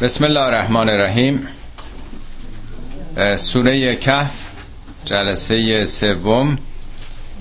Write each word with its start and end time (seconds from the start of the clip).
بسم 0.00 0.24
الله 0.24 0.40
الرحمن 0.40 0.88
الرحیم. 0.88 1.48
سوره 3.36 3.96
کهف 3.96 4.50
جلسه 5.04 5.84
سوم 5.84 6.58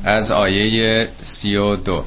از 0.04 0.32
آیه 0.32 1.10
سی 1.22 1.56
و 1.56 1.76
دو. 1.76 2.06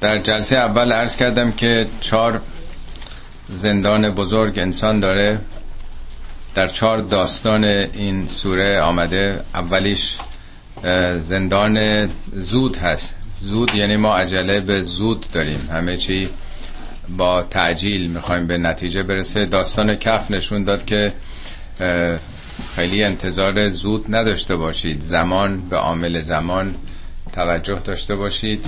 در 0.00 0.18
جلسه 0.18 0.56
اول 0.58 0.92
عرض 0.92 1.16
کردم 1.16 1.52
که 1.52 1.86
چهار 2.00 2.40
زندان 3.48 4.10
بزرگ 4.10 4.58
انسان 4.58 5.00
داره. 5.00 5.40
در 6.54 6.66
چهار 6.66 6.98
داستان 6.98 7.64
این 7.64 8.26
سوره 8.26 8.80
آمده. 8.80 9.40
اولیش 9.54 10.18
زندان 11.20 12.08
زود 12.32 12.76
هست. 12.76 13.16
زود 13.40 13.74
یعنی 13.74 13.96
ما 13.96 14.16
عجله 14.16 14.60
به 14.60 14.80
زود 14.80 15.26
داریم. 15.32 15.68
همه 15.72 15.96
چی 15.96 16.30
با 17.16 17.42
تعجیل 17.42 18.10
می‌خوایم 18.10 18.46
به 18.46 18.58
نتیجه 18.58 19.02
برسه. 19.02 19.46
داستان 19.46 19.94
کف 19.96 20.30
نشون 20.30 20.64
داد 20.64 20.84
که 20.84 21.12
خیلی 22.76 23.04
انتظار 23.04 23.68
زود 23.68 24.14
نداشته 24.14 24.56
باشید. 24.56 25.00
زمان 25.00 25.68
به 25.68 25.76
عامل 25.76 26.20
زمان 26.20 26.74
توجه 27.32 27.78
داشته 27.84 28.16
باشید 28.16 28.66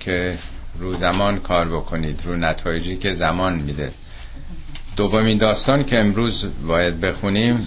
که 0.00 0.38
رو 0.78 0.96
زمان 0.96 1.38
کار 1.38 1.68
بکنید 1.68 2.22
رو 2.24 2.36
نتایجی 2.36 2.96
که 2.96 3.12
زمان 3.12 3.54
میده. 3.54 3.92
دومین 4.96 5.38
داستان 5.38 5.84
که 5.84 6.00
امروز 6.00 6.46
باید 6.66 7.00
بخونیم 7.00 7.66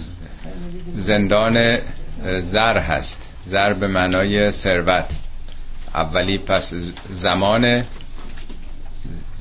زندان 0.96 1.78
زر 2.40 2.78
هست. 2.78 3.28
زر 3.44 3.72
به 3.72 3.86
معنای 3.88 4.50
ثروت. 4.50 5.10
اولی 5.94 6.38
پس 6.38 6.74
زمان 7.12 7.84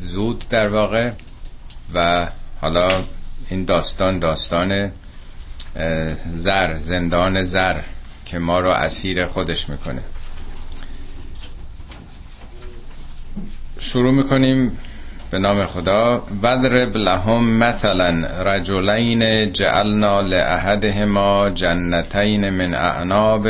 زود 0.02 0.46
در 0.50 0.68
واقع 0.68 1.12
و 1.94 2.28
حالا 2.62 3.04
این 3.50 3.66
داستان 3.66 4.20
داستان 4.20 4.92
زر 6.36 6.78
زندان 6.78 7.44
زر 7.44 7.76
که 8.26 8.40
ما 8.40 8.60
رو 8.60 8.72
اسیر 8.72 9.26
خودش 9.26 9.70
می‌کنه. 9.70 10.02
شروع 13.80 14.12
می‌کنیم 14.14 14.78
به 15.32 15.40
نام 15.40 15.66
خدا. 15.66 16.24
وضرب 16.44 16.98
لهم 16.98 17.58
مثلا 17.58 18.10
رجلین 18.46 19.54
جعلنا 19.54 20.22
لأحدهما 20.22 21.50
جنتین 21.50 22.50
من 22.50 22.74
اعناب 22.74 23.48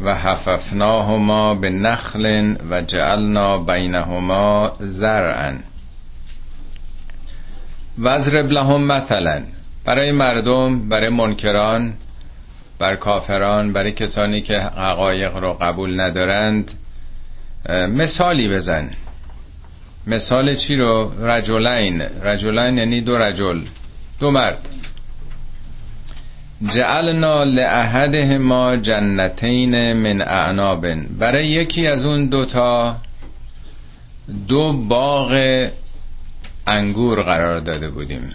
و 0.00 0.14
حففناهما 0.14 1.54
به 1.54 1.70
نخل 1.70 2.54
و 2.70 2.82
جعلنا 2.82 3.58
بینهما 3.58 4.72
زرعا. 4.80 5.58
وضرب 7.98 8.50
لهم 8.50 8.82
مثلا. 8.82 9.42
برای 9.84 10.12
مردم 10.12 10.88
برای 10.88 11.10
منکران 11.10 11.94
بر 12.78 12.96
کافران 12.96 13.72
برای 13.72 13.92
کسانی 13.92 14.40
که 14.40 14.58
حقایق 14.58 15.36
رو 15.36 15.52
قبول 15.52 16.00
ندارند. 16.00 16.72
مثالی 17.88 18.48
بزن. 18.48 18.90
مثال 20.06 20.54
چی 20.54 20.76
رو؟ 20.76 21.12
رجلین. 21.26 22.02
رجلین 22.02 22.78
یعنی 22.78 23.00
دو 23.00 23.18
رجل. 23.18 23.58
دو 24.20 24.30
مرد. 24.30 24.68
جعلنا 26.62 27.44
لأحده 27.44 28.38
ما 28.38 28.76
جنتین 28.76 29.92
من 29.92 30.22
اعناب 30.22 30.86
برای 31.18 31.48
یکی 31.48 31.86
از 31.86 32.04
اون 32.04 32.26
دوتا 32.26 32.96
دو 34.48 34.72
باغ 34.72 35.32
انگور 36.66 37.22
قرار 37.22 37.58
داده 37.58 37.90
بودیم. 37.90 38.34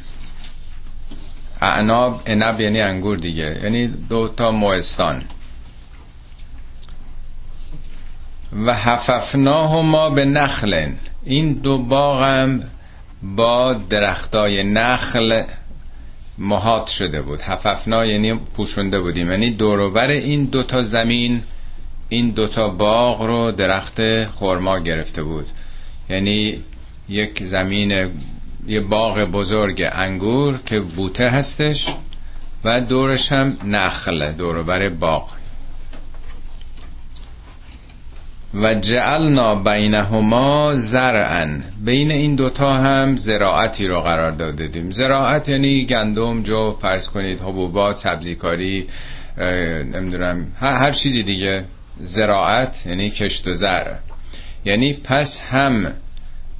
اعناب 1.62 2.22
انب 2.26 2.62
یعنی 2.62 2.82
انگور 2.82 3.18
دیگه 3.18 3.60
یعنی 3.64 3.88
دو 3.88 4.28
تا 4.28 4.52
موستان 4.52 5.24
و 8.66 8.74
حففناهما 8.74 10.10
به 10.10 10.26
نخلن. 10.26 10.96
این 11.26 11.54
دو 11.54 11.78
باغم 11.78 12.64
با 13.24 13.74
درختای 13.74 14.64
نخل 14.64 15.44
محاط 16.38 16.90
شده 16.90 17.22
بود. 17.22 17.42
حففنا 17.42 18.06
یعنی 18.06 18.34
پوشونده 18.34 19.00
بودیم. 19.02 19.32
یعنی 19.32 19.52
دوروبر 19.52 20.12
این 20.12 20.46
دوتا 20.46 20.84
زمین 20.84 21.42
این 22.10 22.30
دوتا 22.30 22.70
باغ 22.70 23.22
رو 23.22 23.52
درخت 23.52 24.26
خورما 24.26 24.80
گرفته 24.80 25.24
بود. 25.24 25.46
یعنی 26.10 26.60
یک 27.10 27.44
زمین 27.46 28.12
یه 28.68 28.82
باغ 28.82 29.20
بزرگ 29.20 29.84
انگور 29.92 30.60
که 30.66 30.80
بوته 30.80 31.30
هستش 31.30 31.88
و 32.64 32.82
دورش 32.82 33.32
هم 33.32 33.58
نخل 33.66 34.32
دوروبر 34.32 34.90
باغ. 34.90 35.30
و 38.54 38.76
جعلنا 38.76 39.56
بینهما 39.56 40.72
زرعا. 40.76 41.62
بین 41.86 42.12
این 42.12 42.36
دوتا 42.36 42.74
هم 42.74 43.16
زراعتی 43.16 43.88
رو 43.88 44.02
قرار 44.02 44.32
دادیم. 44.32 44.92
زراعت 44.92 45.50
یعنی 45.50 45.86
گندم 45.86 46.44
جو 46.44 46.72
فرض 46.72 47.10
کنید 47.10 47.40
حبوبات 47.40 47.98
سبزیکاری 47.98 48.88
نمی‌دونم 49.94 50.48
هر 50.60 50.92
چیزی 50.92 51.24
دیگه. 51.24 51.66
زراعت 52.00 52.86
یعنی 52.86 53.10
کشت 53.10 53.48
و 53.48 53.54
زر. 53.54 53.94
یعنی 54.66 54.94
پس 54.94 55.42
هم 55.42 55.94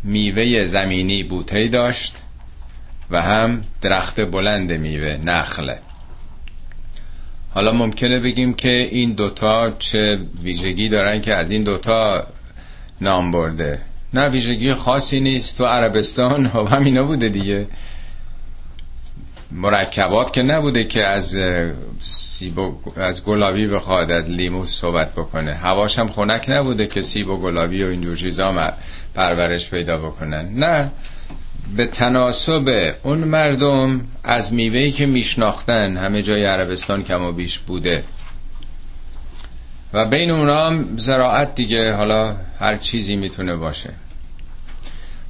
میوه 0.04 0.66
زمینی 0.66 1.24
بوته 1.24 1.68
داشت 1.68 2.16
و 3.12 3.22
هم 3.22 3.62
درخت 3.82 4.22
بلند 4.22 4.74
میوه 4.74 5.18
نخله 5.26 5.80
حالا 7.54 7.72
ممکنه 7.72 8.20
بگیم 8.20 8.54
که 8.54 8.70
این 8.70 9.14
دوتا 9.14 9.72
چه 9.80 10.20
ویژگی 10.44 10.90
دارن 10.90 11.22
که 11.22 11.34
از 11.34 11.52
این 11.52 11.64
دوتا 11.64 12.28
نام 13.02 13.32
برده. 13.32 13.80
نه 14.14 14.30
ویژگی 14.30 14.74
خاصی 14.74 15.20
نیست. 15.20 15.58
تو 15.58 15.66
عربستان 15.66 16.46
هم 16.46 16.68
همینا 16.76 17.04
بوده 17.04 17.30
دیگه. 17.30 17.68
مرکبات 19.52 20.34
که 20.34 20.44
نبوده 20.44 20.84
که 20.84 21.04
از 21.04 21.38
سیب 22.00 22.58
و 22.58 22.76
از 22.96 23.24
گلابی 23.24 23.68
بخواد 23.68 24.12
از 24.12 24.30
لیمو 24.30 24.66
صحبت 24.66 25.12
بکنه. 25.12 25.54
هواش 25.54 26.00
هم 26.00 26.08
خنک 26.08 26.46
نبوده 26.50 26.88
که 26.88 27.02
سیب 27.02 27.30
و 27.30 27.38
گلابی 27.38 27.84
و 27.84 27.88
اینجور 27.88 28.18
چیزا 28.18 28.74
پرورش 29.16 29.70
پیدا 29.70 29.98
بکنن. 29.98 30.50
نه. 30.56 30.92
به 31.78 31.86
تناسب 31.86 32.94
اون 33.04 33.18
مردم 33.18 34.02
از 34.24 34.54
میوهی 34.54 34.92
که 34.92 35.06
میشناختن 35.06 35.98
همه 35.98 36.22
جای 36.22 36.46
عربستان 36.46 37.04
کم 37.04 37.22
و 37.24 37.32
بیش 37.32 37.60
بوده. 37.60 38.04
و 39.94 40.10
بین 40.10 40.32
اونا 40.32 40.68
هم 40.68 40.98
زراعت 40.98 41.56
دیگه 41.56 41.94
حالا 41.94 42.36
هر 42.60 42.78
چیزی 42.78 43.16
می‌تونه 43.16 43.56
باشه. 43.56 43.90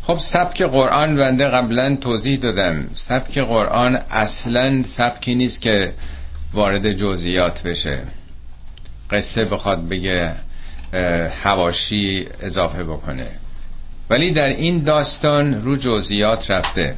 خب 0.02 0.18
سبک 0.18 0.62
قرآن 0.62 1.16
بنده 1.16 1.48
قبلا 1.48 1.96
توضیح 1.96 2.40
دادم. 2.40 2.88
سبک 2.94 3.38
قرآن 3.38 3.96
اصلا 3.96 4.84
سبکی 4.84 5.36
نیست 5.36 5.62
که 5.62 5.94
وارد 6.54 6.92
جزئیات 6.92 7.64
بشه. 7.64 8.02
قصه 9.12 9.46
بخواد 9.46 9.90
بگه 9.90 10.36
هواشی 11.44 12.28
اضافه 12.40 12.84
بکنه. 12.84 13.28
ولی 14.09 14.31
در 14.31 14.47
این 14.47 14.84
داستان 14.84 15.62
رو 15.62 15.75
جزئیات 15.75 16.52
رفته. 16.52 16.96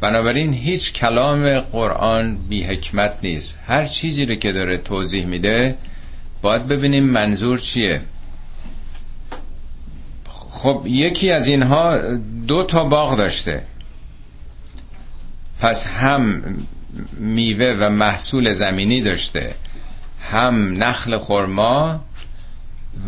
بنابراین 0.00 0.52
هیچ 0.52 0.92
کلام 0.92 1.60
قرآن 1.60 2.36
بی 2.48 2.62
حکمت 2.62 3.12
نیست. 3.22 3.58
هر 3.66 3.86
چیزی 3.86 4.26
رو 4.26 4.34
که 4.34 4.52
داره 4.52 4.78
توضیح 4.78 5.26
میده 5.26 5.76
باید 6.42 6.68
ببینیم 6.68 7.04
منظور 7.04 7.58
چیه. 7.58 8.00
خب 10.50 10.82
یکی 10.86 11.30
از 11.30 11.46
اینها 11.46 11.98
دو 12.46 12.62
تا 12.62 12.84
باغ 12.84 13.16
داشته. 13.16 13.62
پس 15.60 15.86
هم 15.86 16.42
میوه 17.18 17.76
و 17.80 17.90
محصول 17.90 18.52
زمینی 18.52 19.00
داشته 19.00 19.54
هم 20.20 20.82
نخل 20.82 21.18
خرما 21.18 22.00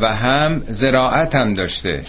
و 0.01 0.15
هم 0.15 0.63
زراعت 0.69 1.35
هم 1.35 1.55
داشته. 1.55 2.05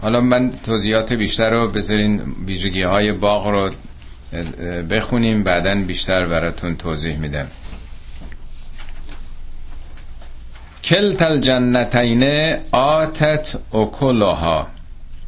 حالا 0.00 0.20
من 0.20 0.52
توضیحات 0.64 1.12
بیشتر 1.12 1.50
رو 1.50 1.68
بذارین 1.68 2.22
ویژگی 2.46 2.82
های 2.82 3.12
باغ 3.12 3.46
رو 3.46 3.70
بخونیم 4.90 5.42
بعدا 5.42 5.74
بیشتر 5.74 6.26
براتون 6.26 6.76
توضیح 6.76 7.16
میدم. 7.18 7.46
کلت 10.84 11.22
الجنتین 11.22 12.22
آتت 12.72 13.58
اکلها 13.74 14.66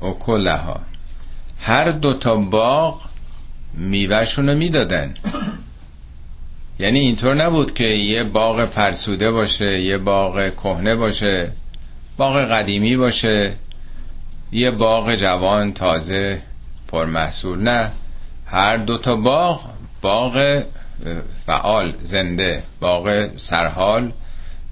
اکلها. 0.03 0.81
هر 1.61 1.91
دو 1.91 2.13
تا 2.13 2.37
باغ 2.37 3.03
میوهشون 3.75 4.49
رو 4.49 4.55
می‌دادن. 4.57 5.15
یعنی 6.79 6.99
اینطور 6.99 7.35
نبود 7.35 7.75
که 7.75 7.85
یه 7.85 8.25
باغ 8.25 8.67
فرسوده 8.67 9.31
باشه 9.31 9.81
یه 9.81 9.99
باغ 9.99 10.49
کهنه 10.51 10.97
باشه 10.97 11.53
باغ 12.17 12.37
قدیمی 12.37 12.97
باشه. 12.97 13.57
یه 14.53 14.71
باغ 14.71 15.15
جوان 15.15 15.73
تازه 15.73 16.43
پرمحصول. 16.89 17.63
نه 17.63 17.93
هر 18.47 18.77
دو 18.77 18.99
تا 18.99 19.17
باغ 19.17 19.67
باغ 20.03 20.63
فعال 21.47 21.95
زنده 22.03 22.63
باغ 22.81 23.37
سرحال 23.37 24.13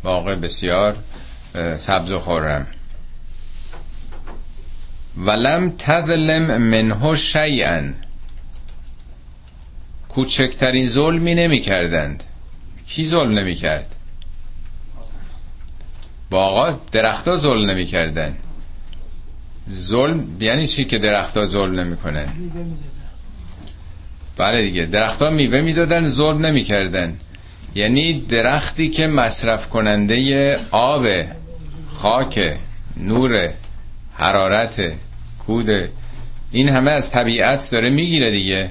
باغ 0.03 0.25
بسیار 0.25 0.97
سبز 1.77 2.13
و 2.13 2.19
خورم 2.19 2.67
ولم 5.17 5.71
تظلم 5.79 6.59
منه 6.59 7.15
شیئا. 7.15 7.93
کوچکترین 10.09 10.87
ظلمی 10.87 11.35
نمی 11.35 11.61
کردند 11.61 12.25
کی 12.87 13.05
ظلم 13.05 13.39
نمی 13.39 13.55
کرد 13.55 13.97
باغا 16.31 16.81
درختا 16.93 17.37
ظلم 17.37 17.71
نمی 17.71 17.87
کردن 17.87 18.37
ظلم 19.71 20.27
یعنی 20.41 20.67
چی 20.67 20.85
که 20.85 20.99
درختا 20.99 21.45
ظلم 21.45 21.81
نمی 21.81 21.97
کنه 21.97 22.29
بله 24.37 24.63
دیگه 24.63 24.87
درختها 24.87 25.31
میوه 25.31 25.61
می‌دادن 25.61 26.05
ظلم 26.05 26.47
نمی‌کردن. 26.47 27.17
یعنی 27.75 28.21
درختی 28.21 28.89
که 28.89 29.07
مصرف 29.07 29.69
کننده 29.69 30.57
آب 30.71 31.07
خاک 31.89 32.59
نور 32.97 33.53
حرارت 34.15 34.83
کود 35.47 35.71
این 36.51 36.69
همه 36.69 36.91
از 36.91 37.11
طبیعت 37.11 37.71
داره 37.71 37.91
می‌گیره 37.91 38.31
دیگه. 38.31 38.71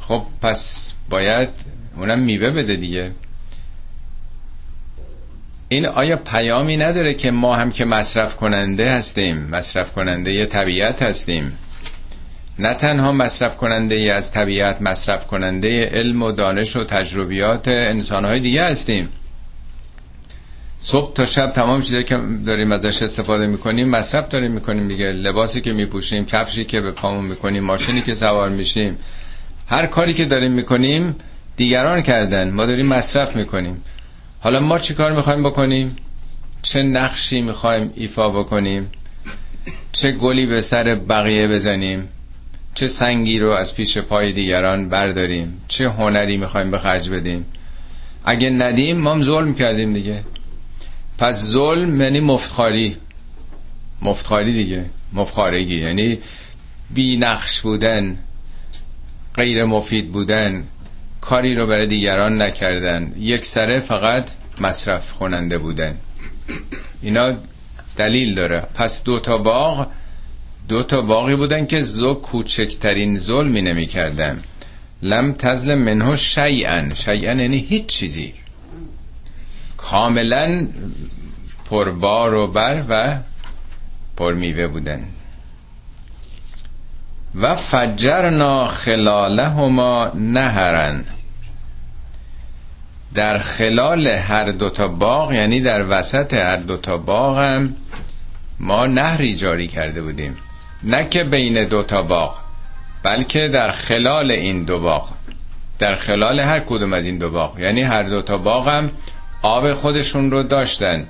خب 0.00 0.22
پس 0.42 0.92
باید 1.10 1.48
اونم 1.96 2.18
میوه 2.18 2.50
بده 2.50 2.76
دیگه. 2.76 3.12
این 5.72 5.86
آیا 5.86 6.16
پیامی 6.16 6.76
نداره 6.76 7.14
که 7.14 7.30
ما 7.30 7.56
هم 7.56 7.72
که 7.72 7.84
مصرف 7.84 8.36
کننده 8.36 8.90
هستیم؟ 8.90 9.36
مصرف 9.36 9.92
کننده 9.92 10.46
طبیعت 10.46 11.02
هستیم. 11.02 11.58
نه 12.58 12.74
تنها 12.74 13.12
مصرف 13.12 13.56
کننده 13.56 13.94
ای 13.94 14.10
از 14.10 14.32
طبیعت 14.32 14.82
مصرف 14.82 15.26
کننده 15.26 15.88
علم 15.92 16.22
و 16.22 16.32
دانش 16.32 16.76
و 16.76 16.84
تجربیات 16.84 17.68
انسانهای 17.68 18.40
دیگه 18.40 18.64
هستیم. 18.64 19.08
صبح 20.80 21.12
تا 21.12 21.24
شب 21.24 21.52
تمام 21.52 21.82
چیزایی 21.82 22.04
که 22.04 22.18
داریم 22.46 22.72
ازش 22.72 23.02
استفاده 23.02 23.46
می‌کنیم 23.46 23.88
مصرف 23.88 24.28
داریم 24.28 24.52
می‌کنیم 24.52 24.88
دیگه. 24.88 25.06
لباسی 25.06 25.60
که 25.60 25.72
میپوشیم 25.72 26.26
کفشی 26.26 26.64
که 26.64 26.80
به 26.80 26.90
پامون 26.90 27.24
می‌کنیم 27.24 27.64
ماشینی 27.64 28.02
که 28.02 28.14
سوار 28.14 28.48
میشیم 28.48 28.98
هر 29.68 29.86
کاری 29.86 30.14
که 30.14 30.24
داریم 30.24 30.52
می‌کنیم 30.52 31.16
دیگران 31.56 32.02
کردن. 32.02 32.50
ما 32.50 32.66
داریم 32.66 32.86
مصرف 32.86 33.36
می‌کنیم. 33.36 33.82
حالا 34.42 34.60
ما 34.60 34.78
چی 34.78 34.94
کار 34.94 35.12
می‌خوایم 35.12 35.42
بکنیم؟ 35.42 35.96
چه 36.62 36.82
نقشی 36.82 37.42
می‌خوایم 37.42 37.90
ایفا 37.94 38.28
بکنیم؟ 38.28 38.90
چه 39.92 40.12
گلی 40.12 40.46
به 40.46 40.60
سر 40.60 40.94
بقیه 40.94 41.48
بزنیم؟ 41.48 42.08
چه 42.74 42.86
سنگی 42.86 43.38
رو 43.38 43.50
از 43.50 43.74
پیش 43.74 43.98
پای 43.98 44.32
دیگران 44.32 44.88
برداریم؟ 44.88 45.60
چه 45.68 45.88
هنری 45.88 46.36
می‌خوایم 46.36 46.70
به 46.70 46.78
خرج 46.78 47.10
بدیم؟ 47.10 47.44
اگه 48.24 48.50
ندیم 48.50 48.96
ما 48.96 49.12
هم 49.12 49.22
ظلم 49.22 49.54
کردیم 49.54 49.92
دیگه. 49.92 50.24
پس 51.18 51.44
ظلم 51.44 52.00
یعنی 52.00 52.20
مفتخاری. 52.20 52.96
مفتخاری 54.02 54.52
دیگه. 54.52 54.90
مفتخارگی. 55.12 55.76
یعنی 55.76 56.18
بی 56.90 57.16
نقش 57.16 57.60
بودن 57.60 58.18
غیر 59.34 59.64
مفید 59.64 60.12
بودن. 60.12 60.64
کاری 61.22 61.54
رو 61.54 61.66
برای 61.66 61.86
دیگران 61.86 62.42
نکردن. 62.42 63.12
یک 63.18 63.44
سره 63.44 63.80
فقط 63.80 64.30
مصرف 64.60 65.12
کننده 65.12 65.58
بودن. 65.58 65.94
اینا 67.02 67.32
دلیل 67.96 68.34
داره. 68.34 68.66
پس 68.74 69.04
دو 69.04 69.20
تا 69.20 69.38
باغ 69.38 69.86
دو 70.68 70.82
تا 70.82 71.02
باقی 71.02 71.36
بودن 71.36 71.66
که 71.66 71.82
زو 71.82 72.14
کوچکترین 72.14 73.18
ظلمی 73.18 73.62
نمی 73.62 73.86
کردن 73.86 74.42
لم 75.02 75.32
تزل 75.32 75.74
منه 75.74 76.16
شیئن 76.16 76.94
شیئن 76.94 77.38
یعنی 77.38 77.58
هیچ 77.58 77.86
چیزی. 77.86 78.34
کاملا 79.76 80.68
پربار 81.70 82.34
و 82.34 82.46
بر 82.46 82.84
و 82.88 83.18
پرمیوه 84.16 84.66
بودن. 84.66 85.04
و 87.34 87.54
فجرنا 87.54 88.66
خلالهما 88.66 90.10
نهرن. 90.14 91.04
در 93.14 93.38
خلال 93.38 94.06
هر 94.06 94.44
دوتا 94.44 94.88
باغ 94.88 95.32
یعنی 95.32 95.60
در 95.60 95.84
وسط 95.88 96.34
هر 96.34 96.56
دوتا 96.56 96.96
باغ 96.96 97.38
هم 97.38 97.74
ما 98.60 98.86
نهری 98.86 99.36
جاری 99.36 99.66
کرده 99.66 100.02
بودیم. 100.02 100.36
نه 100.82 101.08
که 101.08 101.24
بین 101.24 101.64
دو 101.64 101.82
تا 101.82 102.02
باغ 102.02 102.36
بلکه 103.02 103.48
در 103.48 103.70
خلال 103.70 104.30
این 104.30 104.64
دو 104.64 104.80
باغ. 104.80 105.08
در 105.78 105.96
خلال 105.96 106.40
هر 106.40 106.60
کدوم 106.60 106.92
از 106.92 107.06
این 107.06 107.18
دو 107.18 107.30
باغ. 107.30 107.60
یعنی 107.60 107.82
هر 107.82 108.02
دو 108.02 108.22
تا 108.22 108.38
باغ 108.38 108.68
هم 108.68 108.90
آب 109.42 109.72
خودشون 109.72 110.30
رو 110.30 110.42
داشتن. 110.42 111.06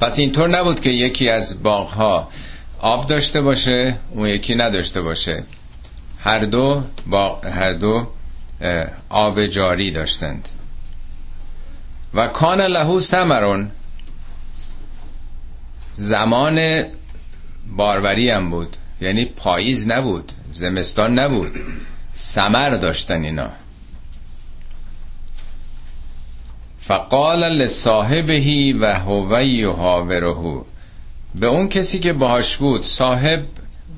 پس 0.00 0.18
اینطور 0.18 0.48
نبود 0.48 0.80
که 0.80 0.90
یکی 0.90 1.30
از 1.30 1.62
باغ 1.62 1.88
ها 1.88 2.28
آب 2.80 3.06
داشته 3.06 3.40
باشه 3.40 3.98
اون 4.10 4.28
یکی 4.28 4.54
نداشته 4.54 5.02
باشه. 5.02 5.44
هر 6.18 6.38
دو 6.38 6.82
باغ 7.06 7.46
هر 7.46 7.72
دو 7.72 8.06
آب 9.08 9.46
جاری 9.46 9.92
داشتند. 9.92 10.48
و 12.14 12.28
کان 12.28 12.60
لهو 12.60 13.00
سمرون 13.00 13.70
زمان 15.94 16.84
باروری 17.76 18.30
هم 18.30 18.50
بود. 18.50 18.76
یعنی 19.00 19.24
پاییز 19.24 19.88
نبود 19.88 20.32
زمستان 20.52 21.18
نبود. 21.18 21.52
سمر 22.12 22.70
داشتن 22.70 23.24
اینا. 23.24 23.50
فقال 26.78 27.40
لصاحبهی 27.40 28.72
و 28.72 28.94
هو 28.94 29.42
یحاوره 29.42 30.34
به 31.40 31.46
اون 31.46 31.68
کسی 31.68 31.98
که 31.98 32.12
باهاش 32.12 32.56
بود 32.56 32.80
صاحب 32.82 33.42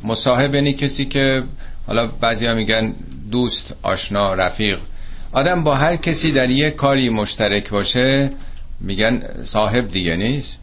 مصاحب 0.05 0.55
یعنی 0.55 0.75
کسی 0.75 1.05
که 1.05 1.43
حالا 1.87 2.07
بعضی 2.07 2.49
میگن 2.49 2.95
دوست 3.31 3.77
آشنا 3.83 4.35
رفیق. 4.35 4.79
آدم 5.33 5.65
با 5.65 5.75
هر 5.75 5.97
کسی 5.97 6.33
در 6.33 6.51
یه 6.51 6.71
کاری 6.71 7.09
مشترک 7.09 7.71
باشه 7.71 8.33
میگن 8.81 9.43
صاحب 9.43 9.89
دیگه 9.89 10.17
نیست. 10.17 10.61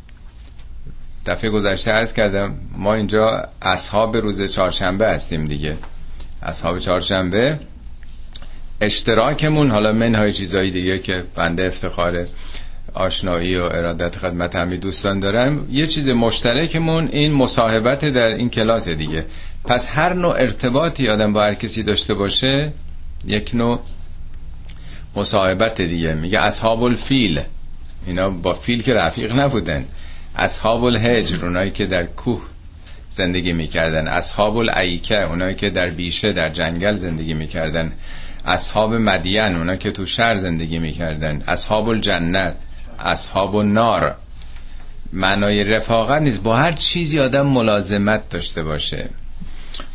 دفعه 1.26 1.50
گذشته 1.50 1.92
عرض 1.92 2.14
کردم 2.14 2.56
ما 2.78 2.94
اینجا 2.94 3.50
اصحاب 3.62 4.18
روز 4.18 4.52
چهارشنبه 4.52 5.08
هستیم 5.08 5.48
دیگه. 5.48 5.78
اصحاب 6.42 6.80
چهارشنبه 6.80 7.60
اشتراکمون 8.82 9.72
حالا 9.72 9.92
منهای 9.94 10.32
چیزایی 10.32 10.72
دیگه 10.72 11.00
که 11.00 11.24
بنده 11.36 11.66
افتخار 11.66 12.26
آشنایی 12.96 13.58
و 13.58 13.64
ارادت 13.64 14.18
خدمت 14.18 14.56
همی 14.56 14.78
دوستان 14.78 15.20
دارم. 15.20 15.68
یه 15.72 15.88
چیز 15.88 16.10
مشترکمون 16.10 17.08
این 17.08 17.34
مصاحبت 17.34 18.06
در 18.06 18.28
این 18.28 18.50
کلاس 18.50 18.90
دیگه. 18.90 19.26
پس 19.66 19.90
هر 19.92 20.14
نوع 20.14 20.34
ارتباطی 20.34 21.10
آدم 21.10 21.34
با 21.34 21.44
هر 21.44 21.54
کسی 21.54 21.84
داشته 21.84 22.14
باشه 22.14 22.72
یک 23.28 23.52
نوع 23.54 23.80
مصاحبت 25.16 25.82
دیگه. 25.82 26.14
میگه 26.14 26.40
اصحاب 26.40 26.84
الفیل. 26.84 27.42
اینا 28.08 28.30
با 28.30 28.54
فیل 28.54 28.84
که 28.84 28.94
رفیق 28.94 29.40
نبودن. 29.40 29.86
اصحاب 30.36 30.84
الهجر 30.84 31.46
اونایی 31.46 31.72
که 31.72 31.86
در 31.86 32.04
کوه 32.04 32.42
زندگی 33.10 33.54
می‌کردن. 33.54 34.08
اصحاب 34.08 34.58
الایکه 34.58 35.28
اونایی 35.30 35.56
که 35.56 35.70
در 35.70 35.90
بیشه 35.90 36.34
در 36.34 36.50
جنگل 36.50 36.94
زندگی 36.94 37.34
می‌کردن. 37.34 37.94
اصحاب 38.46 38.94
مدین 38.94 39.56
اونایی 39.56 39.80
که 39.80 39.92
تو 39.92 40.06
شهر 40.06 40.36
زندگی 40.36 40.80
می‌کردن. 40.80 41.44
اصحاب 41.48 41.90
الجنت. 41.90 42.56
اصحاب 43.00 43.56
النار. 43.56 44.16
معنای 45.14 45.64
رفاقت 45.64 46.22
نیست. 46.22 46.44
با 46.44 46.56
هر 46.56 46.72
چیزی 46.72 47.20
آدم 47.20 47.48
ملازمت 47.48 48.30
داشته 48.30 48.64
باشه. 48.64 49.10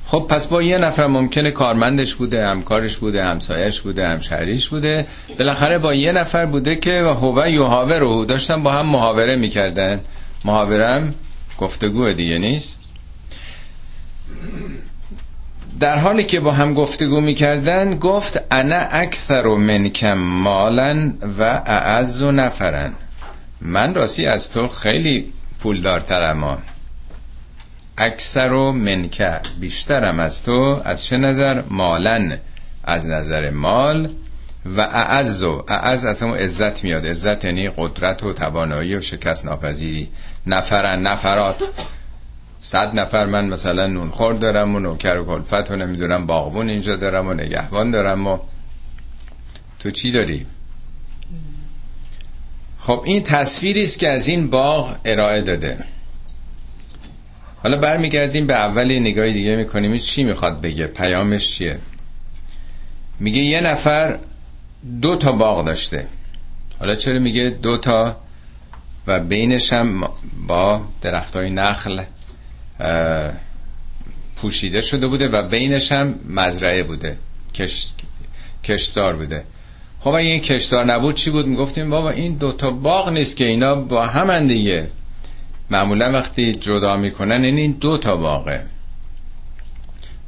خب 0.06 0.26
پس 0.28 0.46
با 0.46 0.62
یه 0.62 0.78
نفر 0.78 1.06
ممکنه 1.06 1.50
کارمندش 1.50 2.14
بوده 2.14 2.46
همکارش 2.46 2.96
بوده 2.96 3.24
همسایش 3.24 3.80
بوده 3.80 4.08
همشهریش 4.08 4.68
بوده. 4.68 5.06
بالاخره 5.38 5.78
با 5.78 5.94
یه 5.94 6.12
نفر 6.12 6.46
بوده 6.46 6.76
که 6.76 7.00
هو 7.00 7.48
یحاوره 7.48 7.98
رو 7.98 8.24
داشتن 8.24 8.62
با 8.62 8.72
هم 8.72 8.86
محاوره 8.86 9.36
می‌کردن. 9.36 10.00
محاورم 10.44 11.14
گفتگو 11.58 12.12
دیگه 12.12 12.38
نیست؟ 12.38 12.78
در 15.80 15.98
حالی 15.98 16.24
که 16.24 16.40
با 16.40 16.52
هم 16.52 16.74
گفتگو 16.74 17.20
می‌کردن 17.20 17.98
گفت 17.98 18.40
انا 18.50 18.76
اکثر 18.90 19.46
و 19.46 19.56
منکم 19.56 20.18
مالا 20.18 21.12
و 21.38 21.42
اعز 21.66 22.22
و 22.22 22.32
نفرن 22.32 22.92
من 23.60 23.94
راستی 23.94 24.26
از 24.26 24.52
تو 24.52 24.68
خیلی 24.68 25.32
پولدارترم 25.60 26.58
اکثر 27.98 28.52
و 28.52 28.72
منکه 28.72 29.40
بیشترم 29.60 30.20
از 30.20 30.44
تو 30.44 30.80
از 30.84 31.04
چه 31.04 31.16
نظر؟ 31.16 31.62
مالن 31.70 32.38
از 32.84 33.08
نظر 33.08 33.50
مال 33.50 34.08
و 34.76 34.80
اعز 34.80 35.42
و 35.42 35.64
اعز 35.68 36.04
از 36.04 36.22
اون 36.22 36.36
عزت 36.36 36.84
میاد. 36.84 37.06
عزت 37.06 37.44
یعنی 37.44 37.70
قدرت 37.76 38.22
و 38.22 38.32
توانایی 38.32 38.94
و 38.94 39.00
شکست 39.00 39.46
ناپذیری. 39.46 40.08
نفرن 40.46 41.02
نفرات. 41.02 41.62
صد 42.60 42.98
نفر 42.98 43.26
من 43.26 43.46
مثلا 43.46 43.86
نونخور 43.86 44.34
دارم 44.34 44.74
و 44.74 44.78
نوکر 44.78 45.16
و 45.16 45.24
کلفت 45.24 45.70
و 45.70 45.76
نمی‌دونم 45.76 46.26
باغبون 46.26 46.68
اینجا 46.68 46.96
دارم 46.96 47.28
و 47.28 47.34
نگهبان 47.34 47.90
دارم 47.90 48.26
و 48.26 48.38
تو 49.78 49.90
چی 49.90 50.12
داری؟ 50.12 50.46
خب 52.78 53.02
این 53.04 53.22
تصویری 53.22 53.82
است 53.82 53.98
که 53.98 54.08
از 54.08 54.28
این 54.28 54.50
باغ 54.50 54.96
ارائه 55.04 55.40
داده. 55.40 55.78
حالا 57.62 57.78
برمیگردیم 57.78 58.46
به 58.46 58.54
اول 58.54 58.98
نگاهی 58.98 59.32
دیگه 59.32 59.56
می‌کنیم. 59.56 59.98
چی 59.98 60.24
می‌خواد 60.24 60.60
بگه؟ 60.60 60.86
پیامش 60.86 61.50
چیه؟ 61.50 61.78
میگه 63.20 63.42
یه 63.42 63.60
نفر 63.60 64.18
دو 65.02 65.16
تا 65.16 65.32
باغ 65.32 65.64
داشته. 65.64 66.06
حالا 66.78 66.94
چرا 66.94 67.18
میگه 67.18 67.50
دو 67.62 67.76
تا؟ 67.76 68.16
و 69.06 69.20
بینش 69.20 69.72
هم 69.72 70.08
با 70.46 70.80
درخت 71.02 71.36
های 71.36 71.50
نخل 71.50 72.04
پوشیده 74.36 74.80
شده 74.80 75.06
بوده 75.06 75.28
و 75.28 75.48
بینش 75.48 75.92
هم 75.92 76.14
مزرعه 76.28 76.82
بوده 76.82 77.18
کش... 77.54 77.86
کشزار 78.64 79.16
بوده. 79.16 79.44
خب 80.00 80.08
اگه 80.08 80.28
این 80.28 80.40
کشزار 80.40 80.84
نبود 80.84 81.14
چی 81.14 81.30
بود؟ 81.30 81.46
می‌گفتیم 81.46 81.90
بابا 81.90 82.10
این 82.10 82.34
دوتا 82.34 82.70
باغ 82.70 83.08
نیست 83.08 83.36
که 83.36 83.44
اینا 83.44 83.74
با 83.74 84.06
هم 84.06 84.46
دیگه. 84.48 84.88
معمولا 85.70 86.12
وقتی 86.12 86.52
جدا 86.52 86.96
می‌کنن 86.96 87.44
این 87.44 87.56
این 87.56 87.72
دو 87.72 87.98
تا 87.98 88.16
باغه. 88.16 88.62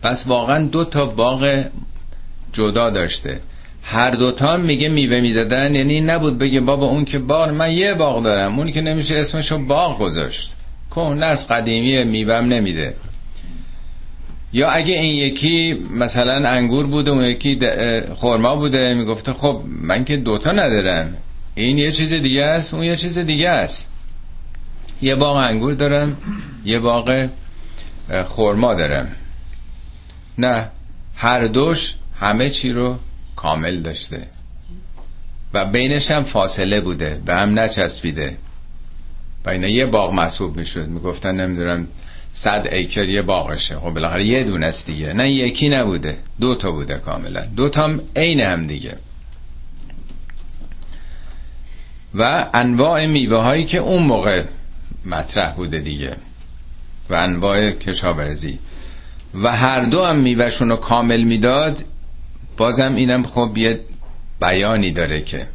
پس 0.02 0.26
واقعا 0.26 0.64
دو 0.64 0.84
تا 0.84 1.06
باغ 1.06 1.64
جدا 2.52 2.90
داشته. 2.90 3.40
هر 3.82 4.10
دوتا 4.10 4.56
میگه 4.56 4.88
میوه 4.88 5.20
می‌دادن 5.20 5.74
یعنی 5.74 6.00
نبود 6.00 6.38
بگه 6.38 6.60
بابا 6.60 6.86
اون 6.86 7.04
که 7.04 7.18
باغ 7.18 7.48
من 7.48 7.72
یه 7.72 7.94
باغ 7.94 8.24
دارم. 8.24 8.58
اون 8.58 8.72
که 8.72 8.80
نمیشه 8.80 9.16
اسمشو 9.16 9.58
باغ 9.58 9.98
گذاشت. 9.98 10.54
کهنه 10.94 11.26
از 11.26 11.48
قدیمی 11.48 12.04
میوهم 12.04 12.44
نمیده. 12.44 12.94
یا 14.52 14.70
اگه 14.70 14.94
این 14.94 15.14
یکی 15.14 15.72
مثلا 15.74 16.48
انگور 16.48 16.86
بوده 16.86 17.10
اون 17.10 17.24
یکی 17.24 17.58
خورما 18.14 18.56
بوده 18.56 18.94
می‌گفته 18.94 19.32
خب 19.32 19.62
من 19.66 20.04
که 20.04 20.16
دوتا 20.16 20.52
ندارم. 20.52 21.16
این 21.54 21.78
یه 21.78 21.90
چیز 21.90 22.12
دیگه 22.12 22.44
است 22.44 22.74
اون 22.74 22.84
یه 22.84 22.96
چیز 22.96 23.18
دیگه 23.18 23.48
است. 23.48 23.88
یه 25.02 25.14
باغ 25.14 25.36
انگور 25.36 25.74
دارم 25.74 26.16
یه 26.64 26.78
باغ 26.78 27.28
خورما 28.26 28.74
دارم. 28.74 29.08
نه 30.38 30.68
هر 31.16 31.46
دوش 31.46 31.94
همه 32.20 32.50
چی 32.50 32.72
رو 32.72 32.98
کامل 33.36 33.80
داشته. 33.80 34.26
و 35.54 35.64
بینش 35.64 36.10
هم 36.10 36.22
فاصله 36.22 36.80
بوده 36.80 37.20
به 37.26 37.34
هم 37.34 37.58
نچسبیده. 37.58 38.36
و 39.44 39.50
اینا 39.50 39.68
یه 39.68 39.86
باغ 39.86 40.12
محسوب 40.12 40.56
می‌شد. 40.56 40.88
می‌گفتن 40.88 41.40
نمی‌دونم 41.40 41.88
صد 42.32 42.68
ایکر 42.72 43.08
یه 43.08 43.22
باغشه. 43.22 43.78
خب 43.78 43.90
بالاخره 43.90 44.24
یه 44.24 44.44
دونه 44.44 44.66
است 44.66 44.86
دیگه. 44.86 45.12
نه 45.12 45.30
یکی 45.30 45.68
نبوده. 45.68 46.18
دو 46.40 46.54
تا 46.54 46.70
بوده 46.70 46.94
کاملا. 46.94 47.46
دو 47.56 47.68
تا 47.68 47.84
هم 47.84 48.00
عین 48.16 48.40
هم 48.40 48.66
دیگه. 48.66 48.96
و 52.14 52.46
انواع 52.54 53.06
میوه 53.06 53.38
هایی 53.38 53.64
که 53.64 53.78
اون 53.78 54.02
موقع 54.02 54.44
مطرح 55.06 55.54
بوده 55.54 55.78
دیگه. 55.78 56.16
و 57.10 57.14
انواع 57.14 57.70
کشاورزی. 57.70 58.58
و 59.34 59.52
هر 59.52 59.84
دو 59.84 60.04
هم 60.04 60.16
میوهشون 60.16 60.68
رو 60.68 60.76
کامل 60.76 61.22
می‌داد 61.22 61.84
بازم 62.56 62.94
اینم 62.94 63.22
خب 63.22 63.58
یه 63.58 63.80
بیانی 64.40 64.90
داره 64.90 65.20
که 65.20 65.46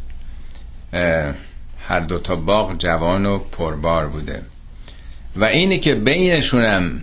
هر 1.88 2.00
دو 2.00 2.20
تا 2.20 2.36
باغ 2.36 2.77
جوان 2.77 3.25
و 3.25 3.39
پربار 3.39 4.08
بوده. 4.08 4.41
و 5.36 5.46
اینی 5.46 5.79
که 5.79 5.96
بینشونم 5.96 7.01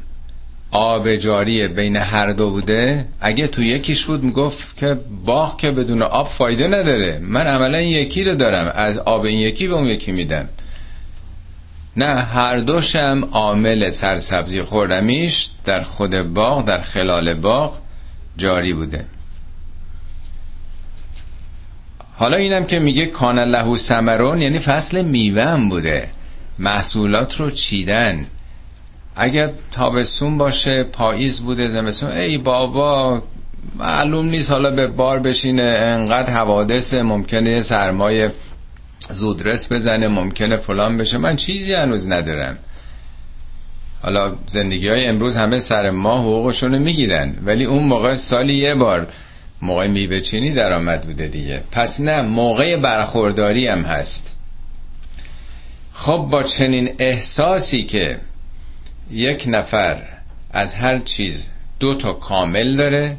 آب 0.71 1.14
جاری 1.14 1.69
بین 1.69 1.97
هر 1.97 2.33
دو 2.33 2.50
بوده 2.50 3.05
اگه 3.21 3.47
تو 3.47 3.62
یکیش 3.62 4.05
بود 4.05 4.25
می‌گفت 4.25 4.76
که 4.76 4.97
باغ 5.25 5.57
که 5.57 5.71
بدون 5.71 6.03
آب 6.03 6.26
فایده 6.26 6.67
نداره. 6.67 7.19
من 7.23 7.47
عملا 7.47 7.81
یکی 7.81 8.25
رو 8.25 8.35
دارم 8.35 8.73
از 8.75 8.99
آب 8.99 9.25
این 9.25 9.38
یکی 9.38 9.69
به 9.69 9.75
اون 9.75 9.87
یکی 9.87 10.12
میدم. 10.12 10.49
نه 11.97 12.07
هر 12.07 12.57
دوشم 12.57 13.29
عامل 13.33 13.91
سرسبزی 13.91 14.62
خورمیش 14.62 15.50
در 15.64 15.83
خود 15.83 16.17
باغ 16.35 16.64
در 16.64 16.81
خلال 16.81 17.35
باغ 17.35 17.79
جاری 18.37 18.73
بوده. 18.73 19.05
حالا 22.16 22.37
اینم 22.37 22.64
که 22.64 22.78
میگه 22.78 23.06
کان 23.06 23.38
لهو 23.38 23.76
سمرون 23.76 24.42
یعنی 24.42 24.59
فصل 24.59 25.02
میوه 25.02 25.44
هم 25.44 25.68
بوده. 25.68 26.09
محصولات 26.59 27.40
رو 27.40 27.50
چیدن. 27.50 28.26
اگر 29.16 29.50
تابستون 29.73 30.38
باشه 30.38 30.85
پاییز 30.85 31.42
بوده 31.42 31.68
زمستون. 31.68 32.11
ای 32.11 32.38
بابا 32.38 33.23
معلوم 33.76 34.26
نیست 34.26 34.50
حالا 34.50 34.71
به 34.71 34.87
بار 34.87 35.18
بشینه. 35.18 35.62
انقدر 35.62 36.30
حوادث 36.30 36.94
ممکنه 36.94 37.61
سرمایه 37.61 38.33
زودرس 39.11 39.73
بزنه. 39.73 40.09
ممکنه 40.09 40.56
فلان 40.56 40.99
بشه. 40.99 41.18
من 41.18 41.37
چیزی 41.37 41.75
هنوز 41.75 42.11
ندارم. 42.11 42.59
حالا 44.02 44.33
زندگی 44.47 44.88
های 44.88 45.06
امروز 45.06 45.37
همه 45.37 45.59
سر 45.59 45.90
ما 45.90 46.21
حقوقشونو 46.21 46.78
می‌گیرن. 46.78 47.38
ولی 47.44 47.64
اون 47.64 47.83
موقع 47.83 48.14
سالی 48.14 48.54
یه 48.54 48.75
بار 48.75 49.09
موقع 49.64 49.87
میوه 49.87 50.21
چینی 50.21 50.50
درآمد 50.50 51.02
بوده 51.02 51.26
دیگه. 51.26 51.62
پس 51.73 52.00
نه 52.00 52.23
موقع 52.23 52.76
برخورداری 52.76 53.66
هم 53.66 53.83
هست. 53.83 54.37
خب 55.92 56.28
با 56.30 56.42
چنین 56.42 56.94
احساسی 56.99 57.83
که 57.83 58.18
یک 59.11 59.44
نفر 59.49 60.02
از 60.50 60.75
هر 60.75 60.99
چیز 60.99 61.50
دو 61.80 61.94
تا 61.94 62.12
کامل 62.12 62.76
داره 62.76 63.16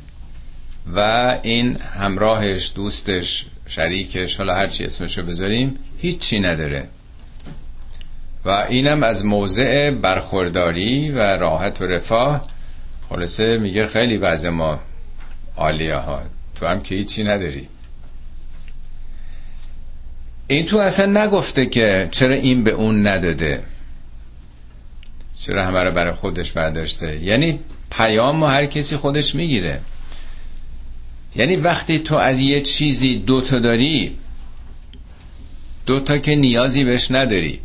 و 0.95 0.99
این 1.43 1.77
همراهش 1.77 2.71
دوستش 2.75 3.45
شریکش 3.67 4.35
حالا 4.35 4.55
هر 4.55 4.67
چی 4.67 4.83
اسمشو 4.83 5.23
بذاریم 5.25 5.75
هیچی 5.97 6.39
نداره. 6.39 6.87
و 8.45 8.49
اینم 8.69 9.03
از 9.03 9.25
موضع 9.25 9.91
برخورداری 9.91 11.11
و 11.11 11.19
راحت 11.19 11.81
و 11.81 11.85
رفاه. 11.85 12.47
خلاصه 13.09 13.57
میگه 13.57 13.87
خیلی 13.87 14.17
وضع 14.17 14.49
ما 14.49 14.79
عالیه 15.57 15.95
ها. 15.95 16.34
تو 16.55 16.65
هم 16.65 16.79
که 16.79 16.95
هیچی 16.95 17.23
نداری. 17.23 17.67
این 20.47 20.65
تو 20.65 20.77
اصلا 20.77 21.23
نگفته 21.23 21.65
که 21.65 22.07
چرا 22.11 22.35
این 22.35 22.63
به 22.63 22.71
اون 22.71 23.07
نداده. 23.07 23.63
چرا 25.37 25.65
همه 25.65 25.83
رو 25.83 25.91
برای 25.91 26.13
خودش 26.13 26.51
برداشته. 26.51 27.23
یعنی 27.23 27.59
پیام 27.91 28.43
و 28.43 28.45
هر 28.45 28.65
کسی 28.65 28.97
خودش 28.97 29.35
می‌گیره. 29.35 29.81
یعنی 31.35 31.55
وقتی 31.55 31.99
تو 31.99 32.15
از 32.15 32.39
یه 32.39 32.61
چیزی 32.61 33.15
دوتا 33.15 33.59
داری 33.59 34.17
دوتا 35.85 36.17
که 36.17 36.35
نیازی 36.35 36.83
بهش 36.83 37.11
نداری. 37.11 37.59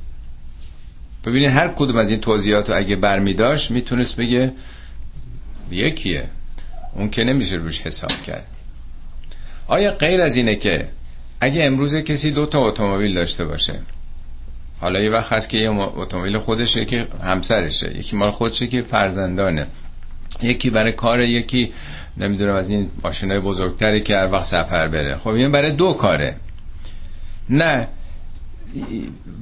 ببینید 1.24 1.50
هر 1.50 1.68
کدوم 1.68 1.96
از 1.96 2.10
این 2.10 2.20
توضیحات 2.20 2.70
رو 2.70 2.76
اگه 2.76 2.96
برمی 2.96 3.34
داشت 3.34 3.70
می‌تونست 3.70 4.16
بگه 4.16 4.52
یکیه. 5.70 6.28
اون 6.94 7.10
که 7.10 7.24
نمیشه 7.24 7.56
روش 7.56 7.80
حساب 7.80 8.22
کرد. 8.22 8.46
آیا 9.70 9.90
غیر 9.90 10.20
از 10.20 10.36
اینه 10.36 10.54
که 10.54 10.88
اگه 11.40 11.64
امروز 11.64 11.96
کسی 11.96 12.30
دو 12.30 12.46
تا 12.46 12.68
اتومبیل 12.68 13.14
داشته 13.14 13.44
باشه 13.44 13.80
حالا 14.80 15.00
یه 15.00 15.10
وقت 15.10 15.32
هست 15.32 15.48
که 15.48 15.58
یه 15.58 15.70
اتومبیل 15.70 16.38
خودشه 16.38 16.84
که 16.84 17.06
همسرشه 17.22 17.98
یکی 17.98 18.16
مال 18.16 18.30
خودشه 18.30 18.66
که 18.66 18.82
فرزندانه. 18.82 19.66
یکی 20.42 20.70
برای 20.70 20.92
کار 20.92 21.20
یکی 21.20 21.72
نمی‌دونم 22.16 22.54
از 22.54 22.70
این 22.70 22.90
ماشینای 23.04 23.40
بزرگتری 23.40 24.00
که 24.00 24.16
هر 24.16 24.32
وقت 24.32 24.44
سفر 24.44 24.88
بره. 24.88 25.16
خب 25.16 25.28
این 25.28 25.52
برای 25.52 25.72
دو 25.72 25.92
کاره. 25.92 26.36
نه 27.50 27.88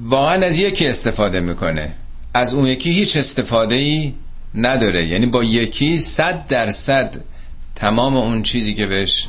واقعا 0.03 0.45
از 0.45 0.57
یکی 0.57 0.87
استفاده 0.87 1.39
می‌کنه. 1.39 1.93
از 2.33 2.53
اون 2.53 2.67
یکی 2.67 2.91
هیچ 2.91 3.17
استفاده 3.17 3.75
ای 3.75 4.13
نداره. 4.55 5.07
یعنی 5.07 5.25
با 5.25 5.43
یکی 5.43 5.97
صد 5.97 6.47
درصد 6.47 7.15
تمام 7.75 8.17
اون 8.17 8.43
چیزی 8.43 8.73
که 8.73 8.85
بهش 8.85 9.27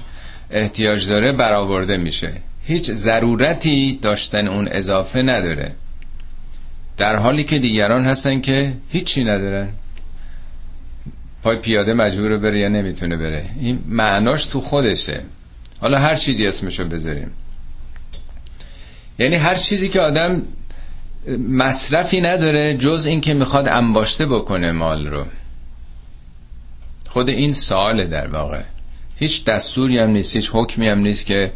احتیاج 0.50 1.08
داره 1.08 1.32
برآورده 1.32 1.96
میشه. 1.96 2.32
هیچ 2.62 2.90
ضرورتی 2.90 3.98
داشتن 4.02 4.48
اون 4.48 4.68
اضافه 4.70 5.22
نداره. 5.22 5.72
در 6.96 7.16
حالی 7.16 7.44
که 7.44 7.58
دیگران 7.58 8.04
هستن 8.04 8.40
که 8.40 8.72
هیچی 8.88 9.24
ندارن. 9.24 9.68
پای 11.42 11.56
پیاده 11.56 11.92
مجبور 11.92 12.38
بره 12.38 12.60
یا 12.60 12.68
نمی‌تونه 12.68 13.16
بره. 13.16 13.50
این 13.60 13.82
معناش 13.86 14.46
تو 14.46 14.60
خودشه. 14.60 15.22
حالا 15.80 15.98
هر 15.98 16.16
چیزی 16.16 16.46
اسمشو 16.46 16.84
بذاریم. 16.84 17.30
یعنی 19.18 19.36
هر 19.36 19.54
چیزی 19.54 19.88
که 19.88 20.00
آدم 20.00 20.42
مصرفی 21.48 22.20
نداره 22.20 22.76
جز 22.76 23.06
این 23.06 23.20
که 23.20 23.34
می‌خواد 23.34 23.68
انباشته 23.68 24.26
بکنه 24.26 24.72
مال 24.72 25.06
رو. 25.06 25.26
خود 27.08 27.30
این 27.30 27.52
ساله 27.52 28.04
در 28.04 28.26
واقع. 28.26 28.62
هیچ 29.20 29.44
دستوری 29.44 29.98
هم 29.98 30.10
نیست 30.10 30.36
هیچ 30.36 30.50
حکمی 30.52 30.88
هم 30.88 30.98
نیست 30.98 31.26
که 31.26 31.52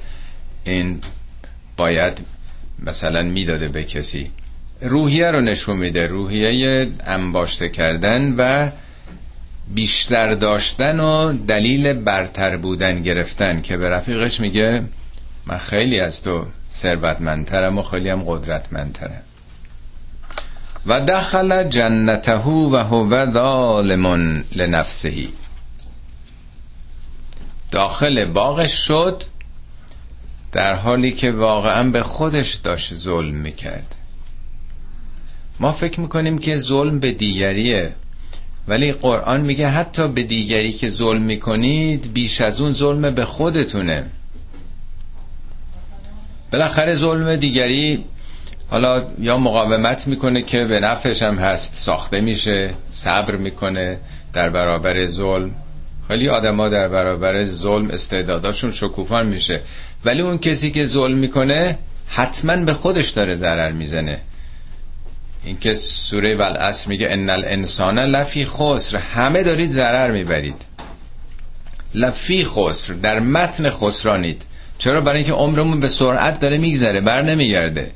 این 0.65 1.01
باید 1.77 2.21
مثلا 2.79 3.23
می‌داده 3.23 3.69
به 3.69 3.85
کسی. 3.85 4.31
روحیه 4.81 5.31
رو 5.31 5.41
نشون 5.41 5.77
میده 5.77 6.07
روحیه 6.07 6.89
انباشته 7.07 7.69
کردن 7.69 8.35
و 8.39 8.71
بیشتر 9.75 10.35
داشتن 10.35 11.01
و 11.01 11.33
دلیل 11.33 11.93
برتر 11.93 12.57
بودن 12.57 13.03
گرفتن 13.03 13.61
که 13.61 13.77
به 13.77 13.89
رفیقش 13.89 14.41
میگه 14.41 14.83
من 15.47 15.59
خیلی 15.59 16.01
از 16.01 16.23
تو 16.23 16.47
ثروتمندترم 16.73 17.79
و 17.79 17.83
خیلی 17.83 18.09
هم 18.09 18.23
قدرتمندترم. 18.27 19.23
و 20.87 21.01
دخل 21.01 21.63
جنته 21.63 22.37
و 22.37 22.77
هو 22.77 23.31
ظالم 23.33 24.45
لنفسه 24.57 25.11
داخل 27.71 28.25
باغش 28.25 28.73
شد 28.73 29.23
در 30.53 30.75
حالی 30.75 31.13
که 31.13 31.33
واقعا 31.33 31.91
به 31.91 32.03
خودش 32.03 32.55
داشت 32.55 32.95
ظلم 32.95 33.35
می‌کرد. 33.35 33.95
ما 35.61 35.73
فکر 35.73 36.01
می‌کنیم 36.01 36.39
که 36.39 36.57
ظلم 36.57 36.99
به 36.99 37.13
دیگریه 37.13 37.95
ولی 38.69 38.93
قرآن 38.93 39.41
میگه 39.41 39.69
حتی 39.69 40.09
به 40.09 40.23
دیگری 40.23 40.73
که 40.73 40.89
ظلم 40.91 41.23
می‌کنید 41.23 42.13
بیش 42.13 42.41
از 42.41 42.61
اون 42.61 42.73
ظلم 42.73 43.15
به 43.15 43.25
خودتونه. 43.25 44.07
بالاخره 46.53 46.95
ظلم 46.95 47.37
دیگری 47.37 48.05
حالا 48.71 49.07
یا 49.19 49.39
مقاومت 49.39 50.07
می‌کنه 50.07 50.43
که 50.43 50.65
به 50.65 50.81
نفعش 50.81 51.23
هم 51.23 51.35
هست 51.35 51.75
ساخته 51.75 52.21
میشه 52.21 52.75
صبر 52.91 53.37
می‌کنه 53.37 53.99
در 54.33 54.51
برابر 54.51 55.07
ظلم. 55.07 55.55
خیلی 56.09 56.29
آدما 56.29 56.69
در 56.69 56.89
برابر 56.89 57.45
ظلم 57.45 57.91
استعداداشون 57.91 58.73
شکوفان 58.73 59.27
میشه. 59.27 59.61
ولی 60.05 60.23
اون 60.23 60.39
کسی 60.39 60.71
که 60.71 60.85
ظلم 60.85 61.19
می‌کنه 61.19 61.79
حتما 62.09 62.57
به 62.57 62.73
خودش 62.73 63.09
داره 63.09 63.35
ضرر 63.35 63.71
می‌زنه. 63.71 64.21
اینکه 65.45 65.75
سوره 65.75 66.37
والعصر 66.37 66.89
میگه 66.89 67.07
ان 67.11 67.31
الانسان 67.31 67.99
لفی 67.99 68.45
خسر. 68.45 68.99
همه 68.99 69.43
دارید 69.43 69.71
ضرر 69.71 70.11
می‌برید. 70.11 70.67
لفی 71.95 72.45
خسر 72.45 72.95
در 72.95 73.21
متن 73.21 73.71
خسرانید. 73.71 74.43
چرا؟ 74.79 75.01
برای 75.01 75.19
اینکه 75.19 75.33
عمرمون 75.33 75.81
به 75.81 75.89
سرعت 75.89 76.41
داره 76.41 76.59
میگذره 76.59 77.01
بر 77.01 77.23
نمیگرده. 77.23 77.93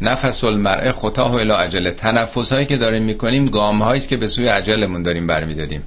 نفس 0.00 0.44
المرء 0.44 0.92
خطاه 0.92 1.34
الی 1.34 1.52
عجله 1.52 1.90
تنفس 1.90 2.52
هایی 2.52 2.66
که 2.66 2.76
داریم 2.76 3.04
می‌کنیم 3.04 3.44
گام 3.44 3.82
هایی 3.82 4.00
که 4.00 4.16
به 4.16 4.26
سوی 4.26 4.48
عجلمون 4.48 5.02
داریم 5.02 5.26
برمیداریم. 5.26 5.82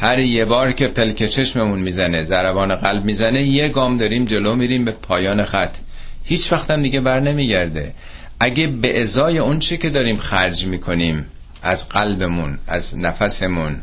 هر 0.00 0.18
یه 0.18 0.44
بار 0.44 0.72
که 0.72 0.88
پلک 0.88 1.24
چشممون 1.24 1.78
می‌زنه 1.78 2.22
ضربان 2.22 2.74
قلب 2.74 3.04
می‌زنه 3.04 3.42
یه 3.42 3.68
گام 3.68 3.96
داریم 3.96 4.24
جلو 4.24 4.54
میریم 4.54 4.84
به 4.84 4.90
پایان 4.90 5.44
خط. 5.44 5.76
هیچ 6.24 6.52
وقتم 6.52 6.82
دیگه 6.82 7.00
بر 7.00 7.20
نمیگرده. 7.20 7.94
اگه 8.40 8.66
به 8.66 9.00
ازای 9.00 9.38
اون 9.38 9.58
چی 9.58 9.76
که 9.76 9.90
داریم 9.90 10.16
خرج 10.16 10.66
می‌کنیم 10.66 11.26
از 11.62 11.88
قلبمون 11.88 12.58
از 12.66 12.98
نفسمون 12.98 13.76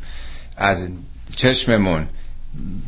از 0.58 0.90
چشممون 1.36 2.08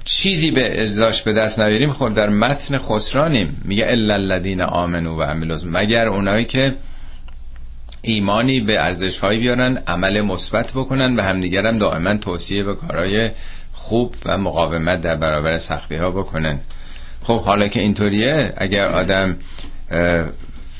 چیزی 0.04 0.52
به 0.52 0.84
ازداش 0.84 1.22
به 1.22 1.34
دست 1.34 1.60
نبیریم 1.60 1.92
خود 1.92 2.10
خب 2.10 2.16
در 2.16 2.30
متن 2.30 2.78
خسرانیم. 2.78 3.62
میگه 3.66 3.86
الا 3.88 4.14
الذین 4.14 4.62
آمنو 4.62 5.18
و 5.18 5.22
عملوا. 5.22 5.58
مگر 5.66 6.08
اونایی 6.08 6.46
که 6.46 6.76
ایمانی 8.08 8.60
به 8.60 8.84
ارزش 8.84 9.20
هایی 9.20 9.40
بیارن 9.40 9.78
عمل 9.88 10.22
مثبت 10.22 10.72
بکنن 10.72 11.16
و 11.16 11.22
همدیگر 11.22 11.68
هم 11.68 11.78
دائما 11.78 12.18
توصیه 12.18 12.64
به 12.64 12.76
کارهای 12.76 13.30
خوب 13.74 14.16
و 14.26 14.38
مقاومت 14.38 15.02
در 15.02 15.16
برابر 15.16 15.58
سختی 15.58 15.96
ها 15.96 16.12
بکنن. 16.12 16.60
خب 17.24 17.42
حالا 17.42 17.68
که 17.68 17.82
اینطوریه 17.82 18.54
اگر 18.58 18.86
آدم 18.86 19.38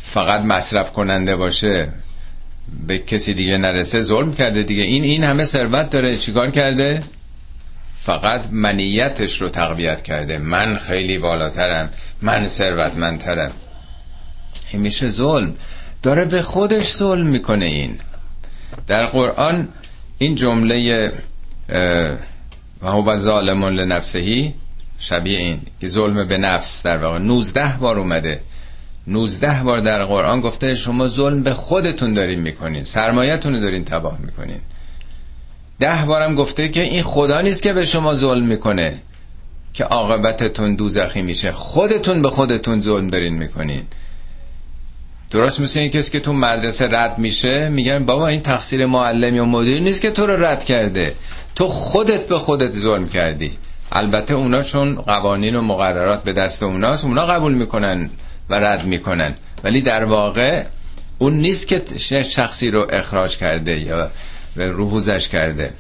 فقط 0.02 0.42
مصرف 0.42 0.92
کننده 0.92 1.36
باشه 1.36 1.94
به 2.88 3.00
کسی 3.00 3.34
دیگه 3.34 3.58
نرسه 3.58 4.02
ظلم 4.02 4.34
کرده 4.34 4.64
دیگه 4.64 4.84
این 4.84 5.04
این 5.04 5.24
همه 5.24 5.46
ثروت 5.46 5.90
داره. 5.90 6.18
چیکار 6.18 6.52
کرده؟ 6.52 7.00
فقط 7.96 8.48
منیتش 8.52 9.42
رو 9.42 9.50
تقویت 9.50 10.02
کرده. 10.02 10.38
من 10.38 10.78
خیلی 10.78 11.18
بالاترم 11.18 11.90
من 12.22 12.48
ثروتمندترم. 12.48 13.52
این 14.72 14.82
میشه 14.82 15.10
ظلم. 15.10 15.54
داره 16.04 16.26
به 16.26 16.42
خودش 16.42 16.94
ظلم 16.94 17.28
می‌کنه 17.28 17.66
این. 17.66 17.98
در 18.88 19.06
قرآن 19.06 19.68
این 20.18 20.36
جمله 20.36 21.12
و 22.82 22.88
هو 22.88 23.18
ظالم 23.18 23.66
لنفسهی 23.66 24.54
شبیه 25.00 25.40
این 25.40 25.62
که 25.82 25.88
ظلم 25.88 26.28
به 26.28 26.38
نفس 26.38 26.84
در 26.84 26.98
واقع. 26.98 27.20
19 27.20 27.78
بار 27.80 28.00
اومده. 28.00 28.42
19 29.08 29.64
بار 29.64 29.80
در 29.80 30.06
قرآن 30.06 30.42
گفته 30.42 30.76
شما 30.76 31.08
ظلم 31.08 31.44
به 31.44 31.54
خودتون 31.54 32.14
دارین 32.14 32.40
می‌کنین. 32.40 32.84
سرمایتون 32.84 33.54
رو 33.54 33.62
دارین 33.62 33.86
تباه 33.86 34.18
می‌کنین. 34.20 34.60
ده 35.80 36.06
بارم 36.06 36.36
گفته 36.36 36.70
که 36.70 36.82
این 36.82 37.04
خدا 37.04 37.42
نیست 37.42 37.64
که 37.64 37.74
به 37.74 37.86
شما 37.86 38.14
ظلم 38.14 38.46
می‌کنه 38.46 39.00
که 39.74 39.84
عاقبتتون 39.84 40.76
دوزخی 40.76 41.22
میشه. 41.22 41.52
خودتون 41.52 42.22
به 42.22 42.30
خودتون 42.30 42.82
ظلم 42.82 43.08
دارین 43.08 43.38
می‌کنین. 43.38 43.84
درست 45.32 45.62
مثل 45.62 45.80
این 45.80 45.90
کسی 45.90 46.12
که 46.12 46.20
تو 46.20 46.34
مدرسه 46.34 46.88
رد 46.92 47.18
میشه 47.18 47.70
میگن 47.70 48.06
بابا 48.06 48.28
این 48.28 48.42
تقصیر 48.42 48.86
معلم 48.86 49.36
یا 49.36 49.46
مدیر 49.46 49.82
نیست 49.82 50.02
که 50.02 50.12
تو 50.12 50.26
رو 50.26 50.46
رد 50.46 50.64
کرده. 50.64 51.14
تو 51.56 51.68
خودت 51.68 52.28
به 52.28 52.40
خودت 52.40 52.72
ظلم 52.72 53.08
کردی. 53.08 53.52
البته 53.92 54.34
اونا 54.34 54.62
چون 54.62 54.96
قوانین 54.96 55.56
و 55.56 55.62
مقررات 55.62 56.24
به 56.24 56.34
دست 56.34 56.64
اوناست 56.64 57.06
اونا 57.06 57.26
قبول 57.26 57.54
می‌کنن 57.54 58.10
و 58.50 58.56
رد 58.56 58.86
می‌کنن. 58.86 59.36
ولی 59.64 59.82
در 59.82 60.04
واقع 60.04 60.64
اون 61.18 61.34
نیست 61.34 61.68
که 61.68 61.82
شخصی 62.24 62.72
رو 62.72 62.88
اخراج 62.90 63.38
کرده 63.38 63.80
یا 63.80 64.12
روحوزش 64.56 65.28
کرده. 65.28 65.74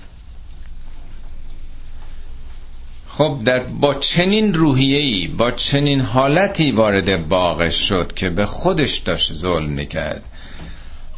خب 3.18 3.40
در 3.46 3.60
با 3.60 3.94
چنین 3.94 4.54
روحیه‌ای 4.54 5.28
با 5.28 5.52
چنین 5.52 6.02
حالتی 6.02 6.72
وارد 6.72 7.28
باغش 7.30 7.76
شد 7.76 8.14
که 8.14 8.30
به 8.30 8.46
خودش 8.46 8.98
داشت 8.98 9.34
ظلم 9.34 9.70
می‌کرد. 9.70 10.24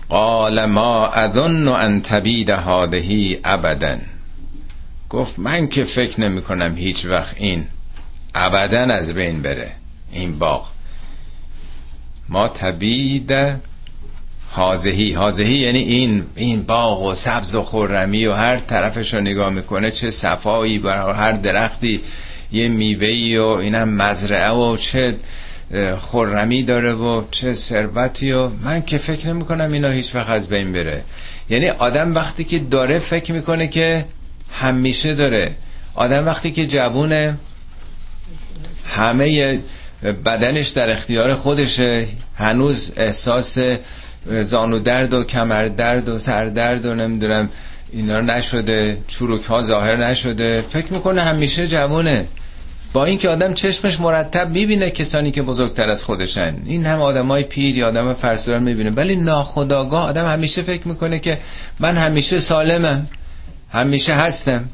قال 0.09 0.65
ما 0.65 1.07
اظن 1.07 1.67
ان 1.67 2.01
تبید 2.01 2.49
هادهی 2.49 3.39
ابدا. 3.43 3.97
گفت 5.09 5.39
من 5.39 5.67
که 5.67 5.83
فکر 5.83 6.21
نمی 6.21 6.41
کنم 6.41 6.75
هیچ 6.75 7.05
وقت 7.05 7.35
این 7.37 7.67
ابدا 8.35 8.93
از 8.93 9.13
بین 9.13 9.41
بره 9.41 9.71
این 10.11 10.39
باغ. 10.39 10.67
ما 12.29 12.47
تبید 12.47 13.31
حاضهی. 14.51 15.13
حاضهی 15.13 15.55
یعنی 15.55 15.79
این 15.79 16.23
این 16.35 16.63
باغ 16.63 17.01
و 17.01 17.13
سبز 17.15 17.55
و 17.55 17.63
خرمی 17.63 18.27
و 18.27 18.33
هر 18.33 18.57
طرفش 18.57 19.13
رو 19.13 19.19
نگاه 19.21 19.49
می‌کنه 19.49 19.91
چه 19.91 20.11
صفایی 20.11 20.79
بر 20.79 21.13
هر 21.13 21.31
درختی 21.31 22.01
یه 22.51 22.67
میوهی 22.67 23.37
و 23.37 23.43
اینم 23.43 23.89
مزرعه 23.89 24.51
و 24.51 24.77
چه 24.77 25.15
خرمی 25.99 26.63
داره 26.63 26.93
و 26.93 27.23
چه 27.31 27.53
ثروتی 27.53 28.31
و 28.31 28.47
من 28.47 28.81
که 28.81 28.97
فکر 28.97 29.27
نمی 29.27 29.45
کنم 29.45 29.71
اینا 29.71 29.89
هیچ 29.89 30.15
وقت 30.15 30.29
از 30.29 30.49
بین 30.49 30.73
بره. 30.73 31.03
یعنی 31.49 31.69
آدم 31.69 32.15
وقتی 32.15 32.43
که 32.43 32.59
داره 32.59 32.99
فکر 32.99 33.33
می‌کنه 33.33 33.67
که 33.67 34.05
همیشه 34.51 35.15
داره. 35.15 35.55
آدم 35.95 36.25
وقتی 36.25 36.51
که 36.51 36.67
جوونه 36.67 37.37
همه 38.85 39.59
بدنش 40.25 40.69
در 40.69 40.89
اختیار 40.89 41.35
خودشه. 41.35 42.07
هنوز 42.35 42.91
احساس 42.97 43.57
زانو 44.25 44.79
درد 44.79 45.13
و 45.13 45.23
کمر 45.23 45.65
درد 45.65 46.09
و 46.09 46.19
سر 46.19 46.45
درد 46.45 46.85
و 46.85 46.95
نمی‌دونم 46.95 47.49
اینا 47.91 48.21
نشده 48.21 48.97
چروک 49.07 49.43
ها 49.43 49.61
ظاهر 49.61 50.07
نشده. 50.07 50.61
فکر 50.61 50.93
می‌کنه 50.93 51.21
همیشه 51.21 51.67
جوونه 51.67 52.25
با 52.93 53.05
اینکه 53.05 53.29
آدم 53.29 53.53
چشمش 53.53 53.99
مرتب 53.99 54.49
می‌بینه 54.49 54.89
کسانی 54.89 55.31
که 55.31 55.41
بزرگتر 55.41 55.89
از 55.89 56.03
خودشن. 56.03 56.55
این 56.65 56.85
هم 56.85 57.01
آدمای 57.01 57.43
پیر 57.43 57.77
یا 57.77 57.87
آدم 57.87 58.13
فرسودار 58.13 58.59
می‌بینه. 58.59 58.89
ولی 58.89 59.15
ناخداگاه 59.15 60.03
آدم 60.09 60.27
همیشه 60.27 60.61
فکر 60.61 60.87
می‌کنه 60.87 61.19
که 61.19 61.37
من 61.79 61.97
همیشه 61.97 62.39
سالمم 62.39 63.07
همیشه 63.71 64.13
هستم. 64.13 64.69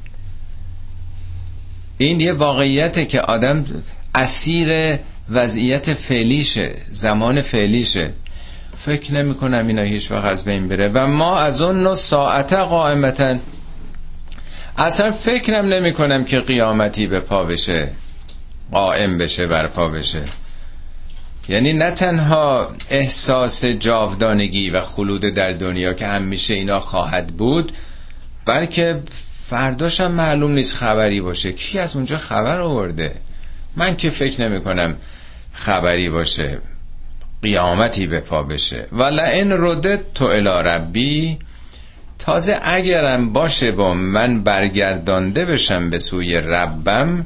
این 1.97 2.19
یه 2.19 2.33
واقعیته 2.33 3.05
که 3.05 3.21
آدم 3.21 3.65
اسیر 4.15 4.99
وضعیت 5.29 5.93
فعلیشه 5.93 6.75
زمان 6.91 7.41
فعلیشه. 7.41 8.13
فکر 8.85 9.13
نمی 9.13 9.35
کنم 9.35 9.67
اینا 9.67 9.81
هیچ 9.81 10.11
وقت 10.11 10.25
از 10.25 10.45
بین 10.45 10.67
بره. 10.67 10.91
و 10.93 11.07
ما 11.07 11.39
از 11.39 11.61
اون 11.61 11.83
نو 11.83 11.95
ساعت 11.95 12.53
قائمتا 12.53 13.35
اصلا 14.77 15.11
فکرم 15.11 15.65
نمی 15.65 15.93
کنم 15.93 16.25
که 16.25 16.39
قیامتی 16.39 17.07
به 17.07 17.19
پا 17.19 17.43
بشه 17.43 17.91
قائم 18.71 19.17
بشه 19.17 19.47
بر 19.47 19.67
پا 19.67 19.87
بشه. 19.87 20.23
یعنی 21.49 21.73
نه 21.73 21.91
تنها 21.91 22.69
احساس 22.89 23.65
جاودانگی 23.65 24.69
و 24.69 24.81
خلود 24.81 25.21
در 25.21 25.51
دنیا 25.51 25.93
که 25.93 26.07
همیشه 26.07 26.53
اینا 26.53 26.79
خواهد 26.79 27.27
بود 27.27 27.71
بلکه 28.45 29.01
فرداشم 29.49 30.11
معلوم 30.11 30.51
نیست 30.51 30.75
خبری 30.75 31.21
باشه. 31.21 31.51
کی 31.51 31.79
از 31.79 31.95
اونجا 31.95 32.17
خبر 32.17 32.61
آورده؟ 32.61 33.15
من 33.75 33.95
که 33.95 34.09
فکر 34.09 34.47
نمی 34.47 34.61
کنم 34.61 34.95
خبری 35.53 36.09
باشه. 36.09 36.59
قیامتی 37.45 38.07
به 38.07 38.19
پا 38.19 38.43
بشه. 38.43 38.87
و 38.91 39.03
لئن 39.03 39.51
ردت 39.51 40.13
تو 40.13 40.25
الی 40.25 40.69
ربی 40.69 41.37
تازه 42.19 42.59
اگرم 42.63 43.33
باشه 43.33 43.71
با 43.71 43.93
من 43.93 44.43
برگردانده 44.43 45.45
بشم 45.45 45.89
به 45.89 45.99
سوی 45.99 46.33
ربم 46.33 47.25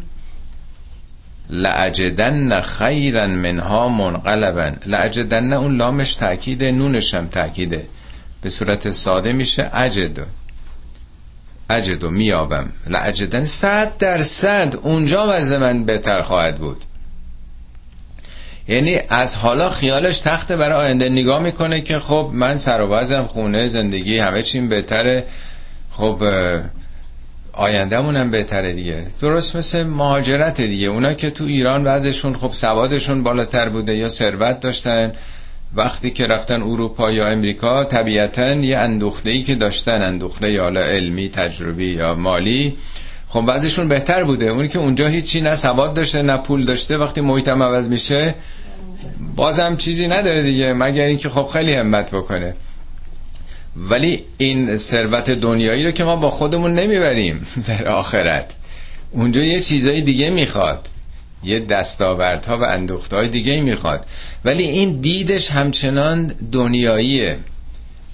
لعجدن 1.49 2.61
خیرا 2.61 3.27
منها 3.27 3.89
منقلبا. 3.89 4.71
لعجدن 4.85 5.53
اون 5.53 5.77
لامش 5.77 6.15
تاکیده 6.15 6.71
نونشم 6.71 7.27
تاکیده 7.27 7.87
به 8.41 8.49
صورت 8.49 8.91
ساده 8.91 9.33
میشه 9.33 9.69
اجد. 9.73 10.19
اجد 11.69 12.03
و 12.03 12.09
میابم. 12.09 12.73
لعجدن 12.87 13.45
صد 13.45 13.97
درصد 13.97 14.75
اونجا 14.81 15.27
وضع 15.29 15.57
من 15.57 15.85
بهتر 15.85 16.21
خواهد 16.21 16.57
بود. 16.57 16.88
یعنی 18.69 18.99
از 19.09 19.35
حالا 19.35 19.69
خیالش 19.69 20.19
تخته 20.19 20.57
برای 20.57 20.85
آینده 20.85 21.09
نگاه 21.09 21.41
می‌کنه 21.41 21.81
که 21.81 21.99
خب 21.99 22.29
من 22.33 22.57
سر 22.57 22.81
و 22.81 23.27
خونه 23.27 23.67
زندگی 23.67 24.17
همه 24.17 24.41
چیم 24.41 24.69
بهتره. 24.69 25.25
خب 25.91 26.23
آیندهمون 27.53 28.15
هم 28.15 28.31
بهتره 28.31 28.73
دیگه. 28.73 29.05
درست 29.21 29.55
مثل 29.55 29.83
مهاجرت 29.83 30.61
دیگه. 30.61 30.87
اونا 30.87 31.13
که 31.13 31.29
تو 31.29 31.43
ایران 31.43 31.83
وضعشون 31.83 32.33
خب 32.33 32.51
سوادشون 32.53 33.23
بالاتر 33.23 33.69
بوده 33.69 33.95
یا 33.95 34.09
ثروت 34.09 34.59
داشتن 34.59 35.11
وقتی 35.75 36.11
که 36.11 36.25
رفتن 36.25 36.61
اروپا 36.61 37.11
یا 37.11 37.27
امریکا 37.27 37.83
طبیعتا 37.83 38.53
یه 38.53 38.77
اندوخته 38.77 39.41
که 39.41 39.55
داشتن 39.55 40.01
اندوخته 40.01 40.53
یا 40.53 40.67
علمی 40.67 41.29
تجربی 41.29 41.93
یا 41.93 42.15
مالی 42.15 42.77
خب 43.29 43.43
وضعشون 43.47 43.89
بهتر 43.89 44.23
بوده. 44.23 44.45
اونی 44.45 44.67
که 44.67 44.79
اونجا 44.79 45.07
هیچی 45.07 45.41
نه 45.41 45.55
سواد 45.55 45.93
داشته 45.93 46.21
نه 46.21 46.37
پول 46.37 46.65
داشته 46.65 46.97
وقتی 46.97 47.21
محیطم 47.21 47.63
عوض 47.63 47.87
میشه 47.87 48.35
بازم 49.35 49.77
چیزی 49.77 50.07
نداره 50.07 50.43
دیگه 50.43 50.73
مگر 50.73 51.03
اینکه 51.03 51.29
خب 51.29 51.43
خیلی 51.53 51.73
همت 51.73 52.11
بکنه. 52.11 52.55
ولی 53.75 54.23
این 54.37 54.77
ثروت 54.77 55.29
دنیایی 55.29 55.85
رو 55.85 55.91
که 55.91 56.03
ما 56.03 56.15
با 56.15 56.29
خودمون 56.29 56.73
نمی‌بریم 56.73 57.47
در 57.67 57.87
آخرت. 57.87 58.53
اونجا 59.11 59.41
یه 59.41 59.59
چیزای 59.59 60.01
دیگه 60.01 60.29
می‌خواد. 60.29 60.87
یه 61.43 61.59
دستاوردها 61.59 62.57
و 62.57 62.63
اندوختهای 62.63 63.27
دیگه 63.27 63.61
می‌خواد. 63.61 64.05
ولی 64.45 64.63
این 64.63 65.01
دیدش 65.01 65.51
همچنان 65.51 66.33
دنیاییه. 66.51 67.37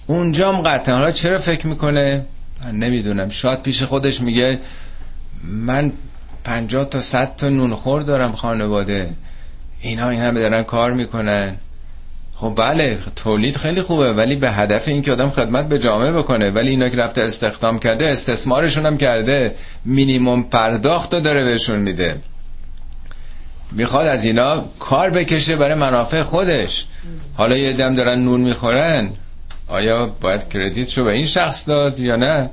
اونجام 0.08 0.62
قطعا 0.62 1.12
چرا 1.12 1.40
فکر 1.40 1.68
می‌کنه؟ 1.68 2.26
من 2.66 2.76
نمی‌دونم. 2.76 3.30
شاید 3.30 3.62
پیش 3.62 3.84
خودش 3.84 4.22
میگه 4.22 4.60
من 5.48 5.92
پنجاه 6.44 6.86
تا 6.86 7.02
صد 7.02 7.36
تا 7.36 7.50
نونخور 7.50 8.02
دارم 8.02 8.32
خانواده. 8.32 9.14
اینا 9.82 10.10
این 10.10 10.20
همه 10.20 10.40
دارن 10.40 10.64
کار 10.64 10.94
می‌کنن. 10.94 11.58
خب 12.34 12.54
بله 12.58 12.98
تولید 13.16 13.58
خیلی 13.58 13.82
خوبه 13.82 14.14
ولی 14.14 14.36
به 14.36 14.52
هدف 14.52 14.88
اینکه 14.88 15.12
آدم 15.12 15.30
خدمت 15.30 15.70
به 15.70 15.80
جامعه 15.80 16.12
بکنه. 16.12 16.52
ولی 16.52 16.70
اینا 16.70 16.90
که 16.90 16.98
رفته 16.98 17.22
استخدام 17.22 17.80
کرده 17.80 18.06
استثمارشون 18.06 18.86
هم 18.86 18.98
کرده. 18.98 19.56
مینیمم 19.86 20.44
پرداخت 20.44 21.14
رو 21.14 21.20
داره 21.20 21.44
بهشون 21.44 21.80
میده. 21.80 22.22
می‌خواد 23.72 24.08
از 24.08 24.24
اینا 24.24 24.66
کار 24.80 25.10
بکشه 25.10 25.56
برای 25.56 25.76
منافع 25.76 26.24
خودش. 26.24 26.86
حالا 27.36 27.58
یه 27.58 27.74
دم 27.74 27.96
دارن 27.96 28.20
نون 28.20 28.42
می‌خورن. 28.42 29.10
آیا 29.68 30.06
باید 30.22 30.50
کردیت 30.50 30.98
رو 30.98 31.04
به 31.04 31.12
این 31.12 31.26
شخص 31.26 31.68
داد 31.68 32.00
یا 32.00 32.16
نه؟ 32.16 32.50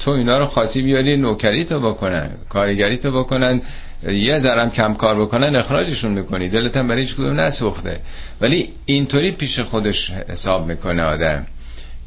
تو 0.00 0.10
اینا 0.10 0.38
رو 0.38 0.46
خاصی 0.46 0.82
بیاری 0.82 1.16
نوکری 1.16 1.64
تو 1.64 1.80
بکنن 1.80 2.30
کارگری 2.48 2.96
تو 2.96 3.10
بکنن 3.10 3.62
یه 4.08 4.38
ذرم 4.38 4.70
کم 4.70 4.94
کار 4.94 5.20
بکنن 5.22 5.56
اخراجشون 5.56 6.12
می‌کنی 6.12 6.48
دلت 6.48 6.76
هم 6.76 6.88
برای 6.88 7.00
هیچ 7.00 7.14
کدوم 7.14 7.40
نسوخته. 7.40 8.00
ولی 8.40 8.72
اینطوری 8.84 9.32
پیش 9.32 9.60
خودش 9.60 10.10
حساب 10.10 10.66
می‌کنه 10.66 11.02
آدم 11.02 11.46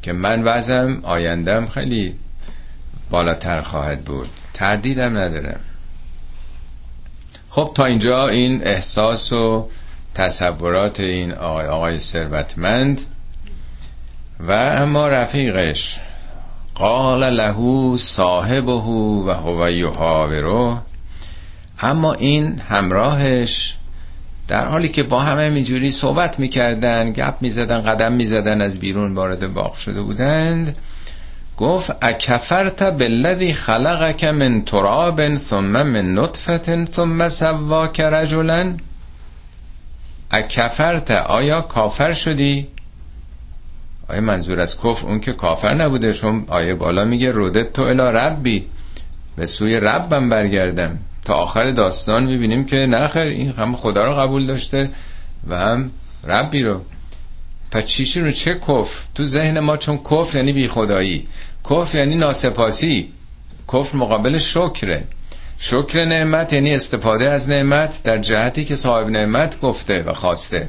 که 0.02 0.12
من 0.12 0.42
وضعم 0.42 1.00
آیندم 1.02 1.66
خیلی 1.66 2.14
بالاتر 3.10 3.60
خواهد 3.60 4.04
بود. 4.04 4.28
تردیدم 4.54 5.18
ندارم. 5.18 5.60
خب 7.50 7.72
تا 7.74 7.84
اینجا 7.84 8.28
این 8.28 8.62
احساس 8.64 9.32
و 9.32 9.68
تصورات 10.14 11.00
این 11.00 11.32
آقای 11.32 11.98
ثروتمند 11.98 13.00
و 14.40 14.52
اما 14.52 15.08
رفیقش. 15.08 16.00
قال 16.82 17.36
له 17.36 17.96
صاحبه 17.96 18.72
و 18.72 19.30
هو 19.30 19.70
یحاوره. 19.70 20.80
اما 21.80 22.12
این 22.12 22.58
همراهش 22.58 23.76
در 24.48 24.66
حالی 24.66 24.88
که 24.88 25.02
با 25.02 25.20
همه 25.20 25.42
اینجوری 25.42 25.90
صحبت 25.90 26.38
می‌کردن 26.38 27.12
گپ 27.12 27.34
می‌زدن 27.40 27.80
قدم 27.80 28.12
می‌زدن 28.12 28.60
از 28.60 28.78
بیرون 28.78 29.14
وارد 29.14 29.54
باغ 29.54 29.74
شده 29.74 30.02
بودند 30.02 30.76
گفت 31.56 31.90
اکفرت 32.02 32.82
بالذی 32.82 33.52
خلقک 33.52 34.24
من 34.24 34.62
تراب 34.62 35.36
ثم 35.36 35.82
من 35.82 36.14
نطفت 36.14 36.92
ثم 36.92 37.28
سواک 37.28 38.00
رجلا؟ 38.00 38.76
اکفرت 40.30 41.10
آیا 41.10 41.60
کافر 41.60 42.12
شدی؟ 42.12 42.68
آیا 44.12 44.20
منظور 44.20 44.60
از 44.60 44.78
کفر 44.78 45.06
اون 45.06 45.20
که 45.20 45.32
کافر 45.32 45.74
نبوده 45.74 46.12
چون 46.12 46.44
آیه 46.48 46.74
بالا 46.74 47.04
میگه 47.04 47.30
رودت 47.30 47.72
تو 47.72 47.82
الا 47.82 48.10
ربی 48.10 48.66
به 49.36 49.46
سوی 49.46 49.80
ربم 49.80 50.28
برگردم. 50.28 50.98
تا 51.24 51.34
آخر 51.34 51.70
داستان 51.70 52.24
می‌بینیم 52.24 52.64
که 52.64 52.76
نخیر 52.76 53.22
این 53.22 53.52
هم 53.52 53.76
خدا 53.76 54.04
رو 54.04 54.14
قبول 54.14 54.46
داشته 54.46 54.90
و 55.48 55.58
هم 55.58 55.90
ربی 56.24 56.62
رو. 56.62 56.80
پس 57.70 57.84
چیشی 57.84 58.20
رو؟ 58.20 58.30
چه 58.30 58.54
کفر؟ 58.54 59.00
تو 59.14 59.24
ذهن 59.24 59.60
ما 59.60 59.76
چون 59.76 59.98
کفر 59.98 60.36
یعنی 60.38 60.52
بی 60.52 60.68
خدایی 60.68 61.28
کفر 61.70 61.98
یعنی 61.98 62.16
ناسپاسی. 62.16 63.12
کفر 63.72 63.96
مقابل 63.96 64.38
شکره. 64.38 65.04
شکر 65.58 66.04
نعمت 66.04 66.52
یعنی 66.52 66.74
استفاده 66.74 67.30
از 67.30 67.48
نعمت 67.48 68.02
در 68.02 68.18
جهتی 68.18 68.64
که 68.64 68.76
صاحب 68.76 69.08
نعمت 69.08 69.60
گفته 69.60 70.02
و 70.02 70.12
خواسته. 70.12 70.68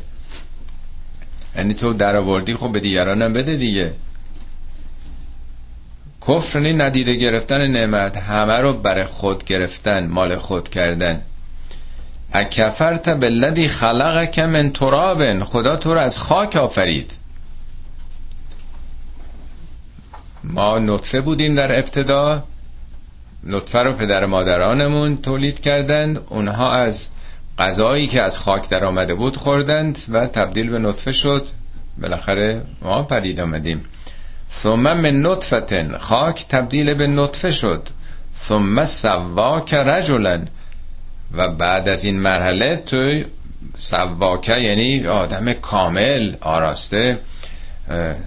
یعنی 1.58 1.74
تو 1.74 1.94
در 1.94 2.16
آوردی 2.16 2.56
خب 2.56 2.72
به 2.72 2.80
دیگرانم 2.80 3.34
بده 3.34 3.56
دیگه. 3.56 3.94
کفر 6.28 6.60
یعنی 6.60 6.74
ندیده 6.74 7.16
گرفتن 7.16 7.68
نعمت 7.68 8.18
همه 8.18 8.58
رو 8.58 8.74
برای 8.74 9.04
خود 9.06 9.44
گرفتن 9.44 10.08
مال 10.08 10.38
خود 10.38 10.70
کردن. 10.70 11.22
اکفرت 12.34 13.10
بالذی 13.10 13.68
خلقک 13.68 14.40
من 14.40 14.72
تراب 14.72 15.40
خدا 15.44 15.76
تو 15.76 15.94
رو 15.94 16.00
از 16.00 16.20
خاک 16.20 16.56
آفرید. 16.56 17.18
ما 20.44 20.80
نطفه 20.80 21.22
بودیم 21.22 21.56
در 21.56 21.80
ابتدا. 21.80 22.44
نطفه 23.44 23.80
رو 23.80 23.94
پدر 23.94 24.26
مادرانمون 24.26 25.18
تولید 25.18 25.60
کردند. 25.60 26.22
اونها 26.30 26.74
از 26.74 27.10
غذایی 27.60 28.08
که 28.08 28.22
از 28.22 28.40
خاک 28.40 28.70
در 28.70 28.86
آمده 28.86 29.16
بود 29.16 29.38
خوردند 29.38 30.00
و 30.10 30.28
تبدیل 30.28 30.70
به 30.70 30.80
نطفه 30.80 31.12
شد. 31.12 31.48
بالاخره 32.02 32.62
ما 32.82 33.04
پرید 33.04 33.40
آمدیم. 33.40 33.84
ثم 34.52 34.80
من 34.80 35.26
نطفتن. 35.26 35.98
خاک 35.98 36.48
تبدیل 36.48 36.94
به 36.94 37.08
نطفه 37.08 37.52
شد. 37.52 37.90
ثم 38.36 38.86
سواک 38.86 39.74
رجلا 39.74 40.46
و 41.34 41.50
بعد 41.50 41.90
از 41.90 42.04
این 42.04 42.20
مرحله 42.20 42.76
تو 42.76 43.24
سواکه 43.78 44.56
یعنی 44.58 45.08
آدم 45.08 45.54
کامل 45.54 46.36
آراسته 46.42 47.20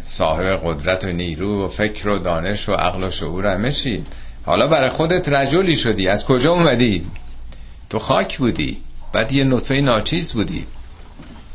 صاحب 0.04 0.60
قدرت 0.64 1.04
و 1.04 1.12
نیرو 1.12 1.64
و 1.64 1.68
فکر 1.68 2.08
و 2.08 2.18
دانش 2.18 2.68
و 2.68 2.72
عقل 2.72 3.04
و 3.04 3.10
شعور 3.10 3.46
همه 3.46 3.72
چی. 3.72 4.04
حالا 4.44 4.68
برای 4.68 4.90
خودت 4.90 5.28
رجلی 5.28 5.76
شدی. 5.76 6.08
از 6.08 6.26
کجا 6.26 6.52
اومدی؟ 6.52 7.06
تو 7.90 7.98
خاک 7.98 8.38
بودی. 8.38 8.82
بعد 9.16 9.32
یه 9.32 9.44
نطفه 9.44 9.74
ناچیز 9.74 10.32
بودی. 10.32 10.66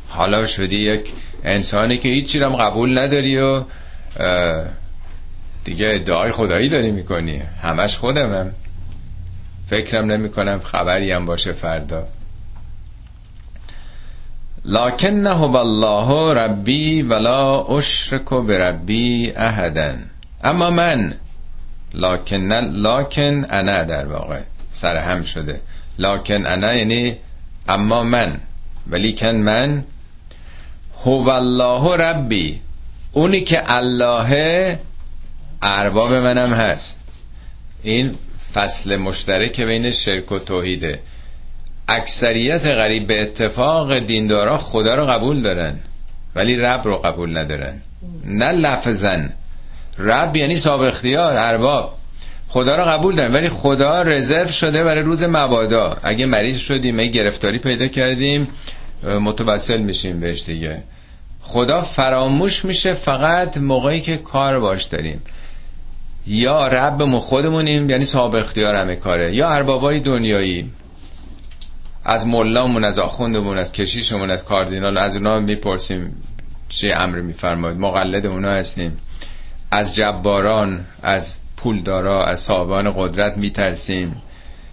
حالا 0.08 0.46
شدی 0.46 0.78
یک 0.78 1.12
انسانی 1.44 1.98
که 1.98 2.08
هیچی 2.08 2.38
هم 2.38 2.56
قبول 2.56 2.98
نداری 2.98 3.38
و 3.38 3.62
دیگه 5.64 5.88
ادعای 5.92 6.32
خدایی 6.32 6.68
داری 6.68 6.90
می‌کنی. 6.90 7.42
همش 7.62 7.96
خودمم 7.96 8.52
فکرم 9.66 10.12
نمی 10.12 10.28
کنم 10.30 10.60
خبری 10.64 11.12
هم 11.12 11.24
باشه 11.24 11.52
فردا. 11.52 12.08
لکنه 14.64 15.48
بالله 15.48 16.34
ربی 16.34 17.02
ولا 17.02 17.62
اشرک 17.76 18.28
بربی 18.28 19.32
احدا 19.36 19.94
اما 20.44 20.70
من 20.70 21.14
لکن 21.94 22.52
لاکن 22.70 23.44
انا 23.50 23.84
در 23.84 24.06
واقع 24.06 24.40
سر 24.70 24.96
هم 24.96 25.22
شده. 25.22 25.60
لاکن 25.98 26.46
انا 26.46 26.74
یعنی 26.74 27.16
اما 27.68 28.02
من 28.02 28.40
ولیکن 28.90 29.36
من 29.36 29.84
هو 31.04 31.28
الله 31.28 31.96
ربی 31.96 32.60
اونی 33.12 33.40
که 33.40 33.62
الله 33.66 34.78
ارباب 35.62 36.14
منم 36.14 36.54
هست. 36.54 36.98
این 37.82 38.14
فصل 38.54 38.96
مشترک 38.96 39.60
بین 39.60 39.90
شرک 39.90 40.32
و 40.32 40.38
توحیده. 40.38 41.00
اکثریت 41.88 42.66
غریب 42.66 43.06
به 43.06 43.22
اتفاق 43.22 43.98
دیندارا 43.98 44.58
خدا 44.58 44.94
رو 44.94 45.06
قبول 45.06 45.42
دارن 45.42 45.78
ولی 46.34 46.56
رب 46.56 46.80
رو 46.84 46.96
قبول 46.96 47.36
ندارن. 47.38 47.80
نه 48.24 48.52
لفظن 48.52 49.32
رب 49.98 50.36
یعنی 50.36 50.56
صاحب 50.56 50.80
اختیار 50.80 51.36
ارباب. 51.36 51.98
خدا 52.52 52.76
رو 52.76 52.84
قبول 52.84 53.14
دارن 53.14 53.32
ولی 53.32 53.48
خدا 53.48 54.02
رزرو 54.02 54.48
شده 54.48 54.84
برای 54.84 55.02
روز 55.02 55.22
مبادا. 55.22 55.96
اگه 56.02 56.26
مریض 56.26 56.58
شدیم 56.58 56.98
اگه 56.98 57.08
گرفتاری 57.08 57.58
پیدا 57.58 57.86
کردیم 57.86 58.48
متوسل 59.20 59.80
میشیم 59.80 60.20
بهش 60.20 60.42
دیگه. 60.44 60.82
خدا 61.40 61.82
فراموش 61.82 62.64
میشه 62.64 62.94
فقط 62.94 63.58
موقعی 63.58 64.00
که 64.00 64.16
کار 64.16 64.60
باش 64.60 64.84
داریم. 64.84 65.22
یا 66.26 66.68
ربمون 66.68 67.20
خودمونیم 67.20 67.90
یعنی 67.90 68.04
صاحب 68.04 68.34
اختیار 68.36 68.74
همه 68.74 68.96
کاره. 68.96 69.34
یا 69.34 69.48
اربابای 69.48 70.00
دنیایی. 70.00 70.70
از 72.04 72.26
ملامون 72.26 72.84
از 72.84 72.98
آخوندمون 72.98 73.58
از 73.58 73.72
کشیشمون 73.72 74.30
از 74.30 74.44
کاردینال 74.44 74.98
از 74.98 75.14
اونا 75.16 75.40
می‌پرسیم 75.40 76.22
چه 76.68 76.94
امر 76.98 77.20
میفرمایید 77.20 77.78
مقلد 77.78 78.26
اونا 78.26 78.50
هستیم. 78.50 78.98
از 79.70 79.94
جباران 79.94 80.84
از 81.02 81.38
پولدارا 81.62 82.24
از 82.24 82.40
صاحبان 82.40 82.92
قدرت 82.96 83.36
میترسیم. 83.36 84.22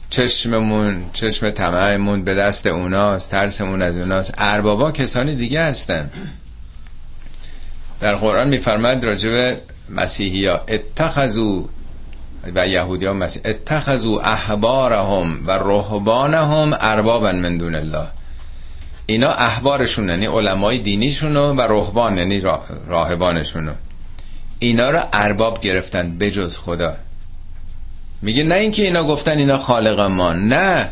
چشممون 0.10 1.06
چشم 1.13 1.49
طمعمون 1.49 2.23
به 2.23 2.36
دست 2.36 2.67
اوناست 2.67 3.32
ترسمون 3.32 3.82
از 3.82 3.97
اوناست. 3.97 4.34
اربابا 4.38 4.91
کسانی 4.91 5.36
دیگه 5.36 5.62
هستن. 5.62 6.10
در 7.99 8.15
قرآن 8.15 8.47
میفرماد 8.47 9.06
راجب 9.06 9.58
مسیحی 9.89 10.47
ها 10.47 10.62
اتخذو 10.67 11.67
و 12.56 12.67
یهودی 12.67 13.06
ها 13.06 13.13
مسیح 13.13 13.41
اتخذو 13.45 14.19
احبارهم 14.23 15.47
و 15.47 15.52
رهبانهم 15.52 16.78
اربابا 16.80 17.32
من 17.32 17.58
دون 17.58 17.75
الله. 17.75 18.08
اینا 19.06 19.32
احبارشون 19.32 20.10
یعنی 20.10 20.25
علمای 20.25 20.78
دینیشونو 20.78 21.54
و 21.54 21.62
رهبان 21.62 22.17
یعنی 22.17 22.39
راهبانشونو. 22.88 23.73
اینا 24.60 24.89
رو 24.89 25.00
ارباب 25.13 25.62
گرفتن 25.62 26.17
بجز 26.17 26.58
خدا. 26.58 26.95
میگه 28.22 28.43
نه 28.43 28.56
اینکه 28.56 28.84
اینا 28.84 29.04
گفتن 29.04 29.38
اینا 29.38 29.58
خالق 29.58 30.00
ما 30.00 30.34
نه. 30.34 30.91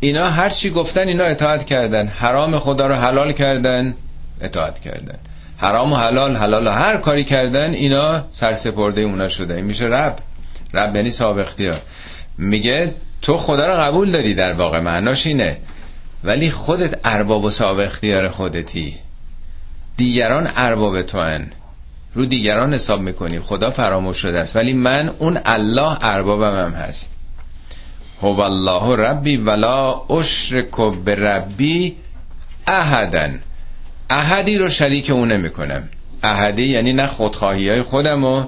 اینا 0.00 0.28
هر 0.30 0.50
چی 0.50 0.70
گفتن 0.70 1.08
اینا 1.08 1.24
اطاعت 1.24 1.64
کردن. 1.64 2.06
حرام 2.06 2.58
خدا 2.58 2.86
رو 2.86 2.94
حلال 2.94 3.32
کردن 3.32 3.94
اطاعت 4.40 4.78
کردن. 4.80 5.18
حرام 5.56 5.92
و 5.92 5.96
حلال 5.96 6.36
حلال 6.36 6.66
و 6.66 6.70
هر 6.70 6.96
کاری 6.96 7.24
کردن 7.24 7.70
اینا 7.70 8.24
سرسپرده 8.32 9.00
اونا 9.00 9.28
شده. 9.28 9.54
این 9.54 9.64
میشه 9.64 9.86
رب. 9.86 10.16
رب 10.74 10.96
یعنی 10.96 11.10
صاحب 11.10 11.38
اختیار. 11.38 11.80
میگه 12.38 12.94
تو 13.22 13.36
خدا 13.36 13.66
رو 13.66 13.82
قبول 13.82 14.10
داری 14.10 14.34
در 14.34 14.52
واقع 14.52 14.80
معناش 14.80 15.26
اینه. 15.26 15.56
ولی 16.24 16.50
خودت 16.50 16.98
ارباب 17.04 17.44
و 17.44 17.50
صاحب 17.50 17.78
اختیار 17.78 18.28
خودتی. 18.28 18.94
دیگران 19.96 20.48
ارباب 20.56 21.02
تو 21.02 21.20
هن. 21.20 21.50
رو 22.18 22.26
دیگران 22.26 22.74
حساب 22.74 23.00
می‌کنی 23.00 23.40
خدا 23.40 23.70
فراموش 23.70 24.16
شده 24.16 24.38
است. 24.38 24.56
ولی 24.56 24.72
من 24.72 25.14
اون 25.18 25.38
الله 25.44 25.96
اربابم 26.00 26.70
هست. 26.70 27.12
هو 28.22 28.40
الله 28.40 28.96
ربی 28.96 29.36
ولا 29.36 30.02
اشرک 30.10 30.76
به 31.04 31.14
ربی 31.14 31.96
احدن. 32.66 33.42
احدی 34.10 34.58
رو 34.58 34.68
شریک 34.68 35.10
اون 35.10 35.32
نمی‌کنم. 35.32 35.88
احدی 36.22 36.62
یعنی 36.62 36.92
نه 36.92 37.06
خودخواهی 37.06 37.68
های 37.68 37.82
خودم 37.82 38.24
و 38.24 38.44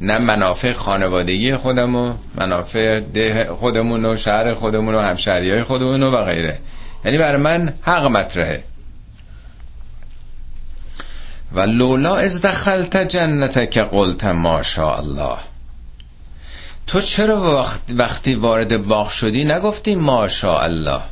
نه 0.00 0.18
منافع 0.18 0.72
خانوادگی 0.72 1.56
خودم 1.56 1.96
و 1.96 2.14
منافع 2.34 3.00
ده 3.00 3.48
خودمون 3.60 4.04
و 4.04 4.16
شهر 4.16 4.54
خودمون 4.54 4.94
و 4.94 5.00
همشهری 5.00 5.50
های 5.50 5.62
خودمون 5.62 6.02
و 6.02 6.24
غیره. 6.24 6.58
یعنی 7.04 7.18
برای 7.18 7.36
من 7.36 7.72
حق 7.82 8.04
مطرحه. 8.04 8.64
و 11.52 11.60
لولا 11.60 12.16
از 12.16 12.42
دخلت 12.42 12.96
جنت 12.96 13.70
که 13.70 13.82
قلت 13.82 14.24
ما 14.24 14.62
الله 14.78 15.38
تو 16.86 17.00
چرا 17.00 17.64
وقتی 17.94 18.34
وارد 18.34 18.86
باغ 18.86 19.08
شدی 19.08 19.44
نگفتی 19.44 19.94
ما 19.94 20.28
الله 20.42 21.02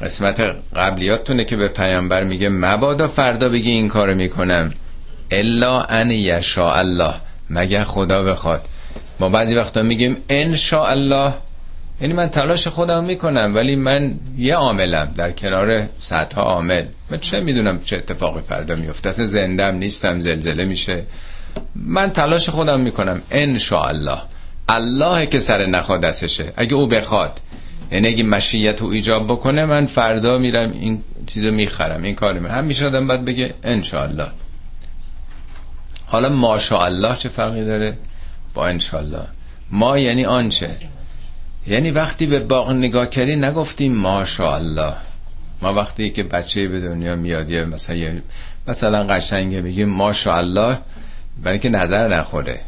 قسمت 0.00 0.40
قبلیاتونه 0.76 1.44
که 1.44 1.56
به 1.56 1.68
پیامبر 1.68 2.24
میگه 2.24 2.48
مبادا 2.48 3.08
فردا 3.08 3.48
بگی 3.48 3.70
این 3.70 3.88
کارو 3.88 4.14
می‌کنم. 4.14 4.72
الا 5.30 5.82
ان 5.82 6.10
یشا 6.10 6.72
الله 6.72 7.14
مگه 7.50 7.84
خدا 7.84 8.22
بخواد. 8.22 8.62
ما 9.20 9.28
بعضی 9.28 9.54
وقتا 9.54 9.82
میگیم 9.82 10.16
ان 10.30 10.56
الله 10.72 11.34
یعنی 12.00 12.14
من 12.14 12.26
تلاش 12.26 12.68
خودم 12.68 13.04
می‌کنم 13.04 13.52
ولی 13.54 13.76
من 13.76 14.14
یه 14.38 14.54
عاملم 14.54 15.12
در 15.16 15.32
کنار 15.32 15.88
صدها 15.98 16.42
عامل. 16.42 16.84
من 17.10 17.18
چه 17.18 17.40
می‌دونم 17.40 17.80
چه 17.80 17.96
اتفاقی 17.96 18.40
فردا 18.48 18.76
میفته 18.76 19.08
اصلا 19.08 19.26
زندم 19.26 19.74
نیستم 19.74 20.20
زلزله 20.20 20.64
میشه. 20.64 21.04
من 21.74 22.10
تلاش 22.10 22.48
خودم 22.48 22.80
می‌کنم. 22.80 23.22
ان 23.30 23.58
الله 23.72 24.22
الله 24.68 25.26
که 25.26 25.38
سر 25.38 25.66
نخواد 25.66 26.00
دستشه. 26.00 26.52
اگه 26.56 26.74
او 26.74 26.86
بخواد. 26.86 27.40
یعنی 27.92 28.08
اگه 28.08 28.22
مشیت 28.22 28.82
او 28.82 28.90
ایجاب 28.90 29.26
بکنه 29.26 29.66
من 29.66 29.86
فردا 29.86 30.38
میرم 30.38 30.72
این 30.72 31.02
چیزو 31.26 31.50
می‌خرم 31.50 32.02
این 32.02 32.14
کار 32.14 32.38
من 32.38 32.50
هم 32.50 32.64
میشه 32.64 32.86
آدم 32.86 33.06
باید 33.06 33.24
بگه 33.24 33.54
الله 33.92 34.30
حالا 36.06 36.28
ماشاءالله 36.28 37.16
چه 37.16 37.28
فرقی 37.28 37.64
داره؟ 37.64 37.96
با 38.54 38.66
انشالله 38.66 39.26
ما 39.70 39.98
یعنی 39.98 40.24
آنچه. 40.24 40.70
یعنی 41.66 41.90
وقتی 41.90 42.26
به 42.26 42.40
باغ 42.40 42.70
نگاه 42.70 43.06
کردی 43.06 43.36
نگفتیم 43.36 43.94
ماشاءالله. 43.94 44.94
ما 45.62 45.74
وقتی 45.74 46.10
که 46.10 46.22
بچه 46.22 46.68
به 46.68 46.80
دنیا 46.80 47.16
میاد 47.16 47.50
یه 47.50 47.64
مثلا 47.64 48.20
مثلا 48.68 49.04
قشنگه 49.04 49.62
بگیم 49.62 49.88
ماشاءالله 49.88 50.78
برای 51.42 51.58
که 51.58 51.68
نظر 51.68 52.08
نخوره. 52.08 52.60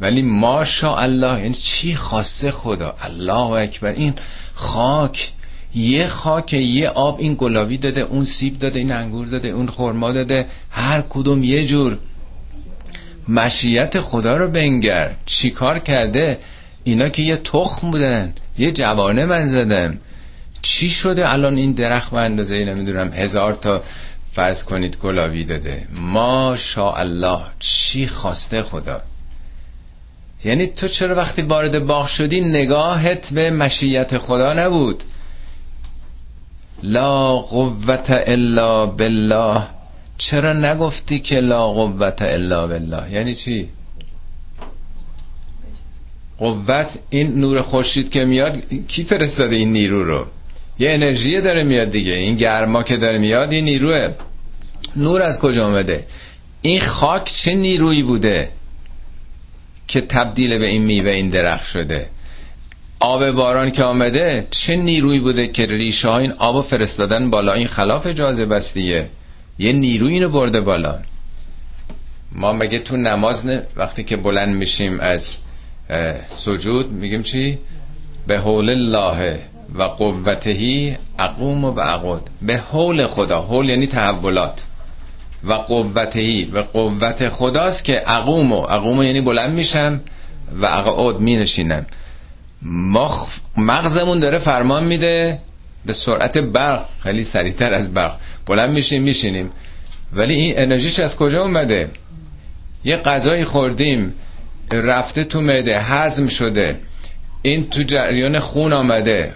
ولی 0.00 0.22
ماشاءالله 0.22 1.40
یعنی 1.40 1.54
چی 1.54 1.94
خاصه 1.94 2.50
خدا؟ 2.50 2.94
الله 3.02 3.50
اکبر. 3.50 3.92
این 3.92 4.14
خاک 4.54 5.32
یه 5.74 6.06
خاک 6.06 6.52
یه 6.52 6.88
آب 6.88 7.20
این 7.20 7.34
گلابی 7.38 7.78
داده 7.78 8.00
اون 8.00 8.24
سیب 8.24 8.58
داده 8.58 8.78
این 8.78 8.92
انگور 8.92 9.26
داده 9.26 9.48
اون 9.48 9.68
خرما 9.68 10.12
داده 10.12 10.46
هر 10.70 11.00
کدوم 11.00 11.44
یه 11.44 11.66
جور. 11.66 11.98
مشیت 13.28 14.00
خدا 14.00 14.36
رو 14.36 14.48
بنگر. 14.48 15.14
چیکار 15.26 15.78
کرده؟ 15.78 16.38
اینا 16.84 17.08
که 17.08 17.22
یه 17.22 17.36
تخم 17.36 17.90
بودن 17.90 18.34
یه 18.58 18.72
جوانه 18.72 19.26
من 19.26 19.46
زدم. 19.46 19.98
چی 20.62 20.90
شده 20.90 21.32
الان 21.32 21.56
این 21.56 21.72
درخت 21.72 22.10
به 22.10 22.20
اندازه 22.20 22.64
نمی‌دونم. 22.64 23.12
هزار 23.12 23.52
تا 23.52 23.82
فرض 24.32 24.64
کنید 24.64 24.96
گلابی 24.96 25.44
داده. 25.44 25.86
ما 25.90 26.56
الله 26.76 27.40
چی 27.58 28.06
خواسته 28.06 28.62
خدا. 28.62 29.00
یعنی 30.44 30.66
تو 30.66 30.88
چرا 30.88 31.14
وقتی 31.14 31.42
وارد 31.42 31.86
باغ 31.86 32.06
شدی 32.06 32.40
نگاهت 32.40 33.32
به 33.34 33.50
مشیت 33.50 34.18
خدا 34.18 34.52
نبود؟ 34.52 35.04
لا 36.82 37.36
قوت 37.36 38.10
الا 38.10 38.86
بالله. 38.86 39.66
چرا 40.18 40.52
نگفتی 40.52 41.20
که 41.20 41.40
لا 41.40 41.66
قوت 41.66 42.22
الا 42.22 42.66
بالله؟ 42.66 43.12
یعنی 43.12 43.34
چی؟ 43.34 43.68
قوت 46.38 46.98
این 47.10 47.34
نور 47.34 47.62
خورشید 47.62 48.10
که 48.10 48.24
میاد 48.24 48.58
کی 48.88 49.04
فرستاده 49.04 49.56
این 49.56 49.72
نیرو 49.72 50.04
رو؟ 50.04 50.26
یه 50.78 50.90
انرژی 50.90 51.40
داره 51.40 51.62
میاد 51.62 51.90
دیگه. 51.90 52.12
این 52.12 52.36
گرما 52.36 52.82
که 52.82 52.96
داره 52.96 53.18
میاد 53.18 53.52
این 53.52 53.64
نیروه. 53.64 54.08
نور 54.96 55.22
از 55.22 55.38
کجا 55.38 55.66
آمده 55.66 56.06
این 56.62 56.80
خاک 56.80 57.24
چه 57.24 57.54
نیرویی 57.54 58.02
بوده 58.02 58.48
که 59.88 60.00
تبدیل 60.00 60.58
به 60.58 60.66
این 60.66 60.82
میوه 60.82 61.10
این 61.10 61.28
درخت 61.28 61.66
شده؟ 61.66 62.06
آب 63.00 63.30
باران 63.30 63.70
که 63.70 63.84
آمده 63.84 64.46
چه 64.50 64.76
نیرویی 64.76 65.20
بوده 65.20 65.46
که 65.46 65.66
ریشه 65.66 66.08
ها 66.08 66.18
این 66.18 66.32
آب 66.32 66.64
فرستادن 66.64 67.30
بالا؟ 67.30 67.52
این 67.52 67.66
خلاف 67.66 68.06
جاذبه 68.06 68.54
است 68.54 68.74
دیگه. 68.74 69.08
یه 69.58 69.72
نیروی 69.72 70.12
اینو 70.12 70.28
برده 70.28 70.60
بالا. 70.60 70.98
ما 72.32 72.52
مگه 72.52 72.78
تو 72.78 72.96
نماز 72.96 73.46
نه 73.46 73.62
وقتی 73.76 74.04
که 74.04 74.16
بلند 74.16 74.56
میشیم 74.56 75.00
از 75.00 75.36
سجود 76.26 76.92
میگیم 76.92 77.22
چی؟ 77.22 77.58
به 78.26 78.38
حول 78.38 78.70
الله 78.70 79.40
و 79.74 79.82
قوتهی 79.82 80.96
اقوم 81.18 81.64
و 81.64 81.72
بعقود 81.72 82.30
به 82.42 82.56
حول 82.56 83.06
خدا. 83.06 83.40
حول 83.40 83.68
یعنی 83.68 83.86
تحولات. 83.86 84.66
و 85.44 85.52
قوتهی. 85.52 86.44
و 86.44 86.62
قوت 86.62 87.28
خداست 87.28 87.84
که 87.84 88.10
اقوم 88.10 88.52
و 88.52 88.56
اقوم 88.56 89.02
یعنی 89.02 89.20
بلند 89.20 89.54
میشم 89.54 90.00
و 90.62 90.66
اقعود 90.66 91.20
می 91.20 91.36
نشینم 91.36 91.86
مغزمون 93.56 94.20
داره 94.20 94.38
فرمان 94.38 94.84
میده 94.84 95.38
به 95.86 95.92
سرعت 95.92 96.38
برق. 96.38 96.84
خیلی 97.02 97.24
سریعتر 97.24 97.74
از 97.74 97.94
برق. 97.94 98.16
بلند 98.46 98.70
میشیم 98.70 99.02
میشینیم. 99.02 99.50
ولی 100.12 100.34
این 100.34 100.54
انرژیش 100.56 100.98
از 100.98 101.16
کجا 101.16 101.42
اومده؟ 101.42 101.90
یه 102.84 102.96
غذایی 102.96 103.44
خوردیم. 103.44 104.14
رفته 104.80 105.24
تو 105.24 105.40
معده 105.40 105.80
هضم 105.80 106.26
شده. 106.26 106.76
این 107.42 107.70
تو 107.70 107.82
جریان 107.82 108.38
خون 108.38 108.72
آمده. 108.72 109.32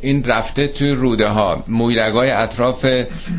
این 0.00 0.24
رفته 0.24 0.66
توی 0.68 0.90
روده 0.90 1.28
ها. 1.28 1.64
مویرگای 1.68 2.30
اطراف 2.30 2.86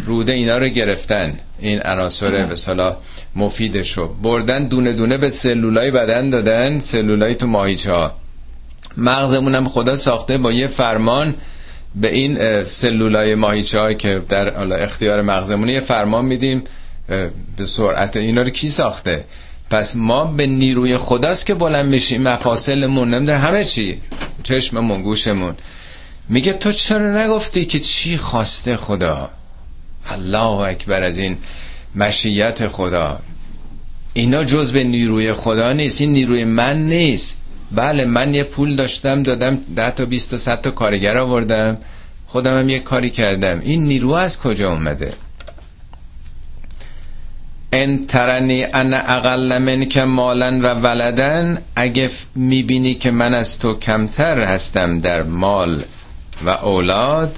روده 0.06 0.34
اینا 0.34 0.58
رو 0.58 0.68
گرفتن. 0.68 1.38
این 1.60 1.82
عناصر 1.82 2.46
به 2.46 2.56
صلاح 2.56 2.96
مفیدش 3.36 3.96
بردن 4.24 4.68
دونه 4.68 4.94
دونه 4.94 5.18
به 5.18 5.30
سلولای 5.30 5.92
بدن 5.92 6.30
دادن. 6.30 6.80
سلولای 6.80 7.36
تو 7.36 7.48
ماهیچه 7.48 7.92
ها 7.92 8.14
مغزمون 8.98 9.56
هم 9.56 9.70
خدا 9.70 9.96
ساخته 9.96 10.38
با 10.38 10.52
یه 10.52 10.68
فرمان 10.68 11.36
به 11.96 12.14
این 12.14 12.64
سلولای 12.64 13.36
ماهیچه 13.36 13.96
که 14.00 14.22
در 14.30 14.74
اختیار 14.84 15.22
مغزمون 15.22 15.70
یه 15.70 15.80
فرمان 15.80 16.26
میدیم 16.26 16.64
به 17.58 17.66
سرعت 17.66 18.18
اینا 18.18 18.42
رو 18.42 18.50
کی 18.50 18.70
ساخته؟ 18.70 19.26
پس 19.72 19.96
ما 19.96 20.26
به 20.26 20.48
نیروی 20.48 20.98
خداست 20.98 21.46
که 21.46 21.54
بلند 21.54 21.86
میشیم 21.86 22.22
مفاصلمون 22.22 23.14
نمی‌دونه 23.14 23.38
همه 23.38 23.66
چی. 23.66 23.98
چشممون 24.44 25.02
گوشمون. 25.02 25.56
میگه 26.30 26.54
تو 26.54 26.72
چرا 26.72 27.24
نگفتی 27.24 27.66
که 27.66 27.80
چی 27.80 28.18
خواسته 28.18 28.76
خدا؟ 28.76 29.30
الله 30.10 30.60
اکبر 30.70 31.04
از 31.04 31.20
این 31.20 31.38
مشیت 31.96 32.68
خدا. 32.68 33.20
اینا 34.14 34.44
جز 34.44 34.74
به 34.74 34.84
نیروی 34.84 35.34
خدا 35.34 35.74
نیست. 35.74 36.02
این 36.02 36.14
نیروی 36.14 36.44
من 36.44 36.78
نیست. 36.88 37.38
بله 37.72 38.06
من 38.06 38.34
یه 38.34 38.44
پول 38.44 38.76
داشتم 38.76 39.24
دادم 39.24 39.58
ده 39.76 39.92
تا 39.92 40.06
بیست 40.06 40.32
تا 40.32 40.38
صد 40.38 40.62
تا 40.62 40.72
کارگر 40.72 41.18
آوردم. 41.18 41.78
خودم 42.28 42.60
هم 42.60 42.70
یه 42.70 42.80
کاری 42.80 43.10
کردم. 43.10 43.60
این 43.60 43.84
نیرو 43.84 44.12
از 44.12 44.40
کجا 44.40 44.72
اومده؟ 44.72 45.14
ان 47.74 48.08
ترنی 48.08 48.64
انا 48.74 48.98
اقل 48.98 49.58
من 49.58 49.86
که 49.86 50.04
مالن 50.04 50.62
و 50.62 50.74
ولدن 50.74 51.62
اگه 51.76 52.10
می‌بینی 52.36 52.94
که 52.94 53.12
من 53.12 53.34
از 53.34 53.60
تو 53.60 53.74
کمتر 53.80 54.44
هستم 54.44 55.00
در 55.00 55.24
مال 55.24 55.84
و 56.46 56.50
اولاد 56.50 57.38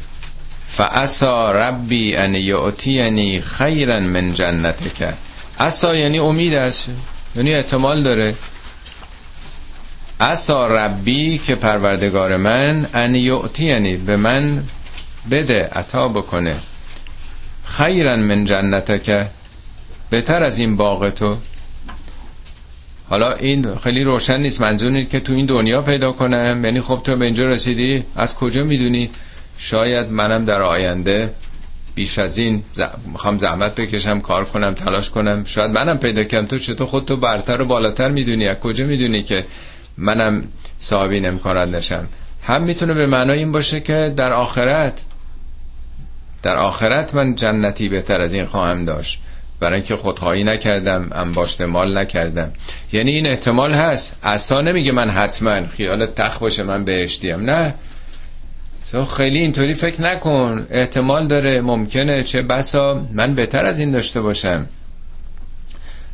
فعسا 0.67 1.51
ربی 1.51 2.15
ان 2.15 2.35
یعطینی 2.35 3.41
خیرا 3.41 3.99
من 3.99 4.33
جنتک. 4.33 5.13
عسا 5.59 5.95
یعنی 5.95 6.19
امید 6.19 6.53
است 6.53 6.89
یعنی 7.35 7.53
احتمال 7.53 8.03
داره. 8.03 8.35
عسا 10.19 10.67
ربی 10.67 11.37
که 11.37 11.55
پروردگار 11.55 12.37
من 12.37 12.87
ان 12.93 13.15
یعطینی 13.15 13.97
به 13.97 14.17
من 14.17 14.63
بده 15.31 15.69
عطا 15.73 16.07
بکنه. 16.07 16.55
خیرا 17.65 18.15
من 18.15 18.45
جنتک. 18.45 19.27
بهتر 20.13 20.43
از 20.43 20.59
این 20.59 20.75
باغ 20.75 21.09
تو. 21.09 21.37
حالا 23.09 23.31
این 23.31 23.75
خیلی 23.75 24.03
روشن 24.03 24.37
نیست. 24.37 24.61
منظور 24.61 25.01
که 25.01 25.19
تو 25.19 25.33
این 25.33 25.45
دنیا 25.45 25.81
پیدا 25.81 26.11
کنم. 26.11 26.65
یعنی 26.65 26.81
خب 26.81 27.01
تو 27.03 27.15
به 27.15 27.25
اینجا 27.25 27.45
رسیدی. 27.49 28.03
از 28.15 28.35
کجا 28.35 28.63
می‌دونی؟ 28.63 29.09
شاید 29.57 30.11
منم 30.11 30.45
در 30.45 30.61
آینده 30.61 31.33
بیش 31.95 32.19
از 32.19 32.37
این 32.37 32.63
می‌خوام 33.11 33.37
زحمت 33.37 33.75
بکشم 33.75 34.19
کار 34.19 34.45
کنم 34.45 34.73
تلاش 34.73 35.09
کنم. 35.09 35.43
شاید 35.43 35.71
منم 35.71 35.97
پیدا 35.97 36.23
کنم 36.23 36.45
تو 36.45 36.59
چطور 36.59 36.87
خودتو 36.87 37.17
برتر 37.17 37.61
و 37.61 37.65
بالاتر 37.65 38.09
می‌دونی؟ 38.09 38.47
از 38.47 38.57
کجا 38.57 38.85
می‌دونی 38.85 39.23
که 39.23 39.45
منم 39.97 40.43
صاحب 40.77 41.11
این 41.11 41.27
امکانات 41.27 41.69
نشم؟ 41.69 42.07
هم 42.43 42.63
می‌تونه 42.63 42.93
به 42.93 43.07
معنای 43.07 43.39
این 43.39 43.51
باشه 43.51 43.79
که 43.79 44.13
در 44.17 44.33
آخرت 44.33 45.01
در 46.43 46.57
آخرت 46.57 47.15
من 47.15 47.35
جنتی 47.35 47.89
بهتر 47.89 48.21
از 48.21 48.33
این 48.33 48.45
خواهم 48.45 48.85
داشت. 48.85 49.21
برای 49.63 49.75
اینکه 49.75 49.95
خودخواهی 49.95 50.43
نکردم 50.43 51.09
انباشت 51.11 51.61
مال 51.61 51.97
نکردم. 51.97 52.51
یعنی 52.91 53.11
این 53.11 53.27
احتمال 53.27 53.73
هست. 53.73 54.15
اصلا 54.23 54.61
نمیگه 54.61 54.91
من 54.91 55.09
حتما 55.09 55.67
خیال 55.67 56.05
تخ 56.05 56.39
باشه 56.39 56.63
من 56.63 56.85
بهشتیم 56.85 57.39
نه. 57.39 57.73
تو 58.91 59.05
خیلی 59.05 59.39
اینطوری 59.39 59.73
فکر 59.73 60.01
نکن. 60.01 60.67
احتمال 60.71 61.27
داره. 61.27 61.61
ممکنه. 61.61 62.23
چه 62.23 62.41
بسا. 62.41 63.07
من 63.11 63.35
بهتر 63.35 63.65
از 63.65 63.79
این 63.79 63.91
داشته 63.91 64.21
باشم. 64.21 64.67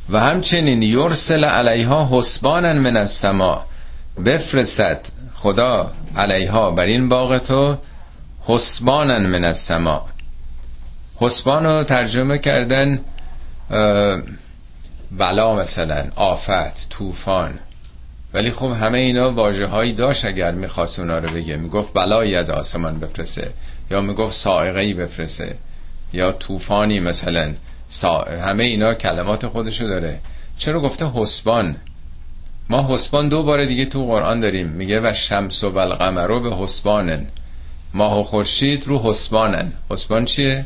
و 0.10 0.20
همچنین 0.20 0.82
یرسل 0.82 1.46
علیها 1.46 2.10
حسبانا 2.12 2.74
من 2.74 2.98
السما. 2.98 3.66
بفرستد. 4.26 5.06
خدا 5.36 5.92
علیها. 6.18 6.72
بر 6.72 6.84
این 6.84 7.10
باغ 7.10 7.38
تو 7.38 7.78
حسبانا 8.48 9.20
من 9.20 9.46
السما. 9.46 10.06
حسبان 11.16 11.66
رو 11.66 11.84
ترجمه 11.84 12.38
کردن 12.38 13.00
بلا 15.12 15.56
مثلا 15.56 16.06
آفت 16.16 16.90
طوفان. 16.90 17.60
ولی 18.34 18.52
خب 18.52 18.72
همه 18.72 18.98
اینا 18.98 19.32
واجه 19.32 19.66
هایی 19.66 19.94
داشت 19.94 20.26
اگر 20.26 20.52
می‌خواست 20.52 21.00
اونا 21.00 21.20
رو 21.20 21.30
بگه. 21.30 21.58
می‌گفت 21.58 21.94
بلایی 21.94 22.36
از 22.36 22.50
آسمان 22.50 23.00
بفرسه 23.00 23.54
یا 23.92 24.02
می‌گفت 24.02 24.36
سائقه 24.36 24.80
ای 24.80 24.94
بفرسه 24.94 25.58
یا 26.14 26.32
طوفانی 26.32 27.00
مثلا. 27.00 27.54
سا... 27.88 28.22
همه 28.22 28.64
اینا 28.64 28.94
کلمات 28.94 29.48
خودشو 29.48 29.88
داره. 29.88 30.20
چرا 30.58 30.82
گفته 30.82 31.12
حسبان؟ 31.14 31.76
ما 32.70 32.88
حسبان 32.94 33.30
دو 33.30 33.44
بار 33.44 33.66
دیگه 33.66 33.86
تو 33.86 34.06
قرآن 34.06 34.40
داریم. 34.40 34.68
میگه 34.68 35.00
و 35.00 35.14
شمس 35.14 35.64
و 35.64 35.78
القمر 35.78 36.40
به 36.40 36.56
حسبانن. 36.56 37.28
ماه 37.94 38.20
و 38.20 38.24
خورشید 38.24 38.88
رو 38.88 39.00
حسبانن. 39.00 39.74
حسبان 39.90 40.26
چیه؟ 40.26 40.66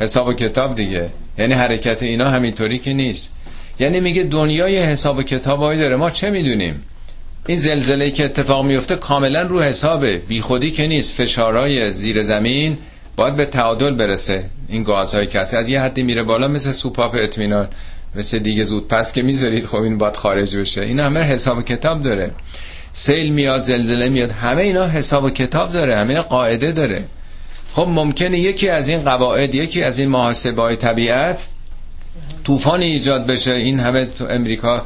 حساب 0.00 0.26
و 0.26 0.32
کتاب 0.32 0.74
دیگه. 0.74 1.10
یعنی 1.38 1.54
حرکت 1.54 2.02
اینا 2.02 2.28
همینطوری 2.30 2.78
که 2.78 2.92
نیست. 2.92 3.32
یعنی 3.80 4.00
میگه 4.00 4.22
دنیای 4.22 4.78
حساب 4.78 5.18
و 5.18 5.22
کتابایی 5.22 5.80
داره 5.80 5.96
ما 5.96 6.10
چه 6.10 6.30
می‌دونیم؟ 6.30 6.84
این 7.46 7.58
زلزله 7.58 8.10
که 8.10 8.24
اتفاق 8.24 8.64
میفته 8.64 8.96
کاملا 8.96 9.42
رو 9.42 9.60
حسابه. 9.60 10.22
بیخودی 10.28 10.70
که 10.70 10.86
نیست 10.86 11.12
فشارهای 11.12 11.92
زیر 11.92 12.22
زمین 12.22 12.78
باید 13.16 13.36
به 13.36 13.46
تعادل 13.46 13.94
برسه. 13.94 14.44
این 14.68 14.82
گازهای 14.82 15.26
کسی 15.26 15.56
از 15.56 15.68
یه 15.68 15.80
حدی 15.80 16.02
میره 16.02 16.22
بالا 16.22 16.48
مثل 16.48 16.72
سوپاپ 16.72 17.14
اطمینان 17.14 17.68
مثل 18.14 18.38
دیگه 18.38 18.64
زود 18.64 18.88
پس 18.88 19.12
که 19.12 19.22
می‌ذارید 19.22 19.66
خب 19.66 19.80
این 19.80 19.98
باید 19.98 20.16
خارج 20.16 20.56
بشه. 20.56 20.80
این 20.80 21.00
همه 21.00 21.20
حساب 21.20 21.58
و 21.58 21.62
کتاب 21.62 22.02
داره. 22.02 22.30
سیل 22.92 23.32
میاد 23.32 23.62
زلزله 23.62 24.08
میاد 24.08 24.30
همه 24.30 24.62
اینا 24.62 24.86
حساب 24.86 25.24
و 25.24 25.30
کتاب 25.30 25.72
داره 25.72 25.96
همه 25.96 26.20
قاعده 26.20 26.72
داره. 26.72 27.04
خب 27.76 27.88
ممکنه 27.88 28.38
یکی 28.38 28.68
از 28.68 28.88
این 28.88 29.00
قواعد 29.00 29.54
یکی 29.54 29.82
از 29.82 29.98
این 29.98 30.08
محاسبه 30.08 30.76
طبیعت 30.76 31.48
طوفانی 32.44 32.84
ایجاد 32.84 33.26
بشه. 33.26 33.52
این 33.52 33.80
همه 33.80 34.04
تو 34.04 34.26
امریکا 34.30 34.82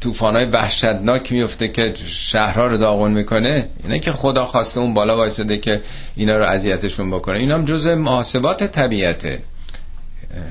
طوفان 0.00 0.36
های 0.36 0.44
وحشتناک 0.44 1.32
میفته 1.32 1.68
که 1.68 1.94
شهرها 2.06 2.66
رو 2.66 2.76
داغون 2.76 3.12
می‌کنه. 3.12 3.68
اینه 3.84 3.98
که 3.98 4.12
خدا 4.12 4.46
خواسته 4.46 4.80
اون 4.80 4.94
بالا 4.94 5.16
وایساده 5.16 5.58
که 5.58 5.80
اینا 6.16 6.38
رو 6.38 6.44
اذیتشون 6.44 7.10
بکنه. 7.10 7.38
اینا 7.38 7.54
هم 7.54 7.64
جزء 7.64 7.94
محاسبات 7.94 8.64
طبیعته. 8.64 9.42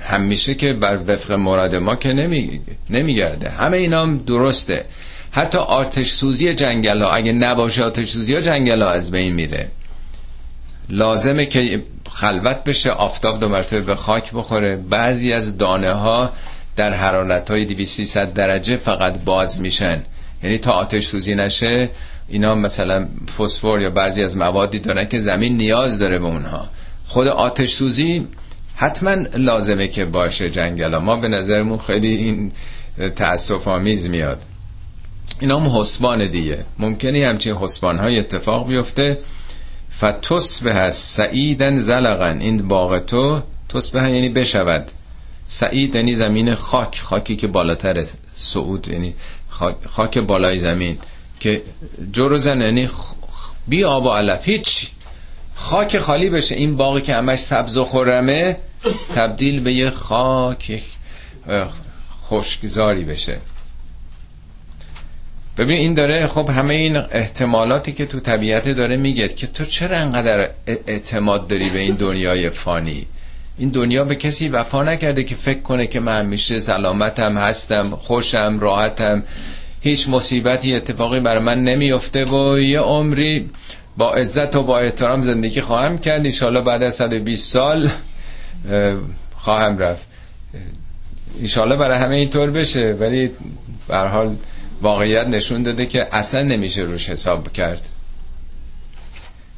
همیشه 0.01 0.55
که 0.55 0.73
بر 0.73 0.99
وفق 1.07 1.31
مراد 1.31 1.75
ما 1.75 1.95
که 1.95 2.09
نمی... 2.09 2.61
نمیگرده. 2.89 3.49
همه 3.49 3.77
اینا 3.77 4.01
هم 4.01 4.17
درسته. 4.17 4.85
حتی 5.31 5.57
آتش 5.57 6.11
سوزی 6.11 6.53
جنگل 6.53 7.01
ها 7.01 7.09
اگه 7.09 7.31
نباشه 7.31 7.83
آتش 7.83 8.09
سوزی 8.09 8.35
ها 8.35 8.41
جنگل 8.41 8.81
ها 8.81 8.89
از 8.89 9.11
بین 9.11 9.33
میره. 9.33 9.69
لازمه 10.89 11.45
که 11.45 11.83
خلوت 12.09 12.63
بشه 12.63 12.89
آفتاب 12.89 13.39
دو 13.39 13.49
مرتبه 13.49 13.81
به 13.81 13.95
خاک 13.95 14.31
بخوره. 14.33 14.75
بعضی 14.75 15.33
از 15.33 15.57
دانه 15.57 15.91
ها 15.91 16.31
در 16.75 16.93
حرارت 16.93 17.51
های 17.51 17.65
200 17.65 18.17
درجه 18.33 18.77
فقط 18.77 19.19
باز 19.23 19.61
میشن. 19.61 20.03
یعنی 20.43 20.57
تا 20.57 20.71
آتش 20.71 21.05
سوزی 21.05 21.35
نشه 21.35 21.89
اینا 22.27 22.55
مثلا 22.55 23.07
فسفر 23.37 23.79
یا 23.81 23.89
بعضی 23.89 24.23
از 24.23 24.37
موادی 24.37 24.79
دارن 24.79 25.07
که 25.07 25.19
زمین 25.19 25.57
نیاز 25.57 25.99
داره 25.99 26.19
به 26.19 26.25
اونها. 26.25 26.69
خود 27.07 27.27
آتش 27.27 27.69
سوزی 27.69 28.27
حتما 28.75 29.15
لازمه 29.35 29.87
که 29.87 30.05
باشه 30.05 30.49
جنگل 30.49 30.97
ما 30.97 31.15
به 31.15 31.27
نظرمون 31.27 31.77
خیلی 31.77 32.15
این 32.15 32.51
تأصف 33.15 33.67
آمیز 33.67 34.09
میاد. 34.09 34.41
اینا 35.39 35.59
هم 35.59 35.79
حسبان 35.79 36.27
دیگه. 36.27 36.65
ممکنه 36.79 37.27
همچین 37.27 37.55
حسبان 37.55 37.99
های 37.99 38.19
اتفاق 38.19 38.67
بیفته. 38.67 39.17
به 40.63 40.89
سعیدن 40.89 41.79
زلقن 41.79 42.41
این 42.41 42.57
باغ 42.57 42.99
تو 42.99 43.41
تصبه 43.69 43.99
یعنی 43.99 44.29
بشود. 44.29 44.91
سعید 45.47 45.95
یعنی 45.95 46.15
زمین 46.15 46.55
خاک 46.55 46.99
خاکی 46.99 47.35
که 47.35 47.47
بالاتر 47.47 48.05
سعود 48.33 48.87
یعنی 48.87 49.15
خاک, 49.49 49.75
خاک 49.87 50.17
بالای 50.17 50.57
زمین 50.57 50.97
که 51.39 51.61
جروزن 52.11 52.61
یعنی 52.61 52.89
بی 53.67 53.83
آب 53.83 54.05
و 54.05 54.09
علف. 54.09 54.47
هیچ 54.49 54.87
خاک 55.55 55.97
خالی 55.97 56.29
بشه. 56.29 56.55
این 56.55 56.77
باغی 56.77 57.01
که 57.01 57.15
همش 57.15 57.39
سبز 57.39 57.77
و 57.77 57.83
خورمه 57.83 58.57
تبدیل 59.15 59.59
به 59.59 59.73
یه 59.73 59.89
خاک 59.89 60.81
خشکزاری 62.29 63.05
بشه. 63.05 63.39
ببین 65.59 65.77
این 65.77 65.93
داره 65.93 66.27
خب 66.27 66.49
همه 66.49 66.73
این 66.73 66.97
احتمالاتی 66.97 67.91
که 67.91 68.05
تو 68.05 68.19
طبیعت 68.19 68.69
داره 68.69 68.97
میگه 68.97 69.27
که 69.27 69.47
تو 69.47 69.65
چرا 69.65 69.97
انقدر 69.97 70.49
اعتماد 70.67 71.47
داری 71.47 71.69
به 71.69 71.79
این 71.79 71.95
دنیای 71.95 72.49
فانی؟ 72.49 73.05
این 73.57 73.69
دنیا 73.69 74.03
به 74.03 74.15
کسی 74.15 74.49
وفا 74.49 74.83
نکرده 74.83 75.23
که 75.23 75.35
فکر 75.35 75.59
کنه 75.59 75.87
که 75.87 75.99
من 75.99 76.19
همیشه 76.19 76.59
سلامتم 76.59 77.37
هستم 77.37 77.89
خوشم 77.89 78.57
راحتم. 78.59 79.23
هیچ 79.81 80.09
مصیبتی 80.09 80.75
اتفاقی 80.75 81.19
برای 81.19 81.43
من 81.43 81.63
نمیفته 81.63 82.25
و 82.25 82.59
یه 82.59 82.79
عمری 82.79 83.49
با 83.97 84.13
عزت 84.13 84.55
و 84.55 84.63
با 84.63 84.79
احترام 84.79 85.21
زندگی 85.21 85.61
خواهم 85.61 85.97
کرد. 85.97 86.25
ایشالا 86.25 86.61
بعد 86.61 86.83
از 86.83 86.95
120 86.95 87.51
سال 87.51 87.91
خواهم 89.35 89.77
رفت. 89.77 90.07
ایشالا 91.39 91.75
برای 91.75 91.97
همه 91.97 92.15
اینطور 92.15 92.51
بشه. 92.51 92.97
ولی 92.99 93.31
به 93.87 93.97
حال 93.97 94.35
واقعیت 94.81 95.27
نشون 95.27 95.63
داده 95.63 95.85
که 95.85 96.07
اصلا 96.11 96.41
نمیشه 96.41 96.81
روش 96.81 97.09
حساب 97.09 97.51
کرد. 97.51 97.89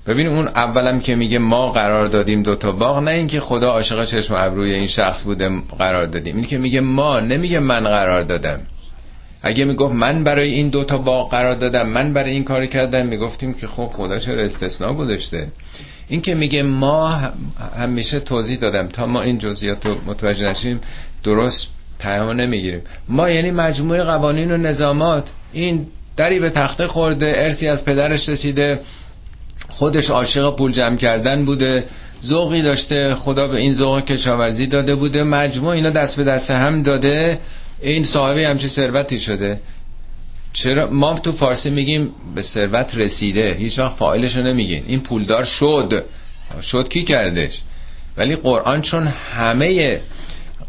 ببین 0.07 0.27
اون 0.27 0.47
اولم 0.47 0.99
که 0.99 1.15
میگه 1.15 1.39
ما 1.39 1.69
قرار 1.69 2.07
دادیم 2.07 2.43
دوتا 2.43 2.71
باغ 2.71 2.99
نه 2.99 3.11
اینکه 3.11 3.39
خدا 3.39 3.71
عاشق 3.71 4.05
چشم 4.05 4.35
ابروی 4.37 4.73
این 4.73 4.87
شخص 4.87 5.23
بوده 5.23 5.49
قرار 5.79 6.05
دادیم. 6.05 6.35
این 6.35 6.45
که 6.45 6.57
میگه 6.57 6.81
ما 6.81 7.19
نمیگه 7.19 7.59
من 7.59 7.83
قرار 7.83 8.21
دادم. 8.21 8.59
اگه 9.43 9.65
می‌گفت 9.65 9.93
من 9.93 10.23
برای 10.23 10.51
این 10.51 10.69
دوتا 10.69 10.97
باغ 10.97 11.31
قرار 11.31 11.55
دادم 11.55 11.89
من 11.89 12.13
برای 12.13 12.31
این 12.31 12.43
کار 12.43 12.65
کردم 12.65 13.07
می‌گفتیم 13.07 13.53
که 13.53 13.67
خب 13.67 13.87
خدا 13.87 14.19
چرا 14.19 14.43
استثناء 14.43 14.93
گذاشته؟ 14.93 15.51
این 16.07 16.21
که 16.21 16.35
میگه 16.35 16.63
ما 16.63 17.21
همیشه 17.77 18.19
توضیح 18.19 18.57
دادم. 18.57 18.87
تا 18.87 19.05
ما 19.05 19.21
این 19.21 19.37
جزئیات 19.37 19.85
رو 19.85 19.95
متوجه 20.05 20.49
نشیم 20.49 20.81
درست 21.23 21.67
پیام 22.01 22.41
نمی‌گیریم. 22.41 22.81
ما 23.07 23.29
یعنی 23.29 23.51
مجموعه 23.51 24.03
قوانین 24.03 24.51
و 24.51 24.57
نظامات. 24.57 25.31
این 25.53 25.87
دری 26.17 26.39
به 26.39 26.49
تخته 26.49 26.87
خورده 26.87 27.33
ارسی 27.35 27.67
از 27.67 27.85
پدرش 27.85 28.29
رسیده 28.29 28.79
خودش 29.69 30.09
عاشق 30.09 30.55
پول 30.55 30.71
جمع 30.71 30.97
کردن 30.97 31.45
بوده 31.45 31.85
ذوقی 32.23 32.61
داشته 32.61 33.15
خدا 33.15 33.47
به 33.47 33.57
این 33.57 33.73
ذوق 33.73 34.05
کشاورزی 34.05 34.67
داده 34.67 34.95
بوده 34.95 35.23
مجموع 35.23 35.69
اینا 35.69 35.89
دست 35.89 36.17
به 36.17 36.23
دست 36.23 36.51
هم 36.51 36.83
داده 36.83 37.39
این 37.81 38.03
صاحب 38.03 38.37
همچی 38.37 38.67
ثروتی 38.67 39.19
شده. 39.19 39.59
چرا؟ 40.53 40.89
ما 40.89 41.13
تو 41.13 41.31
فارسی 41.31 41.69
میگیم 41.69 42.11
به 42.35 42.41
ثروت 42.41 42.97
رسیده 42.97 43.53
هیچ 43.53 43.79
وقت 43.79 43.97
فاعلش 43.97 44.35
رو 44.35 44.43
نمیگین. 44.43 44.83
این 44.87 44.99
پولدار 44.99 45.43
شد. 45.43 46.05
شد 46.61 46.89
کی 46.89 47.03
کردش؟ 47.03 47.61
ولی 48.17 48.35
قرآن 48.35 48.81
چون 48.81 49.07
همه 49.37 50.01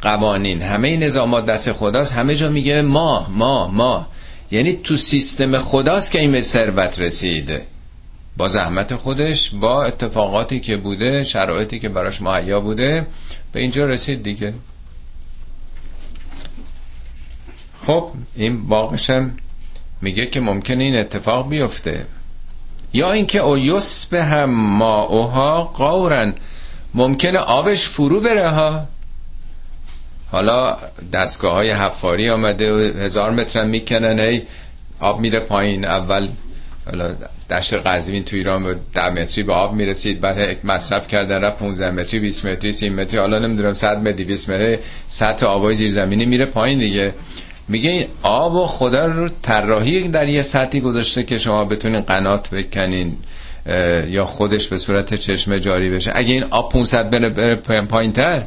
قوانین. 0.02 0.62
همه 0.62 0.96
نظامات 0.96 1.46
دست 1.46 1.72
خداست. 1.72 2.12
همه 2.12 2.34
جا 2.34 2.48
میگه 2.48 2.82
ما 2.82 3.26
ما 3.30 3.68
ما. 3.68 4.06
یعنی 4.50 4.72
تو 4.72 4.96
سیستم 4.96 5.58
خداست 5.58 6.10
که 6.10 6.20
این 6.20 6.32
به 6.32 6.40
ثروت 6.40 7.00
رسیده. 7.00 7.66
با 8.36 8.48
زحمت 8.48 8.94
خودش 8.96 9.50
با 9.50 9.84
اتفاقاتی 9.84 10.60
که 10.60 10.76
بوده 10.76 11.22
شرایطی 11.22 11.78
که 11.78 11.88
براش 11.88 12.22
مهیا 12.22 12.60
بوده 12.60 13.06
به 13.52 13.60
اینجا 13.60 13.86
رسید 13.86 14.22
دیگه. 14.22 14.54
خب 17.86 18.10
این 18.36 18.66
باقشم 18.66 19.36
میگه 20.02 20.26
که 20.26 20.40
ممکنه 20.40 20.84
این 20.84 20.96
اتفاق 20.96 21.48
بیفته. 21.48 22.06
یا 22.92 23.12
اینکه 23.12 23.38
او 23.38 23.80
به 24.10 24.24
هم 24.24 24.50
ما 24.50 25.02
اوها 25.02 25.64
قورن. 25.64 26.34
ممکنه 26.94 27.38
آبش 27.38 27.88
فرو 27.88 28.20
بره 28.20 28.48
ها. 28.48 28.86
حالا 30.32 30.76
دستگاه 31.12 31.52
های 31.52 31.70
حفاری 31.70 32.30
آمده 32.30 32.72
و 32.72 32.78
هزار 32.78 33.30
متر 33.30 33.64
می‌کنن. 33.64 34.20
هی 34.20 34.42
آب 35.00 35.20
میره 35.20 35.40
پایین. 35.40 35.84
اول 35.84 36.28
حالا 36.86 37.14
دشت 37.50 37.74
قزوین 37.74 38.24
تو 38.24 38.36
ایران 38.36 38.64
به 38.64 38.76
10 38.94 39.08
متری 39.08 39.44
به 39.44 39.52
آب 39.52 39.74
می‌رسید. 39.74 40.20
بعد 40.20 40.56
مصرف 40.64 41.08
کردن 41.08 41.40
رفت 41.40 41.58
15 41.58 41.90
متری 41.90 42.20
20 42.20 42.46
متری 42.46 42.72
30 42.72 42.88
متری. 42.88 43.18
حالا 43.20 43.38
نمی‌دونم 43.38 43.72
100 43.72 43.98
متری 43.98 44.24
20 44.24 44.50
متری. 44.50 44.78
سطح 45.06 45.46
آبای 45.46 45.74
زیرزمینی 45.74 46.26
میره 46.26 46.46
پایین 46.46 46.78
دیگه. 46.78 47.14
میگه 47.68 48.08
آب 48.22 48.54
و 48.54 48.66
خدا 48.66 49.06
رو 49.06 49.28
طراحی 49.42 50.08
در 50.08 50.28
یه 50.28 50.42
سطحی 50.42 50.80
گذاشته 50.80 51.22
که 51.22 51.38
شما 51.38 51.64
بتونین 51.64 52.00
قنات 52.00 52.50
بکنین 52.50 53.16
یا 54.08 54.24
خودش 54.24 54.68
به 54.68 54.78
صورت 54.78 55.14
چشمه 55.14 55.60
جاری 55.60 55.90
بشه. 55.90 56.12
اگه 56.14 56.34
این 56.34 56.44
آب 56.50 56.72
500 56.72 57.10
بره, 57.10 57.30
بره 57.30 57.80
پایین 57.80 58.12
تر 58.12 58.46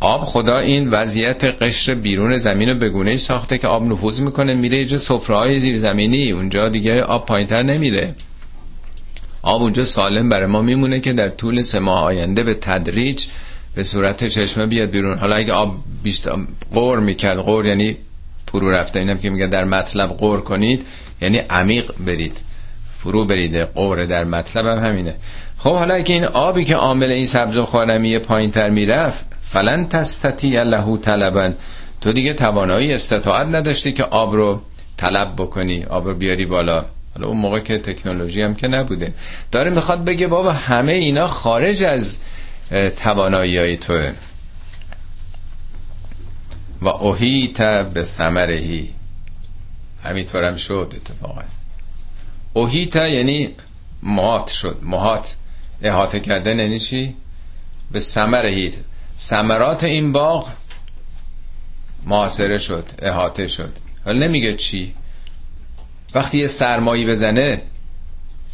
آب 0.00 0.24
خدا 0.24 0.58
این 0.58 0.90
وضعیت 0.90 1.44
قشر 1.44 1.94
بیرون 1.94 2.36
زمین 2.36 2.68
رو 2.68 2.74
بگونه 2.74 3.16
ساخته 3.16 3.58
که 3.58 3.66
آب 3.66 3.82
نفوذ 3.82 4.20
می‌کنه 4.20 4.54
میره 4.54 4.80
یه 4.80 4.98
سفره 4.98 5.36
های 5.36 5.60
زیر 5.60 5.78
زمینی 5.78 6.30
اونجا 6.30 6.68
دیگه 6.68 7.02
آب 7.02 7.26
پایینتر 7.26 7.62
نمیره. 7.62 8.14
آب 9.42 9.62
اونجا 9.62 9.84
سالم 9.84 10.28
برای 10.28 10.46
ما 10.46 10.62
میمونه 10.62 11.00
که 11.00 11.12
در 11.12 11.28
طول 11.28 11.62
سه 11.62 11.78
ماه 11.78 12.04
آینده 12.04 12.42
به 12.42 12.54
تدریج 12.54 13.26
به 13.74 13.82
صورت 13.82 14.26
چشمه 14.26 14.66
بیاد 14.66 14.90
بیرون. 14.90 15.18
حالا 15.18 15.36
اگه 15.36 15.52
آب 15.52 15.76
بیشتر 16.02 16.32
قور 16.72 17.00
می‌کرد 17.00 17.38
قور 17.38 17.66
یعنی 17.66 17.96
فرو 18.48 18.70
رفته 18.70 19.00
اینم 19.00 19.18
که 19.18 19.30
میگه 19.30 19.46
در 19.46 19.64
مطلب 19.64 20.10
قور 20.10 20.40
کنید 20.40 20.86
یعنی 21.22 21.38
عمیق 21.38 21.92
برید. 22.06 22.40
فرو 23.02 23.24
بریده 23.24 23.64
قوره 23.64 24.06
در 24.06 24.24
مطلب 24.24 24.66
هم 24.66 24.78
همینه. 24.78 25.14
خب 25.58 25.74
حالا 25.74 25.94
اگه 25.94 26.14
این 26.14 26.24
آبی 26.24 26.64
که 26.64 26.74
عامل 26.74 27.10
این 27.10 27.26
سبز 27.26 27.56
و 27.56 27.66
خارمی 27.66 28.18
پایین 28.18 28.50
تر 28.50 28.68
می‌رفت 28.68 29.24
فلن 29.40 29.88
تستتی 29.88 30.50
له 30.50 30.96
طلبن 30.96 31.54
تو 32.00 32.12
دیگه 32.12 32.34
توانایی 32.34 32.92
استطاعت 32.92 33.46
نداشتی 33.46 33.92
که 33.92 34.04
آب 34.04 34.34
رو 34.34 34.60
طلب 34.96 35.36
بکنی 35.36 35.84
آب 35.84 36.06
رو 36.06 36.14
بیاری 36.14 36.46
بالا. 36.46 36.84
حالا 37.14 37.28
اون 37.28 37.36
موقع 37.36 37.60
که 37.60 37.78
تکنولوژی 37.78 38.42
هم 38.42 38.54
که 38.54 38.68
نبوده. 38.68 39.14
داره 39.52 39.70
می‌خواد 39.70 40.04
بگه 40.04 40.26
بابا 40.26 40.52
همه 40.52 40.92
اینا 40.92 41.26
خارج 41.26 41.82
از 41.82 42.18
توانایی 42.96 43.58
های 43.58 43.76
توه. 43.76 44.12
و 46.82 46.88
اوهیت 46.88 47.58
به 47.82 48.04
ثمرهی. 48.04 48.90
همینطورم 50.04 50.56
شد 50.56 50.94
اتفاقا. 50.96 51.42
اوهیت 52.52 52.96
یعنی 52.96 53.54
مات 54.02 54.48
شد. 54.48 54.78
مهات. 54.82 55.36
احاطه 55.82 56.20
کردن 56.20 56.58
یعنی 56.58 56.78
چی؟ 56.78 57.14
به 57.92 57.98
ثمرهی 57.98 58.72
ثمرات 59.16 59.84
این 59.84 60.12
باغ 60.12 60.48
معاصره 62.06 62.58
شد 62.58 62.84
احاطه 63.02 63.46
شد. 63.46 63.72
حالا 64.04 64.18
نمیگه 64.18 64.56
چی. 64.56 64.94
وقتی 66.14 66.38
یه 66.38 66.46
سرمایی 66.46 67.06
بزنه 67.06 67.62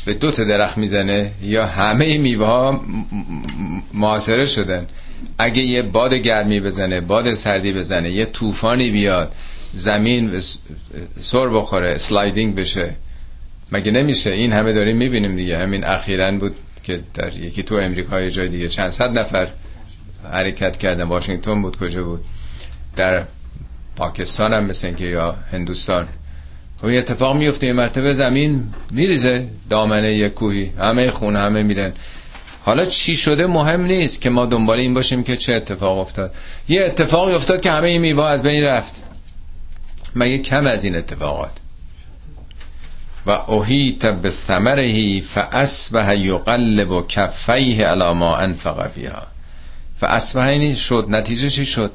به 0.06 0.14
دو 0.14 0.30
تا 0.30 0.44
درخت 0.44 0.78
می‌زنه 0.78 1.32
یا 1.42 1.66
همه 1.66 2.18
میوه 2.18 2.46
ها 2.46 2.80
معاصره 3.94 4.44
شدن. 4.44 4.86
اگه 5.38 5.62
یه 5.62 5.82
باد 5.82 6.14
گرمی 6.14 6.60
بزنه 6.60 7.00
باد 7.00 7.34
سردی 7.34 7.72
بزنه 7.72 8.10
یه 8.10 8.24
طوفانی 8.24 8.90
بیاد 8.90 9.34
زمین 9.72 10.40
سر 11.18 11.48
بخوره 11.48 11.96
سلایدینگ 11.96 12.54
بشه. 12.54 12.96
مگه 13.72 13.92
نمیشه؟ 13.92 14.30
این 14.30 14.52
همه 14.52 14.72
داریم 14.72 14.96
می‌بینیم 14.96 15.36
دیگه. 15.36 15.58
همین 15.58 15.84
اخیرا 15.84 16.30
بود 16.30 16.56
که 16.82 17.00
در 17.14 17.36
یکی 17.36 17.62
تو 17.62 17.74
امریکا 17.74 18.28
جای 18.28 18.48
دیگه 18.48 18.68
چند 18.68 18.90
صد 18.90 19.18
نفر 19.18 19.48
حرکت 20.32 20.76
کردن. 20.76 21.02
واشنگتن 21.02 21.62
بود 21.62 21.76
کجا 21.76 22.04
بود؟ 22.04 22.24
در 22.96 23.22
پاکستان 23.96 24.52
هم 24.52 24.64
مثل 24.64 24.92
که 24.92 25.04
یا 25.04 25.36
هندوستان. 25.52 26.08
خب 26.78 26.86
این 26.86 26.98
اتفاق 26.98 27.36
میفته 27.36 27.66
یه 27.66 27.72
مرتبه 27.72 28.12
زمین 28.12 28.64
میریزه 28.90 29.48
دامنه 29.70 30.12
یک 30.12 30.34
کوهی. 30.34 30.72
همه 30.78 31.10
خون 31.10 31.36
همه 31.36 31.62
میرن. 31.62 31.92
حالا 32.62 32.84
چی 32.84 33.16
شده 33.16 33.46
مهم 33.46 33.84
نیست 33.84 34.20
که 34.20 34.30
ما 34.30 34.46
دنبال 34.46 34.78
این 34.78 34.94
باشیم 34.94 35.24
که 35.24 35.36
چه 35.36 35.54
اتفاق 35.54 35.98
افتاد. 35.98 36.34
یه 36.68 36.84
اتفاقی 36.84 37.34
افتاد 37.34 37.60
که 37.60 37.70
همه 37.70 37.88
این 37.88 38.00
میوه 38.00 38.26
از 38.26 38.42
بین 38.42 38.64
رفت. 38.64 39.04
مگه 40.14 40.38
کم 40.38 40.66
از 40.66 40.84
این 40.84 40.96
اتفاقات؟ 40.96 41.50
و 43.26 43.30
اوهیت 43.30 44.06
به 44.06 44.30
ثمرهی 44.30 45.20
فاسبه 45.20 46.18
یقلب 46.18 47.06
کفیه 47.06 47.86
علی 47.86 48.12
ما 48.12 48.36
انفق 48.36 48.88
فیها. 48.88 49.22
فاسبه 49.96 50.74
شد 50.74 51.06
نتیجه 51.08 51.48
چی 51.48 51.66
شد؟ 51.66 51.92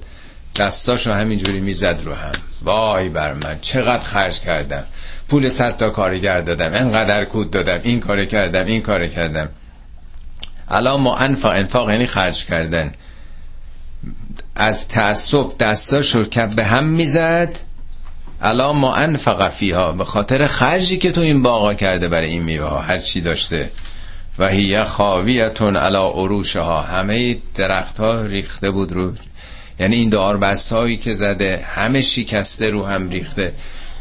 دستاشو 0.55 1.11
همینجوری 1.11 1.59
می‌زد 1.59 2.01
رو 2.05 2.13
هم. 2.13 2.31
وای 2.61 3.09
بر 3.09 3.33
من 3.33 3.59
چقدر 3.61 4.03
خرج 4.03 4.39
کردم. 4.39 4.83
پول 5.29 5.49
صد 5.49 5.77
تا 5.77 5.89
کارگر 5.89 6.41
دادم 6.41 6.73
انقدر 6.73 7.25
کود 7.25 7.51
دادم 7.51 7.79
این 7.83 7.99
کار 7.99 8.25
کردم 8.25 8.65
این 8.65 8.81
کار 8.81 9.07
کردم. 9.07 9.49
الان 10.67 11.01
ما 11.01 11.17
انفاق 11.17 11.51
انفاق 11.55 11.89
یعنی 11.89 12.05
خرج 12.05 12.45
کردن. 12.45 12.93
از 14.55 14.87
تعصب 14.87 15.57
دستاشو 15.59 16.23
که 16.23 16.45
به 16.45 16.65
هم 16.65 16.83
می‌زد. 16.83 17.70
الان 18.41 18.75
ما 18.75 18.93
انفق 18.93 19.49
فیها 19.49 19.91
به 19.91 20.03
خاطر 20.03 20.47
خرجی 20.47 20.97
که 20.97 21.11
تو 21.11 21.21
این 21.21 21.43
باقا 21.43 21.73
کرده 21.73 22.09
برای 22.09 22.29
این 22.29 22.43
میوه 22.43 22.65
ها 22.65 22.79
هر 22.79 22.97
چی 22.97 23.21
داشته. 23.21 23.69
و 24.39 24.49
هی 24.49 24.83
خاویتون 24.83 25.75
علا 25.75 26.09
عروشها. 26.09 26.81
همه 26.81 27.37
درخت 27.55 27.99
ها 27.99 28.21
ریخته 28.21 28.71
بود 28.71 28.91
رو 28.91 29.13
یعنی 29.79 29.95
این 29.95 30.09
دار 30.09 30.55
هایی 30.71 30.97
که 30.97 31.13
زده 31.13 31.65
همه 31.75 32.01
شکسته 32.01 32.69
رو 32.69 32.85
هم 32.85 33.09
ریخته. 33.09 33.53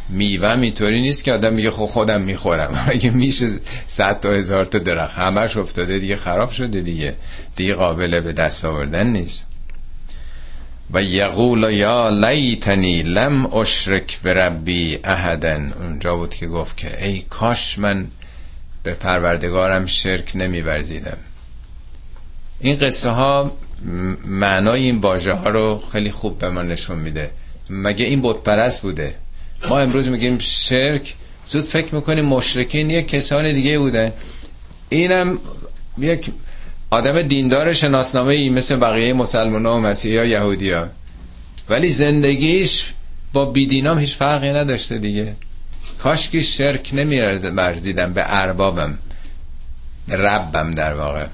میوه 0.08 0.54
میطوری 0.54 1.02
نیست 1.02 1.24
که 1.24 1.32
آدم 1.32 1.54
میگه 1.54 1.70
خب 1.70 1.84
خودم 1.84 2.24
می‌خورم. 2.24 2.84
اگه 2.90 3.10
میشه 3.10 3.46
صد 3.86 4.20
تا 4.20 4.32
هزار 4.32 4.64
تا 4.64 4.78
درخت 4.78 5.18
همش 5.18 5.56
افتاده 5.56 5.98
دیگه 5.98 6.16
خراب 6.16 6.50
شده 6.50 6.80
دیگه. 6.80 7.14
دیگه 7.56 7.74
قابل 7.74 8.20
به 8.20 8.32
دست 8.32 8.64
آوردن 8.64 9.06
نیست. 9.06 9.49
و 10.94 11.02
یقول 11.02 11.72
یا 11.72 12.08
لیتنی 12.08 13.02
لم 13.02 13.54
اشرک 13.54 14.20
بربی 14.22 14.98
احدن. 15.04 15.72
اونجا 15.80 16.16
بود 16.16 16.34
که 16.34 16.46
گفت 16.46 16.76
که 16.76 17.06
ای 17.06 17.22
کاش 17.30 17.78
من 17.78 18.06
به 18.82 18.94
پروردگارم 18.94 19.86
شرک 19.86 20.32
نمیورزیدم. 20.34 21.18
این 22.60 22.76
قصه 22.78 23.10
ها 23.10 23.56
معنای 24.24 24.80
این 24.80 24.98
واژه 24.98 25.32
ها 25.32 25.50
رو 25.50 25.82
خیلی 25.92 26.10
خوب 26.10 26.38
به 26.38 26.50
ما 26.50 26.62
نشون 26.62 26.98
میده. 26.98 27.30
مگه 27.70 28.04
این 28.04 28.22
بت 28.22 28.36
پرست 28.42 28.82
بوده؟ 28.82 29.14
ما 29.68 29.80
امروز 29.80 30.08
میگیم 30.08 30.38
شرک 30.38 31.14
زود 31.46 31.64
فکر 31.64 31.94
می‌کنیم 31.94 32.24
مشرکین 32.24 32.90
یک 32.90 33.08
کسان 33.08 33.52
دیگه 33.52 33.78
بوده 33.78 34.12
اینم 34.88 35.38
یک 35.98 36.30
آدم 36.90 37.22
دیندار 37.22 37.72
شناسنامه 37.72 38.34
ای 38.34 38.50
مثل 38.50 38.76
بقیه 38.76 39.12
مسلمان 39.12 39.66
ها 39.66 39.76
و 39.76 39.80
مسیحی 39.80 40.16
ها 40.16 40.24
یهودی 40.24 40.70
ها 40.70 40.88
ولی 41.68 41.88
زندگیش 41.88 42.92
با 43.32 43.44
بیدینام 43.44 43.98
هیچ 43.98 44.16
فرقی 44.16 44.50
نداشته 44.50 44.98
دیگه. 44.98 45.34
کاشکی 45.98 46.42
شرک 46.42 46.90
نمیرزیدم 46.92 48.12
به 48.12 48.24
اربابم 48.26 48.98
به 50.08 50.16
ربم 50.16 50.70
در 50.70 50.94
واقع. 50.94 51.26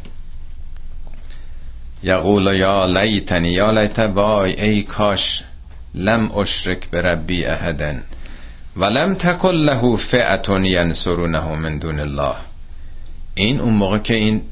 یقول 2.02 2.57
یا 2.61 2.86
لیتنی 2.86 3.48
یا 3.48 3.70
لیت 3.70 3.98
وای 3.98 4.61
ای 4.61 4.82
کاش 4.82 5.44
لم 5.94 6.32
اشرک 6.32 6.90
به 6.90 7.02
ربی 7.02 7.44
احدن 7.44 8.02
ولم 8.76 9.14
تکل 9.14 9.54
له 9.54 9.96
فئتون 9.96 10.64
ینصرونه 10.64 11.57
من 11.57 11.78
دون 11.78 12.00
الله. 12.00 12.36
این 13.34 13.61
اون 13.61 13.74
موقع 13.74 13.98
که 13.98 14.14
این 14.14 14.42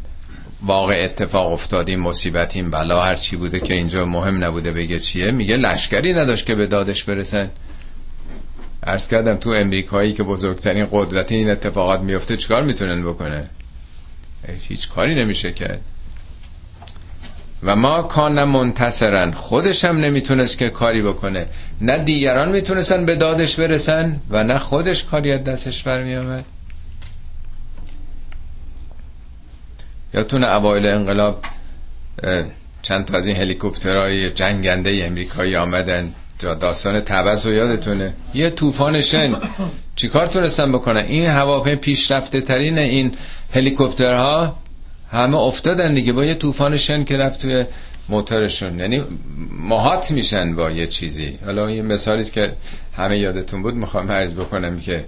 واقع 0.67 1.01
اتفاق 1.05 1.53
افتاد 1.53 1.89
این 1.89 2.01
مصیبت 2.01 2.57
این 2.57 2.71
بلا 2.71 3.01
هر 3.01 3.15
چی 3.15 3.37
بوده 3.37 3.61
که 3.61 3.75
اینجا 3.75 4.05
مهم 4.05 4.45
نبوده 4.45 4.73
بگه 4.73 4.99
چیه. 4.99 5.31
میگه 5.31 5.57
لشکری 5.57 6.13
نداشت 6.13 6.47
که 6.47 6.55
به 6.55 6.67
دادش 6.67 7.05
برسن. 7.05 7.51
ارز 8.83 9.09
کردم 9.09 9.37
تو 9.37 9.51
امریکایی 9.51 10.13
که 10.13 10.23
بزرگترین 10.23 10.89
قدرت 10.93 11.33
این 11.33 11.51
اتفاقات 11.51 12.01
میفته 12.01 12.37
چیکار 12.37 12.63
می‌تونن 12.63 13.05
بکنه 13.05 13.51
هیچ 14.69 14.89
کاری 14.89 15.15
نمیشه 15.15 15.53
کرد. 15.53 15.81
و 17.63 17.77
ما 17.77 18.03
کان 18.03 18.45
منتصرن. 18.45 19.33
خودش 19.33 19.85
هم 19.85 19.99
نمی‌تونست 19.99 20.59
که 20.59 20.71
کاری 20.71 21.03
بکنه. 21.03 21.47
نه 21.81 21.99
دیگران 21.99 22.49
می‌تونستن 22.49 23.07
به 23.07 23.17
دادش 23.17 23.57
برسن 23.57 24.21
و 24.31 24.45
نه 24.45 24.59
خودش 24.59 25.05
کاری 25.05 25.33
از 25.33 25.45
دستش 25.45 25.83
برمی 25.83 26.15
آمد 30.15 30.21
یادتونه 30.21 30.49
اوایل 30.49 30.87
انقلاب 30.87 31.45
چند 32.83 33.05
تا 33.05 33.17
از 33.17 33.27
این 33.27 33.37
هلیکوپترهای 33.37 34.33
جنگنده 34.33 35.05
امریکایی 35.05 35.57
آمدن. 35.57 36.13
داستان 36.61 37.01
تبس 37.01 37.47
و 37.47 37.53
یادتونه؟ 37.53 38.15
یه 38.35 38.51
طوفان 38.51 39.01
شن. 39.01 39.37
چیکار 39.97 40.27
تونستن 40.27 40.73
بکنن؟ 40.73 41.05
این 41.05 41.27
هواپیما 41.27 41.77
پیشرفته 41.77 42.41
ترین 42.41 42.79
این 42.79 43.13
هلیکوپترها 43.55 44.57
همه 45.11 45.37
افتادن 45.37 45.95
دیگه. 45.95 46.13
با 46.13 46.25
یه 46.25 46.35
طوفان 46.35 46.77
شن 46.77 47.05
که 47.05 47.17
رفت 47.17 47.41
توی 47.41 47.65
موتورشون. 48.09 48.79
یعنی 48.79 49.03
ماهات 49.51 50.11
میشن 50.11 50.57
با 50.57 50.71
یه 50.71 50.87
چیزی. 50.87 51.39
حالا 51.45 51.71
یه 51.71 51.83
مثالی 51.83 52.25
که 52.25 52.53
همه 52.97 53.19
یادتون 53.19 53.63
بود. 53.63 53.75
می‌خوام 53.75 54.13
عرض 54.13 54.35
بکنم 54.35 54.81
که 54.81 55.05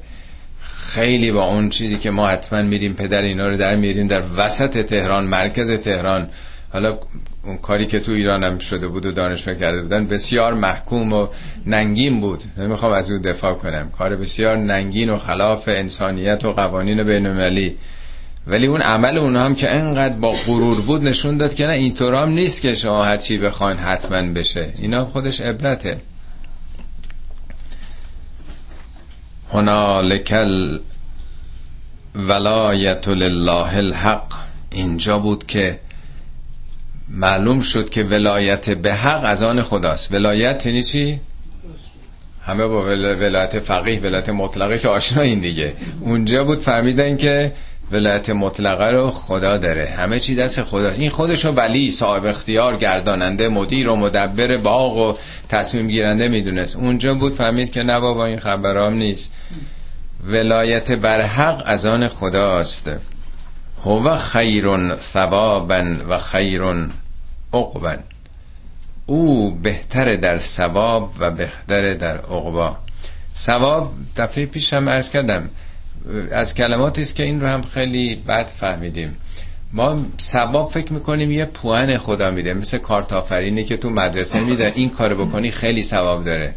خیلی 0.79 1.33
با 1.33 1.45
اون 1.45 1.69
چیزی 1.69 1.99
که 1.99 2.11
ما 2.11 2.29
حتما 2.29 2.63
میریم 2.63 2.95
پدر 2.95 3.23
اینا 3.23 3.49
رو 3.49 3.57
در 3.57 3.77
میریم 3.77 4.07
در 4.07 4.23
وسط 4.37 4.87
تهران 4.87 5.25
مرکز 5.25 5.71
تهران. 5.71 6.29
حالا 6.73 6.99
اون 7.45 7.57
کاری 7.57 7.87
که 7.87 8.01
تو 8.01 8.13
ایران 8.13 8.45
هم 8.45 8.59
شده 8.59 8.89
بود 8.89 9.07
و 9.07 9.13
دانشگاه 9.13 9.55
کرده 9.55 9.83
بودن 9.83 10.07
بسیار 10.07 10.55
محکوم 10.55 11.13
و 11.13 11.29
ننگین 11.67 12.21
بود. 12.21 12.43
نمی‌خوام 12.59 12.93
از 12.93 13.11
اون 13.11 13.21
دفاع 13.21 13.55
کنم. 13.55 13.91
کار 13.99 14.17
بسیار 14.17 14.57
ننگین 14.57 15.11
و 15.11 15.17
خلاف 15.17 15.69
انسانیت 15.69 16.45
و 16.45 16.53
قوانین 16.53 17.05
بینالمللی. 17.05 17.77
ولی 18.47 18.67
اون 18.67 18.83
عمل 18.83 19.19
اونها 19.19 19.45
هم 19.45 19.55
که 19.55 19.71
انقدر 19.71 20.17
با 20.17 20.31
غرور 20.47 20.81
بود 20.81 21.03
نشون 21.03 21.37
داد 21.37 21.55
که 21.55 21.65
نه 21.65 21.73
اینطور 21.73 22.15
هم 22.15 22.29
نیست 22.29 22.63
که 22.63 22.75
شما 22.75 23.05
هر 23.05 23.17
چی 23.17 23.39
بخواین 23.39 23.79
حتما 23.79 24.33
بشه. 24.33 24.73
اینا 24.79 25.05
خودش 25.05 25.41
عبرته. 25.41 25.97
هنالکل 29.57 30.79
ولایت 32.15 33.09
لله 33.09 33.77
الحق. 33.77 34.33
اینجا 34.73 35.19
بود 35.19 35.47
که 35.47 35.81
معلوم 37.09 37.61
شد 37.61 37.91
که 37.91 38.03
ولایت 38.03 38.71
به 38.71 38.95
حق 38.95 39.21
از 39.25 39.43
آن 39.43 39.63
خداست. 39.63 40.13
ولایت 40.13 40.67
یعنی 40.67 40.83
چی؟ 40.83 41.21
همه 42.43 42.67
با 42.67 42.85
ولایت 42.85 43.59
فقیه 43.59 44.01
ولایت 44.01 44.29
مطلقه 44.29 44.79
که 44.79 44.89
آشنا 44.89 45.23
این 45.23 45.41
دیگه. 45.41 45.75
اونجا 46.01 46.45
بود 46.45 46.59
فهمیدن 46.59 47.17
که 47.17 47.53
ولایت 47.93 48.31
مطلقه 48.31 48.91
رو 48.91 49.11
خدا 49.11 49.57
داره. 49.57 49.87
همه 49.87 50.21
چی 50.21 50.35
دست 50.35 50.63
خداست 50.63 50.99
این 50.99 51.11
خودشو 51.11 51.51
ولی 51.51 51.91
صاحب 51.91 52.25
اختیار 52.25 52.77
گرداننده 52.77 53.49
مدیر 53.49 53.89
و 53.89 53.97
مدبر 53.97 54.57
باغ 54.57 54.97
و 54.97 55.17
تصمیم 55.49 55.89
گیرنده 55.89 56.29
می‌دونست. 56.29 56.77
اونجا 56.77 57.15
بود 57.15 57.35
فهمید 57.35 57.71
که 57.71 57.81
نه 57.81 58.01
بابا 58.01 58.27
این 58.27 58.39
خبرام 58.39 58.95
نیست. 58.95 59.33
ولایت 60.27 60.93
بر 60.93 61.23
حق 61.23 61.63
از 61.67 61.87
آن 61.87 62.09
خداست. 62.09 62.91
هو 63.85 64.15
خیر 64.15 64.97
ثوابا 64.97 65.85
و 66.09 66.19
خیر 66.19 66.63
عقبا 67.53 67.97
او 69.07 69.51
بهتر 69.55 70.17
در 70.17 70.39
ثواب 70.39 71.13
و 71.19 71.31
بهتر 71.31 71.95
در 71.95 72.17
عقبا. 72.17 72.77
ثواب 73.37 73.93
دفعه 74.17 74.47
پیشم 74.47 74.89
ارز 74.89 75.11
کردم. 75.11 75.49
از 76.31 76.55
کلماتی 76.55 77.03
است 77.03 77.17
که 77.17 77.23
این 77.23 77.41
رو 77.41 77.47
هم 77.47 77.63
خیلی 77.63 78.15
بد 78.15 78.47
فهمیدیم. 78.47 79.17
ما 79.73 80.07
ثواب 80.21 80.71
فکر 80.71 80.93
می‌کنیم 80.93 81.33
یه 81.33 81.45
پوان 81.45 81.99
خدا 81.99 82.31
میده 82.31 82.55
مثل 82.55 82.79
کارتافرینی 82.79 83.65
که 83.65 83.77
تو 83.77 83.91
مدرسه 83.91 84.41
میده 84.41 84.73
این 84.75 84.91
کارو 84.91 85.27
بکنی 85.27 85.51
خیلی 85.51 85.83
ثواب 85.83 86.25
داره. 86.25 86.55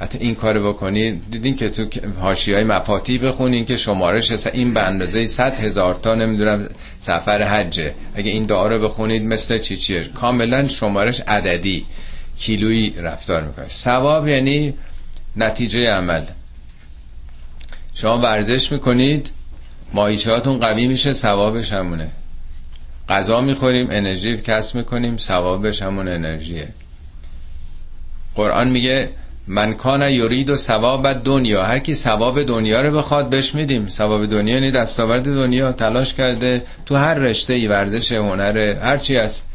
حتی 0.00 0.18
این 0.18 0.34
کارو 0.34 0.72
بکنی 0.72 1.20
دیدین 1.30 1.56
که 1.56 1.68
تو 1.68 1.86
هاشی 2.20 2.52
های 2.52 2.64
مفاتی 2.64 3.18
بخونین 3.18 3.64
که 3.64 3.76
شمارش 3.76 4.46
این 4.46 4.74
به 4.74 4.82
اندازه 4.82 5.24
100 5.24 5.54
هزار 5.54 5.94
تا 5.94 6.14
نمی‌دونم 6.14 6.68
سفر 6.98 7.42
حجه 7.42 7.94
اگه 8.14 8.30
این 8.30 8.42
دعا 8.42 8.66
رو 8.66 8.88
بخونید 8.88 9.22
مثل 9.22 9.58
چی 9.58 9.76
چیه؟ 9.76 10.04
کاملا 10.04 10.68
شمارش 10.68 11.20
عددی 11.20 11.86
کیلویی 12.38 12.94
رفتار 12.98 13.42
می‌کنه. 13.42 13.64
ثواب 13.64 14.28
یعنی 14.28 14.74
نتیجه 15.36 15.84
عمل. 15.84 16.24
شما 18.00 18.18
ورزش 18.18 18.72
می‌کنید 18.72 19.30
مایچهاتون 19.92 20.58
قوی 20.58 20.86
میشه 20.86 21.12
ثوابش 21.12 21.72
همونه. 21.72 22.10
غذا 23.08 23.40
می‌خوریم 23.40 23.88
انرژی 23.90 24.36
کسب 24.36 24.76
می‌کنیم 24.76 25.16
ثوابش 25.16 25.82
همون 25.82 26.08
انرژیه. 26.08 26.68
قرآن 28.34 28.68
میگه 28.68 29.10
من 29.46 29.74
کان 29.74 30.02
یرید 30.02 30.50
و 30.50 30.56
ثواب 30.56 31.12
دنیا 31.12 31.62
هر 31.62 31.78
کی 31.78 31.94
ثواب 31.94 32.42
دنیا 32.42 32.82
رو 32.82 32.98
بخواد 32.98 33.30
بهش 33.30 33.54
میدیم. 33.54 33.86
ثواب 33.86 34.26
دنیا 34.26 34.54
یعنی 34.54 34.70
دستاورد 34.70 35.24
دنیا 35.24 35.72
تلاش 35.72 36.14
کرده 36.14 36.62
تو 36.86 36.96
هر 36.96 37.14
رشته 37.14 37.52
ای 37.52 37.66
ورزش 37.66 38.12
هنر 38.12 38.58
هر 38.58 38.98
چی 38.98 39.16
هست 39.16 39.46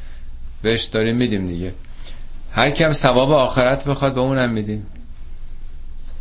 بهش 0.61 0.83
داریم 0.83 1.17
میدیم 1.17 1.47
دیگه. 1.47 1.73
هر 2.51 2.69
کی 2.69 2.83
هم 2.83 2.91
ثواب 2.91 3.31
آخرت 3.31 3.85
بخواد 3.85 4.13
به 4.13 4.21
اونم 4.21 4.49
میدیم. 4.49 4.85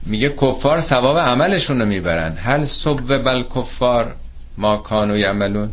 میگه 0.07 0.29
کفار 0.29 0.81
ثواب 0.81 1.19
عملشون 1.19 1.81
رو 1.81 1.87
می‌برن. 1.87 2.37
هل 2.37 2.65
صب 2.65 3.25
بل 3.25 3.45
کفار 3.57 4.15
ما 4.59 4.77
کانو 4.77 5.17
یعملون. 5.17 5.71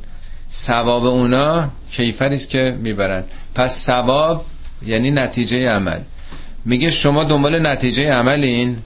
ثواب 0.52 1.06
اونا 1.06 1.70
کیفریست 1.92 2.50
که 2.50 2.78
می‌برن. 2.80 3.24
پس 3.56 3.86
ثواب 3.86 4.46
یعنی 4.86 5.12
نتیجه 5.12 5.70
عمل. 5.70 6.00
میگه 6.66 6.90
شما 6.90 7.24
دنبال 7.24 7.68
نتیجه 7.68 8.14
عملین. 8.14 8.78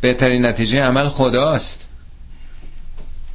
بهترین 0.00 0.46
نتیجه 0.46 0.82
عمل 0.82 1.08
خداست. 1.08 1.88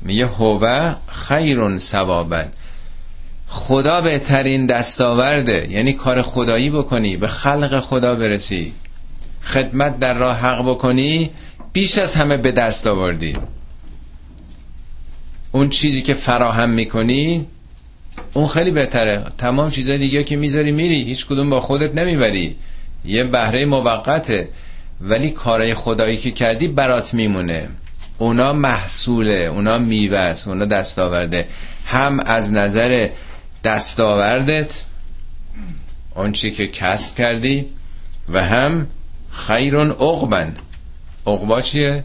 میگه 0.02 0.26
هو 0.26 0.94
خیرون 1.08 1.80
ثوابن. 1.80 2.52
خدا 3.48 4.02
بهترین 4.02 4.66
دستاورده. 4.66 5.68
یعنی 5.72 5.94
کار 5.94 6.22
خدایی 6.22 6.70
بکنی. 6.70 7.18
به 7.18 7.28
خلق 7.28 7.80
خدا 7.80 8.16
برسی. 8.16 8.74
خدمت 9.48 10.00
در 10.00 10.14
راه 10.14 10.38
حق 10.38 10.70
بکنی 10.70 11.32
بیش 11.74 11.98
از 11.98 12.16
همه 12.16 12.38
به 12.38 12.52
دست 12.52 12.88
آوردی. 12.88 13.34
اون 15.52 15.70
چیزی 15.70 16.02
که 16.02 16.14
فراهم 16.14 16.70
می‌کنی 16.70 17.46
اون 18.34 18.48
خیلی 18.48 18.72
بهتره. 18.72 19.24
تمام 19.38 19.70
چیزای 19.70 19.98
دیگه 19.98 20.24
که 20.24 20.36
می‌ذاری 20.36 20.72
میری 20.72 21.04
هیچ 21.04 21.26
کدوم 21.26 21.50
با 21.50 21.60
خودت 21.60 21.96
نمی‌بری. 21.96 22.56
یه 23.06 23.24
بهره 23.24 23.66
موقته. 23.66 24.50
ولی 25.02 25.30
کارای 25.30 25.74
خدایی 25.74 26.18
که 26.18 26.32
کردی 26.32 26.68
برات 26.68 27.14
میمونه. 27.14 27.70
اونا 28.18 28.54
محصوله 28.54 29.50
اونا 29.54 29.78
میوه 29.78 30.36
اونا 30.48 30.66
دستاورده. 30.66 31.48
هم 31.86 32.20
از 32.20 32.54
نظر 32.54 33.10
دستاوردت 33.64 34.84
اون 36.16 36.32
چی 36.32 36.52
که 36.52 36.68
کسب 36.68 37.16
کردی 37.16 37.66
و 38.30 38.46
هم 38.46 38.88
خیرون 39.32 39.92
عقبن 39.92 40.56
عقبا 41.28 41.62
چیه؟ 41.62 42.04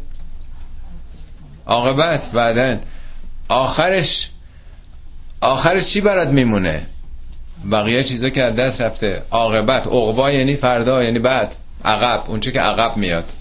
عاقبت 1.67 2.31
بعدن 2.31 2.81
آخرش 3.49 4.31
آخرش 5.41 5.89
چی 5.89 6.01
برات 6.01 6.29
میمونه؟ 6.29 6.87
بقیه 7.73 8.05
چیزا 8.05 8.29
که 8.29 8.45
از 8.45 8.55
دست 8.55 8.81
رفته. 8.81 9.23
عاقبت 9.31 9.87
عقبا 9.87 10.31
یعنی 10.31 10.57
فردا 10.57 11.03
یعنی 11.03 11.19
بعد. 11.19 11.57
عقب 11.85 12.25
اونچه 12.29 12.53
که 12.53 12.61
عقب 12.61 12.97
میاد. 12.97 13.33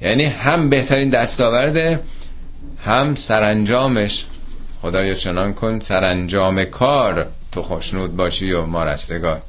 یعنی 0.00 0.24
هم 0.24 0.70
بهترین 0.70 1.10
دستاورده 1.10 2.00
هم 2.84 3.14
سرانجامش. 3.14 4.26
خدایا 4.82 5.14
چنان 5.14 5.54
کن 5.54 5.80
سرانجام 5.80 6.64
کار. 6.64 7.26
تو 7.52 7.62
خوشنود 7.62 8.16
باشی 8.16 8.52
و 8.52 8.66
ما 8.66 8.84
رستگار. 8.84 9.42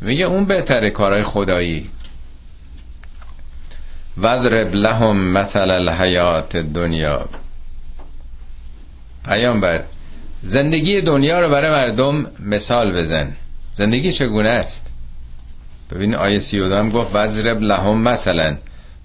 میگه 0.00 0.24
اون 0.24 0.44
بهتره 0.44 0.90
کارهای 0.90 1.22
خدایی. 1.22 1.90
وضرب 4.18 4.74
لهم 4.74 5.16
مثل 5.16 5.70
الحیات 5.70 6.56
دنیا. 6.56 7.28
پیامبر 9.24 9.84
زندگی 10.42 11.00
دنیا 11.00 11.40
رو 11.40 11.50
برای 11.50 11.70
مردم 11.70 12.26
مثال 12.40 12.92
بزن. 12.92 13.32
زندگی 13.74 14.12
چگونه 14.12 14.48
است؟ 14.48 14.86
ببین 15.90 16.14
آیه 16.14 16.38
سی 16.38 16.60
هم 16.60 16.90
گفت 16.90 17.10
وضرب 17.14 17.60
لهم 17.60 18.02
مثلا. 18.02 18.56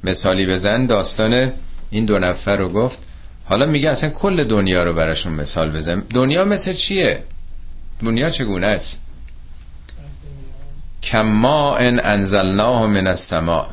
مثالی 0.03 0.45
بزن 0.47 0.85
داستان 0.85 1.51
این 1.89 2.05
دو 2.05 2.19
نفر 2.19 2.55
رو 2.55 2.69
گفت. 2.69 2.99
حالا 3.45 3.65
میگه 3.65 3.89
اصلا 3.89 4.09
کل 4.09 4.43
دنیا 4.43 4.83
رو 4.83 4.93
براشون 4.93 5.33
مثال 5.33 5.69
بزن. 5.71 6.03
دنیا 6.13 6.45
مثل 6.45 6.73
چیه؟ 6.73 7.23
دنیا 8.03 8.29
چگونه 8.29 8.67
است؟ 8.67 9.01
کما 11.03 11.75
ان 11.75 11.99
انزلناه 12.03 12.87
من 12.87 13.07
السماء. 13.07 13.67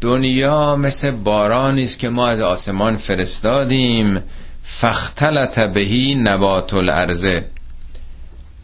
دنیا 0.00 0.76
مثل 0.76 1.10
بارانی 1.10 1.84
است 1.84 1.98
که 1.98 2.08
ما 2.08 2.26
از 2.26 2.40
آسمان 2.40 2.96
فرستادیم. 2.96 4.22
فختلت 4.62 5.58
بهی 5.58 6.14
نبات 6.14 6.74
الارضه 6.74 7.44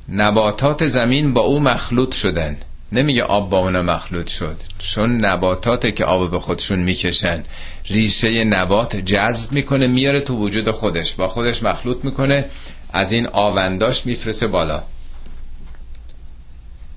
نباتات 0.09 0.87
زمین 0.87 1.34
با 1.34 1.41
او 1.41 1.61
مخلوط 1.61 2.14
شدن. 2.14 2.57
نمیگه 2.93 3.22
آب 3.22 3.51
با 3.51 3.59
اونا 3.59 3.82
مخلوط 3.82 4.28
شد. 4.28 4.57
چون 4.78 5.24
نباتاته 5.24 5.93
که 5.93 6.05
آب 6.05 6.30
به 6.30 6.39
خودشون 6.39 6.78
می‌کشن. 6.78 7.45
ریشه 7.87 8.45
نبات 8.45 8.97
جذب 8.97 9.53
می‌کنه 9.53 9.87
میاره 9.87 10.20
تو 10.20 10.37
وجود 10.37 10.70
خودش. 10.70 11.14
با 11.14 11.28
خودش 11.28 11.62
مخلوط 11.62 12.05
می‌کنه 12.05 12.45
از 12.93 13.12
این 13.12 13.28
آونداش 13.32 14.07
میفرسه 14.07 14.47
بالا. 14.47 14.82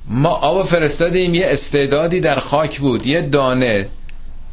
ما 0.06 0.30
آب 0.30 0.66
فرستادیم 0.66 1.34
یه 1.34 1.48
استعدادی 1.50 2.20
در 2.20 2.40
خاک 2.40 2.80
بود 2.80 3.06
یه 3.08 3.22
دانه. 3.22 3.88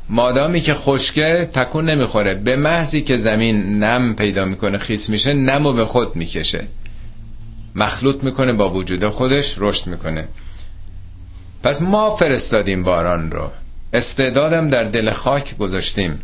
مادامی 0.08 0.60
که 0.60 0.74
خشکه 0.74 1.50
تکون 1.52 1.90
نمی‌خوره. 1.90 2.34
به 2.34 2.56
محضی 2.56 3.00
که 3.02 3.16
زمین 3.16 3.84
نم 3.84 4.14
پیدا 4.14 4.44
می‌کنه 4.44 4.78
خیس 4.78 5.10
میشه 5.10 5.32
نمو 5.32 5.72
به 5.72 5.84
خود 5.84 6.16
می‌کشه. 6.16 6.66
مخلوط 7.74 8.24
می‌کنه 8.24 8.52
با 8.52 8.70
وجود 8.70 9.08
خودش 9.08 9.54
رشد 9.58 9.86
می‌کنه. 9.86 10.28
پس 11.62 11.82
ما 11.82 12.16
فرستادیم 12.16 12.82
باران 12.82 13.30
رو. 13.30 13.50
استعدادم 13.92 14.68
در 14.68 14.84
دل 14.84 15.10
خاک 15.10 15.56
گذاشتیم. 15.56 16.18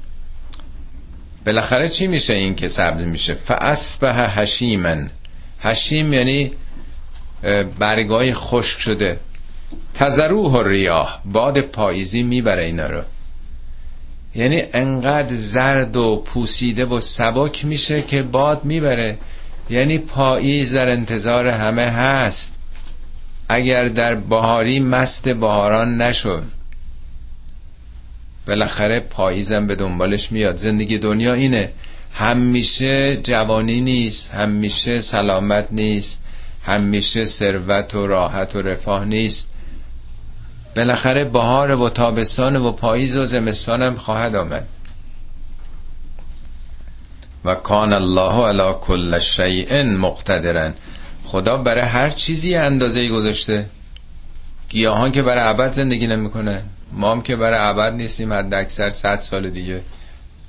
بالاخره 1.47 1.89
چی 1.89 2.07
میشه 2.07 2.35
این 2.35 2.55
که 2.55 2.69
سبز 2.69 3.01
میشه؟ 3.01 3.35
فاسبه 3.35 4.13
هشیمن 4.13 5.11
هشیم 5.61 6.13
یعنی 6.13 6.53
برگای 7.79 8.35
خشک 8.35 8.81
شده. 8.81 9.21
تزروح 9.95 10.53
و 10.53 10.63
ریاه 10.63 11.23
باد 11.25 11.61
پاییزی 11.61 12.23
می‌بره 12.23 12.63
اینا 12.63 12.87
رو. 12.87 13.03
یعنی 14.35 14.63
انقدر 14.73 15.35
زرد 15.35 15.97
و 15.97 16.23
پوسیده 16.27 16.85
و 16.85 17.01
سبک 17.01 17.65
میشه 17.65 18.03
که 18.03 18.23
باد 18.23 18.65
می‌بره. 18.65 19.19
یعنی 19.71 19.99
پاییز 19.99 20.75
در 20.75 20.89
انتظار 20.89 21.47
همه 21.49 21.83
هست. 21.83 22.59
اگر 23.49 23.89
در 23.89 24.15
بهاری 24.15 24.81
مست 24.81 25.29
بهاران 25.29 26.03
نشد. 26.03 26.45
بالاخره 28.47 29.01
پاییزم 29.01 29.67
به 29.67 29.75
دنبالش 29.75 30.33
میاد. 30.33 30.57
زندگی 30.57 30.99
دنیا 30.99 31.35
اینه. 31.35 31.73
همیشه 32.13 33.17
جوانی 33.17 33.81
نیست 33.81 34.35
همیشه 34.35 35.01
سلامت 35.01 35.69
نیست 35.71 36.23
همیشه 36.65 37.25
ثروت 37.25 37.95
و 37.95 38.07
راحت 38.07 38.57
و 38.57 38.63
رفاه 38.63 39.05
نیست. 39.05 39.52
بالاخره 40.77 41.25
بهار 41.25 41.71
و 41.71 41.89
تابستان 41.89 42.57
و 42.57 42.73
پاییز 42.73 43.17
و 43.17 43.27
زمستان 43.27 43.83
هم 43.83 43.95
خواهد 43.95 44.37
آمد. 44.37 44.67
و 47.45 47.55
کان 47.55 47.93
الله 47.93 48.47
علی 48.47 48.75
کل 48.81 49.19
شیء 49.19 49.83
مقتدرن 49.83 50.75
خدا 51.25 51.57
برای 51.57 51.85
هر 51.85 52.11
چیزی 52.11 52.55
اندازه 52.55 53.09
گذاشته. 53.09 53.67
گیاهان 54.69 55.13
که 55.13 55.23
برای 55.23 55.49
ابد 55.49 55.73
زندگی 55.73 56.07
نمی‌کنه. 56.07 56.63
ما 56.93 57.13
هم 57.13 57.23
که 57.23 57.37
برای 57.37 57.59
ابد 57.59 57.93
نیستیم 57.93 58.33
حد 58.33 58.55
اکثر 58.55 58.91
صد 58.91 59.21
سال 59.21 59.51
دیگه. 59.51 59.83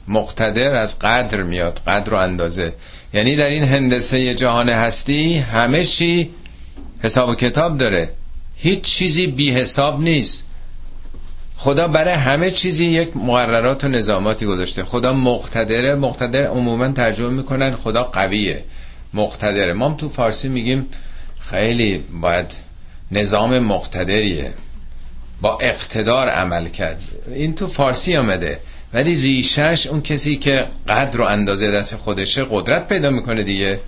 مقتدر 0.08 0.76
از 0.76 1.00
قدر 1.00 1.44
میاد 1.44 1.80
قدر 1.88 2.14
و 2.14 2.18
اندازه. 2.18 2.74
یعنی 3.14 3.36
در 3.36 3.48
این 3.48 3.64
هندسه 3.64 4.34
جهان 4.34 4.70
هستی 4.70 5.38
همه 5.38 5.86
چی 5.86 6.30
حساب 7.00 7.30
و 7.30 7.36
کتاب 7.36 7.78
داره. 7.78 8.10
هیچ 8.64 8.82
چیزی 8.82 9.28
بی 9.28 9.52
حساب 9.52 10.02
نیست. 10.02 10.48
خدا 11.58 11.88
برای 11.88 12.14
همه 12.14 12.52
چیزی 12.52 12.86
یک 12.86 13.18
مقررات 13.18 13.84
و 13.84 13.88
نظاماتی 13.88 14.46
گذاشته. 14.46 14.84
خدا 14.84 15.14
مقتدره. 15.14 15.96
مقتدر 15.96 16.44
عموما 16.44 16.92
ترجمه 16.92 17.30
می‌کنن 17.30 17.76
خدا 17.76 18.04
قویه. 18.04 18.64
مقتدره. 19.14 19.74
ما 19.74 19.94
تو 19.94 20.10
فارسی 20.10 20.50
میگیم 20.50 20.88
خیلی 21.40 22.04
باید 22.22 22.54
نظام 23.12 23.60
مقتدریه. 23.60 24.54
با 25.42 25.58
اقتدار 25.62 26.30
عمل 26.30 26.68
کرد. 26.68 27.02
این 27.36 27.56
تو 27.56 27.68
فارسی 27.68 28.18
آمده. 28.18 28.60
ولی 28.94 29.16
ریشش 29.16 29.88
اون 29.88 30.02
کسی 30.02 30.38
که 30.38 30.68
قدر 30.88 31.22
و 31.22 31.24
اندازه 31.24 31.72
دست 31.72 31.96
خودشه 31.96 32.46
قدرت 32.52 32.88
پیدا 32.88 33.10
می‌کنه 33.10 33.44
دیگه. 33.44 33.80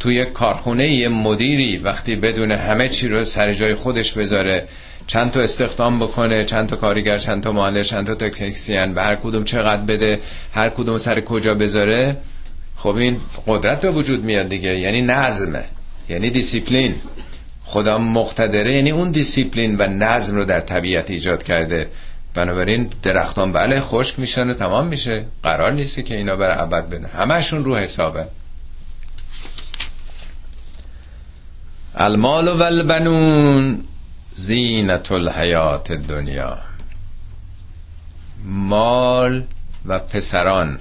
توی 0.00 0.24
کارخونه 0.24 0.92
یه 0.92 1.08
مدیری 1.08 1.78
وقتی 1.78 2.16
بدون 2.16 2.52
همه 2.52 2.88
چی 2.88 3.08
رو 3.08 3.24
سر 3.24 3.52
جای 3.52 3.74
خودش 3.74 4.12
بذاره 4.12 4.68
چند 5.06 5.30
تا 5.30 5.40
استخدام 5.40 5.98
بکنه 5.98 6.44
چند 6.44 6.68
تا 6.68 6.76
کارگر 6.76 7.18
چند 7.18 7.42
تا 7.42 7.52
مهندس 7.52 7.88
چند 7.88 8.06
تا 8.06 8.14
تکنسین 8.14 8.94
و 8.94 9.00
هر 9.00 9.14
کدوم 9.14 9.44
چقدر 9.44 9.82
بده 9.82 10.20
هر 10.52 10.68
کدوم 10.68 10.98
سر 10.98 11.20
کجا 11.20 11.54
بذاره 11.54 12.16
خب 12.76 12.94
این 12.94 13.20
قدرت 13.46 13.80
به 13.80 13.90
وجود 13.90 14.24
میاد 14.24 14.48
دیگه 14.48 14.78
یعنی 14.78 15.02
نظمه 15.02 15.64
یعنی 16.08 16.30
دیسیپلین. 16.30 16.94
خدا 17.64 17.98
مقتدره 17.98 18.74
یعنی 18.74 18.90
اون 18.90 19.10
دیسیپلین 19.10 19.76
و 19.78 19.86
نظم 19.86 20.36
رو 20.36 20.44
در 20.44 20.60
طبیعت 20.60 21.10
ایجاد 21.10 21.42
کرده. 21.42 21.88
بنابراین 22.34 22.90
درختان 23.02 23.52
بله 23.52 23.80
خشک 23.80 24.18
میشن 24.18 24.50
و 24.50 24.54
تمام 24.54 24.86
میشه. 24.86 25.24
قرار 25.42 25.72
نیست 25.72 26.04
که 26.04 26.16
اینا 26.16 26.36
بر 26.36 26.62
ابد 26.62 26.88
بده 26.88 27.06
همشون 27.06 27.64
رو 27.64 27.76
حسابه 27.76 28.26
المال 32.00 32.48
و 32.48 32.62
البنون 32.62 33.84
زینة 34.34 35.12
الحیاة 35.12 35.92
الدنیا. 35.92 36.58
مال 38.44 39.44
و 39.86 39.98
پسران. 39.98 40.78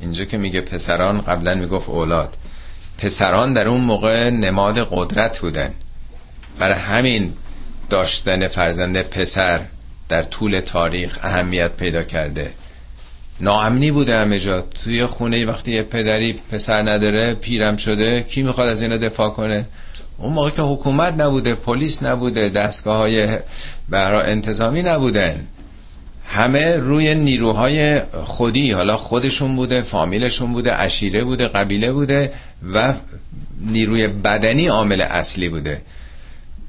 اینجا 0.00 0.24
که 0.24 0.36
میگه 0.36 0.60
پسران 0.60 1.20
قبلا 1.20 1.54
می‌گفت 1.54 1.88
اولاد. 1.88 2.36
پسران 2.98 3.52
در 3.52 3.68
اون 3.68 3.80
موقع 3.80 4.30
نماد 4.30 4.88
قدرت 4.90 5.40
بودن. 5.40 5.74
برای 6.58 6.78
همین 6.78 7.32
داشتن 7.90 8.48
فرزند 8.48 9.02
پسر 9.02 9.66
در 10.08 10.22
طول 10.22 10.60
تاریخ 10.60 11.18
اهمیت 11.22 11.72
پیدا 11.72 12.02
کرده. 12.02 12.52
ناامنی 13.40 13.90
بوده 13.90 14.18
همه 14.18 14.38
جا. 14.38 14.60
توی 14.60 15.06
خونه 15.06 15.46
وقتی 15.46 15.72
یه 15.72 15.82
پدری 15.82 16.32
پسر 16.32 16.82
نداره 16.82 17.34
پیرم 17.34 17.76
شده 17.76 18.22
کی 18.22 18.42
می‌خواد 18.42 18.68
از 18.68 18.82
اینا 18.82 18.96
دفاع 18.96 19.30
کنه؟ 19.30 19.66
اون 20.18 20.32
موقع 20.32 20.50
که 20.50 20.62
حکومت 20.62 21.20
نبوده 21.20 21.54
پلیس 21.54 22.02
نبوده 22.02 22.48
دستگاه 22.48 22.96
های 22.96 23.38
برا 23.88 24.22
انتظامی 24.22 24.82
نبودن 24.82 25.46
همه 26.28 26.76
روی 26.76 27.14
نیروهای 27.14 28.00
خودی 28.24 28.72
حالا 28.72 28.96
خودشون 28.96 29.56
بوده 29.56 29.82
فامیلشون 29.82 30.52
بوده 30.52 30.72
عشیره 30.72 31.24
بوده 31.24 31.48
قبیله 31.48 31.92
بوده 31.92 32.32
و 32.74 32.94
نیروی 33.60 34.08
بدنی 34.08 34.66
عامل 34.66 35.00
اصلی 35.00 35.48
بوده. 35.48 35.82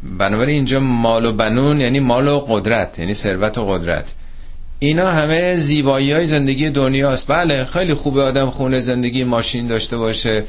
بنابراین 0.03 0.55
اینجا 0.55 0.79
مال 0.79 1.25
و 1.25 1.31
بنون 1.31 1.81
یعنی 1.81 1.99
مال 1.99 2.27
و 2.27 2.39
قدرت 2.39 2.99
یعنی 2.99 3.13
ثروت 3.13 3.57
و 3.57 3.65
قدرت. 3.65 4.13
اینا 4.79 5.11
همه 5.11 5.57
زیبایی 5.57 6.11
های 6.11 6.25
زندگی 6.25 6.69
دنیاست. 6.69 7.27
بله 7.27 7.65
خیلی 7.65 7.93
خوبه 7.93 8.23
آدم 8.23 8.49
خونه 8.49 8.79
زندگی 8.79 9.23
ماشین 9.23 9.67
داشته 9.67 9.97
باشه. 9.97 10.43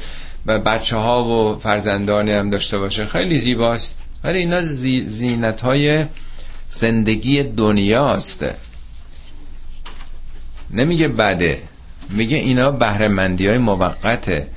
و 0.45 0.59
بچه 0.59 0.97
ها 0.97 1.23
و 1.23 1.59
فرزندانی 1.59 2.31
هم 2.31 2.49
داشته 2.49 2.77
باشه. 2.77 3.05
خیلی 3.05 3.35
زیباست. 3.35 4.03
ولی 4.23 4.39
اینا 4.39 4.61
زی 4.61 5.09
زینت 5.09 5.61
های 5.61 6.05
زندگی 6.69 7.43
دنیاست. 7.43 8.45
نمیگه 10.71 11.07
بده. 11.07 11.61
میگه 12.09 12.37
اینا 12.37 12.71
بهرهمندی 12.71 13.47
های 13.47 13.57
موقته. 13.57 14.47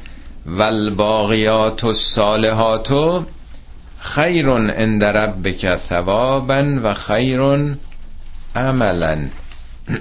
والباقیات 0.47 1.85
الصالحات 1.85 3.25
خیر 3.99 4.51
عند 4.51 5.05
ربک 5.05 5.77
ثوابا 5.77 6.81
و 6.83 6.95
خیر 6.95 7.41
عملا. 8.57 9.29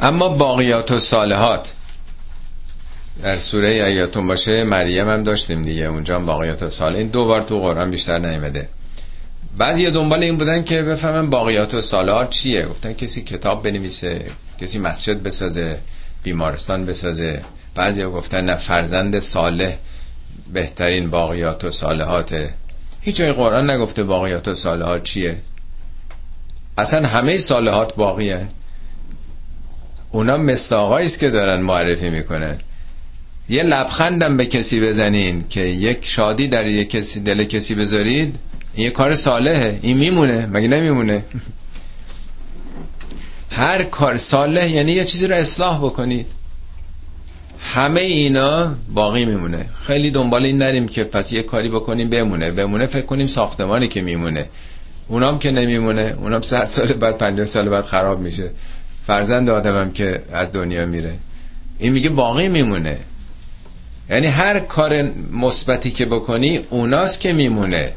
اما 0.00 0.28
باقیات 0.28 0.90
و 0.90 0.98
صالحات. 0.98 1.72
در 3.22 3.36
سوره 3.36 3.68
ایاتون 3.68 4.26
باشه 4.26 4.64
مریم 4.64 5.08
هم 5.08 5.22
داشتیم 5.22 5.62
دیگه 5.62 5.84
اونجا 5.84 6.16
هم 6.16 6.26
باقیات 6.26 6.68
صالح 6.68 6.96
این 6.96 7.06
دو 7.06 7.24
بار 7.24 7.42
تو 7.42 7.60
قرآن 7.60 7.90
بیشتر 7.90 8.18
نیمده 8.18 8.68
بعضی 9.58 9.90
دنبال 9.90 10.22
این 10.22 10.38
بودن 10.38 10.64
که 10.64 10.82
بفهمن 10.82 11.30
باقیات 11.30 11.74
و 11.74 11.80
صالحات 11.80 12.30
چیه. 12.30 12.66
گفتن 12.66 12.92
کسی 12.92 13.22
کتاب 13.22 13.62
بنویسه 13.62 14.26
کسی 14.60 14.78
مسجد 14.78 15.22
بسازه 15.22 15.78
بیمارستان 16.22 16.86
بسازه. 16.86 17.42
بعضی 17.74 18.04
گفتن 18.04 18.44
نه 18.44 18.54
فرزند 18.54 19.18
صالح 19.18 19.76
بهترین 20.52 21.10
باقیات 21.10 21.64
و 21.64 21.70
صالحاته 21.70 22.54
هیچ 23.00 23.16
جای 23.16 23.32
قرآن 23.32 23.70
نگفته 23.70 24.02
باقیات 24.04 24.48
و 24.48 24.54
صالحات 24.54 25.02
چیه. 25.02 25.36
اصلا 26.78 27.08
همه 27.08 27.38
صالحات 27.38 27.94
باقی 27.94 28.30
هن. 28.30 28.48
اونا 30.10 30.36
مستاقایی 30.36 31.06
است 31.06 31.18
که 31.18 31.30
دارن 31.30 31.60
معرفی 31.60 32.10
می‌کنن. 32.10 32.58
یه 33.48 33.62
لبخندم 33.62 34.36
به 34.36 34.46
کسی 34.46 34.80
بزنین 34.80 35.44
که 35.48 35.60
یک 35.60 35.98
شادی 36.02 36.48
در 36.48 36.66
یک 36.66 36.90
کسی 36.90 37.20
دل 37.20 37.44
کسی 37.44 37.74
بذارید 37.74 38.38
یه 38.76 38.90
کار 38.90 39.14
صالحه. 39.14 39.78
این 39.82 39.96
میمونه. 39.96 40.46
مگه 40.46 40.68
نمیمونه؟ 40.68 41.24
هر 43.50 43.82
کار 43.82 44.16
صالح 44.16 44.70
یعنی 44.70 44.92
یه 44.92 45.04
چیزی 45.04 45.26
رو 45.26 45.34
اصلاح 45.34 45.78
بکنید. 45.78 46.26
همه 47.60 48.00
اینا 48.00 48.74
باقی 48.94 49.24
میمونه. 49.24 49.66
خیلی 49.86 50.10
دنبال 50.10 50.44
این 50.44 50.58
نریم 50.58 50.88
که 50.88 51.04
پس 51.04 51.32
یه 51.32 51.42
کاری 51.42 51.68
بکنیم 51.68 52.10
بمونه. 52.10 52.50
بمونه 52.50 52.86
فکر 52.86 53.06
کنیم 53.06 53.26
ساختمانی 53.26 53.88
که 53.88 54.02
میمونه. 54.02 54.46
اونام 55.08 55.38
که 55.38 55.50
نمیمونه 55.50 56.14
اونام 56.20 56.42
100 56.42 56.64
سال 56.64 56.92
بعد 56.92 57.18
50 57.18 57.46
سال 57.46 57.68
بعد 57.68 57.84
خراب 57.84 58.20
میشه. 58.20 58.50
فرزند 59.06 59.50
آدمم 59.50 59.90
که 59.90 60.22
از 60.32 60.52
دنیا 60.52 60.86
میره. 60.86 61.14
این 61.78 61.92
میگه 61.92 62.08
باقی 62.08 62.48
میمونه. 62.48 62.98
یعنی 64.10 64.26
هر 64.26 64.60
کار 64.60 65.10
مثبتی 65.32 65.90
که 65.90 66.06
بکنی 66.06 66.56
اوناست 66.70 67.20
که 67.20 67.32
میمونه. 67.32 67.92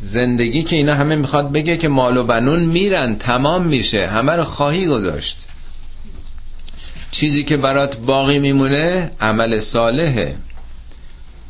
زندگی 0.00 0.62
که 0.62 0.76
اینا 0.76 0.94
همه 0.94 1.16
می‌خواد 1.16 1.52
بگه 1.52 1.76
که 1.76 1.88
مال 1.88 2.16
و 2.16 2.24
بنون 2.24 2.60
میرن 2.60 3.16
تمام 3.16 3.66
میشه 3.66 4.06
همه 4.06 4.32
رو 4.32 4.44
خواهی 4.44 4.86
گذاشت. 4.86 5.46
چیزی 7.10 7.44
که 7.44 7.56
برات 7.56 7.96
باقی 7.96 8.38
میمونه 8.38 9.10
عمل 9.20 9.58
صالحه. 9.58 10.36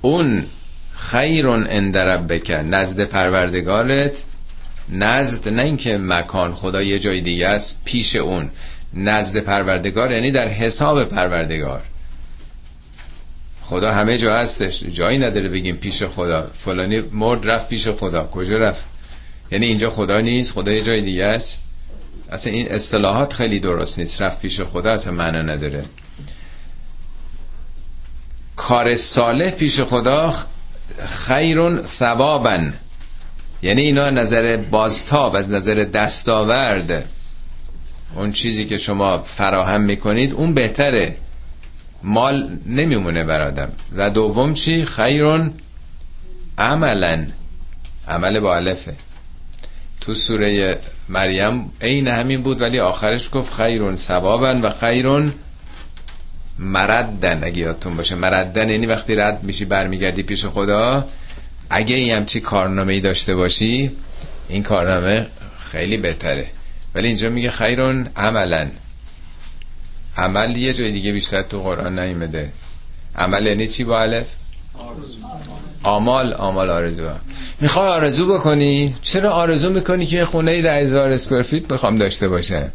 اون 0.03 0.45
خیرون 0.93 1.67
اندرب 1.71 2.35
بکن 2.35 2.55
نزد 2.55 3.05
پروردگارت. 3.05 4.25
نزد 4.89 5.49
نه 5.49 5.63
اینکه 5.63 5.99
مکان 5.99 6.55
خدا 6.55 6.83
یه 6.83 6.99
جای 6.99 7.21
دیگه 7.21 7.49
است 7.49 7.81
پیش 7.85 8.17
اون. 8.17 8.51
نزد 8.95 9.37
پروردگار 9.37 10.11
یعنی 10.11 10.31
در 10.31 10.49
حساب 10.49 11.05
پروردگار. 11.05 11.83
خدا 13.69 13.91
همه 13.93 14.19
جا 14.19 14.35
هستش. 14.35 14.85
جایی 14.85 15.19
نداره 15.19 15.49
بگیم 15.49 15.77
پیش 15.77 16.03
خدا. 16.03 16.51
فلانی 16.55 17.01
مرد 17.01 17.51
رفت 17.51 17.69
پیش 17.69 17.89
خدا. 17.89 18.25
کجا 18.25 18.57
رفت؟ 18.57 18.85
یعنی 19.51 19.67
اینجا 19.67 19.91
خدا 19.91 20.21
نیست 20.21 20.53
خدا 20.53 20.73
یه 20.73 20.83
جای 20.83 21.01
دیگه 21.01 21.25
است. 21.25 21.61
اصلا 22.31 22.53
این 22.53 22.73
اصطلاحات 22.73 23.33
خیلی 23.33 23.61
درست 23.61 23.99
نیست. 23.99 24.23
رفت 24.23 24.41
پیش 24.41 24.61
خدا 24.61 24.93
اصلا 24.93 25.13
معنا 25.13 25.43
نداره. 25.43 25.85
کار 28.57 28.97
صالح 28.97 29.51
پیش 29.51 29.81
خدا 29.81 30.35
خیرون 31.07 31.83
ثوابن. 31.83 32.75
یعنی 33.63 33.83
اینا 33.83 34.11
نظر 34.11 34.57
بازتاب 34.57 35.37
از 35.37 35.51
نظر 35.51 35.75
دستاورد. 35.75 37.09
اون 38.17 38.33
چیزی 38.33 38.67
که 38.67 38.79
شما 38.79 39.23
فراهم 39.23 39.81
می‌کنید 39.81 40.33
اون 40.33 40.55
بهتره. 40.55 41.17
مال 42.03 42.59
نمیمونه 42.67 43.25
برادم 43.25 43.73
و 43.97 44.11
دوم 44.11 44.53
چی؟ 44.53 44.85
خیرون 44.85 45.53
عملا. 46.59 47.27
عمل 48.09 48.41
با 48.41 48.57
علفه 48.57 48.95
تو 50.01 50.15
سوره 50.15 50.79
مریم 51.09 51.73
عین 51.81 52.09
همین 52.09 52.43
بود 52.43 52.61
ولی 52.61 52.79
آخرش 52.79 53.29
گفت 53.33 53.55
خیرون 53.55 53.97
ثوابن 53.97 54.61
و 54.61 54.71
خیرون 54.71 55.33
مردن 56.59 57.45
اگه 57.45 57.59
یادتون 57.59 57.97
باشه. 57.97 58.15
مردن 58.15 58.69
یعنی 58.69 58.87
وقتی 58.87 59.15
رد 59.15 59.45
میشی 59.45 59.65
برمیگردی 59.65 60.23
پیش 60.23 60.47
خدا. 60.47 61.09
اگه 61.71 61.97
این 61.97 62.17
همچی 62.17 62.41
کارنامه 62.41 62.95
ای 62.95 63.01
داشته 63.01 63.35
باشی 63.35 63.91
این 64.49 64.63
کارنامه 64.63 65.27
خیلی 65.71 65.97
بهتره. 65.97 66.47
ولی 66.95 67.07
اینجا 67.07 67.29
میگه 67.29 67.51
خیرون 67.51 68.09
عملا. 68.17 68.69
عمل 70.19 70.57
یه 70.57 70.73
جای 70.73 70.91
دیگه 70.91 71.13
بیشتر 71.13 71.43
تو 71.43 71.63
قرآن 71.63 71.99
نیمده 71.99 72.53
عمل 73.17 73.47
یعنی 73.47 73.67
چی 73.67 73.85
با 73.85 74.01
علف؟ 74.01 74.27
آمال. 75.83 76.33
آمال. 76.33 76.71
آرزو. 76.71 77.03
می‌خوای 77.61 77.89
آرزو 77.89 78.35
بکنی؟ 78.35 78.95
چرا 79.03 79.31
آرزو 79.31 79.71
می‌کنی 79.71 80.07
که 80.07 80.25
خونه 80.25 80.63
ده 80.63 80.75
هزار 80.75 81.11
اسکوئر 81.11 81.43
فیت 81.43 81.73
می‌خوام 81.73 81.99
داشته 81.99 82.29
باشه؟ 82.29 82.73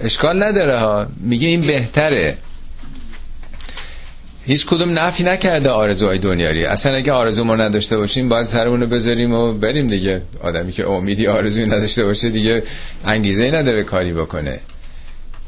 اشکال 0.00 0.42
نداره 0.42 0.78
ها. 0.78 1.06
میگه 1.20 1.48
این 1.48 1.60
بهتره. 1.60 2.36
هیچ 4.44 4.66
کدوم 4.66 4.98
نفی 4.98 5.22
نکرده 5.22 5.70
آرزوهای 5.70 6.18
دنیاری 6.18 6.64
اصلا 6.64 6.92
اگه 6.92 7.12
آرزو 7.12 7.44
ما 7.44 7.56
نداشته 7.56 7.96
باشیم 7.96 8.28
باید 8.28 8.46
سرمونو 8.46 8.86
بذاریم 8.86 9.32
و 9.34 9.52
بریم 9.52 9.86
دیگه. 9.86 10.22
آدمی 10.40 10.72
که 10.72 10.88
امیدی 10.88 11.26
آرزوی 11.26 11.66
نداشته 11.66 12.04
باشه 12.04 12.28
دیگه 12.28 12.62
انگیزه 13.04 13.50
نداره 13.50 13.84
کاری 13.84 14.12
بکنه. 14.12 14.60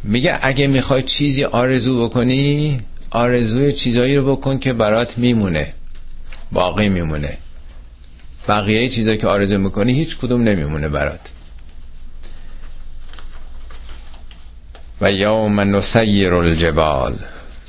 میگه 0.04 0.38
اگه 0.42 0.66
می‌خوای 0.66 1.02
چیزی 1.02 1.44
آرزو 1.44 2.08
بکنی 2.08 2.78
آرزوی 3.10 3.72
چیزایی 3.72 4.16
رو 4.16 4.36
بکن 4.36 4.58
که 4.58 4.72
برات 4.72 5.18
میمونه. 5.18 5.72
باقی 6.52 6.88
میمونه. 6.88 7.38
بقیه 8.48 8.88
چیزایی 8.88 9.18
که 9.18 9.26
آرزو 9.26 9.58
می‌کنی 9.58 9.92
هیچ 9.92 10.18
کدوم 10.18 10.42
نمیمونه 10.42 10.88
برات. 10.88 11.20
و 15.00 15.12
یوم 15.12 15.60
نسیر 15.76 16.34
الجبال 16.34 17.18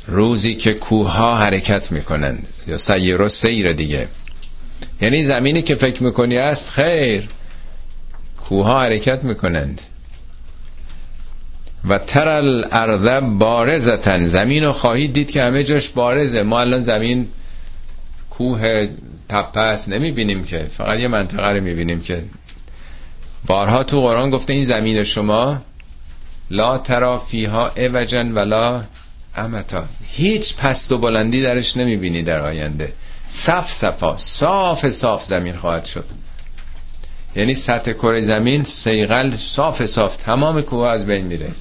روزی 0.08 0.56
که 0.56 0.74
کوه 0.74 1.12
حرکت 1.12 1.92
می‌کنند. 1.92 2.48
یا 2.68 2.78
سیر 2.78 3.22
و 3.22 3.30
سیر 3.30 3.72
دیگه. 3.72 4.08
یعنی 5.02 5.24
زمینی 5.24 5.62
که 5.62 5.76
فکر 5.76 6.04
می‌کنی 6.04 6.38
است 6.38 6.70
خیر. 6.70 7.30
کوه 8.50 8.68
حرکت 8.68 9.24
می‌کنند. 9.24 9.82
و 11.90 11.98
ترل 11.98 12.64
الارض 12.72 13.24
بارزتن 13.40 14.26
زمین 14.26 14.64
رو 14.64 14.72
خواهید 14.72 15.14
دید 15.14 15.32
که 15.32 15.44
همه 15.44 15.64
جاش 15.64 15.90
بارزه. 15.90 16.44
ما 16.44 16.60
الان 16.60 16.82
زمین 16.82 17.28
کوه 18.30 18.88
تپه 19.30 19.60
است 19.60 19.90
نمی‌بینیم 19.90 20.44
که. 20.44 20.68
فقط 20.72 21.00
یه 21.00 21.08
منطقه 21.08 21.50
رو 21.50 21.64
می‌بینیم 21.64 22.02
که. 22.02 22.24
بارها 23.46 23.84
تو 23.84 24.02
قرآن 24.02 24.30
گفته 24.30 24.54
این 24.54 24.64
زمین 24.64 25.04
شما 25.04 25.62
لا 26.50 26.78
ترا 26.78 27.20
فیها 27.20 27.72
اوجن 27.78 28.32
ولا 28.32 28.84
امتا. 29.36 29.86
هیچ 30.08 30.56
پست 30.56 30.92
و 30.92 30.98
بلندی 30.98 31.42
درش 31.42 31.78
نمی‌بینی 31.78 32.24
در 32.24 32.40
آینده. 32.40 32.94
صف 33.28 33.72
صفا 33.72 34.18
صاف 34.18 34.90
صاف 34.90 35.26
زمین 35.26 35.56
خواهد 35.56 35.86
شد. 35.86 36.06
یعنی 37.36 37.56
سطح 37.56 37.92
کره 37.94 38.22
زمین 38.22 38.64
سیغل 38.64 39.32
صاف 39.32 39.86
صاف 39.86 40.16
تمام 40.16 40.62
کوه 40.62 40.88
از 40.88 41.06
بین 41.06 41.26
میره. 41.26 41.52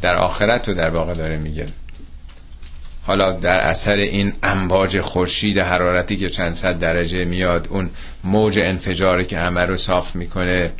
در 0.00 0.16
آخرت 0.16 0.68
رو 0.68 0.74
در 0.74 0.90
واقع 0.90 1.14
داره 1.14 1.36
میگه. 1.36 1.66
حالا 3.06 3.32
در 3.32 3.60
اثر 3.60 3.96
این 3.96 4.32
امواج 4.42 5.00
خورشید 5.00 5.58
حرارتی 5.58 6.16
که 6.16 6.28
چند 6.28 6.54
صد 6.54 6.78
درجه 6.78 7.24
میاد 7.24 7.68
اون 7.70 7.90
موج 8.24 8.58
انفجاری 8.58 9.24
که 9.24 9.38
همه 9.38 9.60
رو 9.64 9.76
صاف 9.76 10.16
می‌کنه 10.16 10.72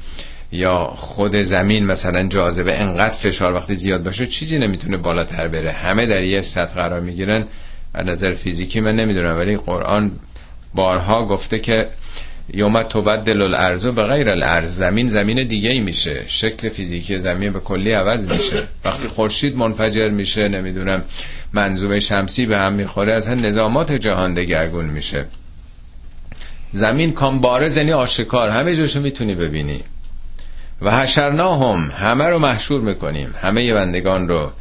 یا 0.52 0.84
خود 0.84 1.36
زمین 1.36 1.86
مثلا 1.86 2.28
جاذبه 2.28 2.80
انقدر 2.80 3.14
فشار 3.14 3.52
وقتی 3.52 3.76
زیاد 3.76 4.02
باشه 4.02 4.26
چیزی 4.26 4.58
نمی‌تونه 4.58 4.96
بالاتر 4.96 5.48
بره. 5.48 5.72
همه 5.72 6.06
در 6.06 6.22
یه 6.22 6.40
سطح 6.40 6.74
قرار 6.74 7.00
می‌گیرن. 7.00 7.46
از 7.94 8.06
نظر 8.06 8.34
فیزیکی 8.34 8.80
من 8.80 8.96
نمی‌دونم 8.96 9.36
ولی 9.36 9.56
قرآن 9.56 10.10
بارها 10.74 11.26
گفته 11.26 11.58
که 11.58 11.88
یوم 12.54 12.82
تبدل 12.82 13.42
الارض 13.42 13.86
به 13.86 14.02
غیر 14.02 14.30
الارض. 14.30 14.76
زمین 14.76 15.08
زمین 15.08 15.42
دیگه 15.42 15.70
ای 15.70 15.80
میشه. 15.80 16.24
شکل 16.26 16.68
فیزیکی 16.68 17.18
زمین 17.18 17.52
به 17.52 17.60
کلی 17.60 17.92
عوض 17.92 18.26
میشه. 18.26 18.68
وقتی 18.84 19.08
خورشید 19.08 19.56
منفجر 19.56 20.08
میشه 20.08 20.48
نمی‌دونم 20.48 21.04
منظومه 21.52 22.00
شمسی 22.00 22.46
به 22.46 22.58
هم 22.58 22.72
می‌خوره 22.72 23.16
از 23.16 23.28
نظامات 23.28 23.92
جهان 23.92 24.34
دگرگون 24.34 24.84
میشه. 24.84 25.26
زمین 26.72 27.12
کام 27.12 27.40
بارز 27.40 27.76
یعنی 27.76 27.92
آشکار. 27.92 28.50
همه 28.50 28.74
جاشو 28.74 29.00
می‌تونی 29.00 29.34
ببینی. 29.34 29.80
و 30.82 31.00
حشرنا 31.00 31.58
هم 31.58 31.90
همه 31.90 32.24
رو 32.24 32.38
محشور 32.38 32.80
می‌کنیم. 32.80 33.34
همه 33.42 33.74
بندگان 33.74 34.28
رو 34.28 34.52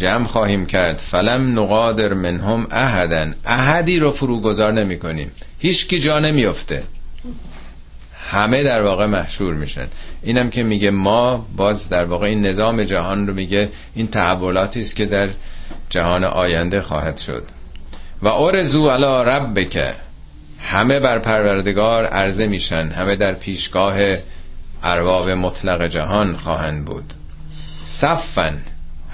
جمع 0.00 0.26
خواهیم 0.26 0.66
کرد. 0.66 0.98
فلم 0.98 1.58
نقادر 1.58 2.14
منهم 2.14 2.66
احدن. 2.70 3.34
احدی 3.44 3.98
رو 3.98 4.10
فروگذار 4.10 4.72
نمی 4.72 4.98
کنیم. 4.98 5.30
هیچ 5.58 5.86
کی 5.88 5.98
جا 5.98 6.18
نمیفته 6.18 6.82
همه 8.30 8.62
در 8.62 8.82
واقع 8.82 9.06
محشور 9.06 9.54
میشن. 9.54 9.88
اینم 10.22 10.50
که 10.50 10.62
میگه 10.62 10.90
ما 10.90 11.46
باز 11.56 11.88
در 11.88 12.04
واقع 12.04 12.26
این 12.26 12.46
نظام 12.46 12.82
جهان 12.82 13.26
رو 13.26 13.34
میگه 13.34 13.68
این 13.94 14.06
تحولاتی 14.06 14.80
است 14.80 14.96
که 14.96 15.06
در 15.06 15.28
جهان 15.90 16.24
آینده 16.24 16.80
خواهد 16.80 17.16
شد. 17.16 17.44
و 18.22 18.28
ارزو 18.28 18.90
علی 18.90 19.30
ربک. 19.30 19.94
همه 20.58 21.00
بر 21.00 21.18
پروردگار 21.18 22.04
عرضه 22.04 22.46
میشن. 22.46 22.90
همه 22.90 23.16
در 23.16 23.34
پیشگاه 23.34 23.98
ارباب 24.82 25.28
مطلق 25.30 25.86
جهان 25.86 26.36
خواهند 26.36 26.84
بود. 26.84 27.14
صفن. 27.82 28.58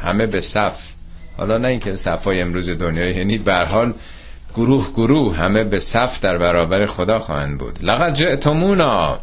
همه 0.03 0.27
به 0.27 0.41
صف. 0.41 0.89
حالا 1.37 1.59
نه 1.59 1.69
اینکه 1.69 1.97
صفای 1.97 2.41
امروز 2.41 2.71
دنیا 2.71 3.11
یعنی 3.11 3.39
به 3.39 3.55
حال 3.55 3.95
گروه 4.55 4.91
گروه 4.95 5.37
همه 5.37 5.65
به 5.65 5.79
صف 5.79 6.21
در 6.21 6.39
برابر 6.39 6.87
خدا 6.87 7.19
خواهند 7.19 7.59
بود. 7.59 7.79
لقد 7.83 8.15
جئتمونا. 8.15 9.21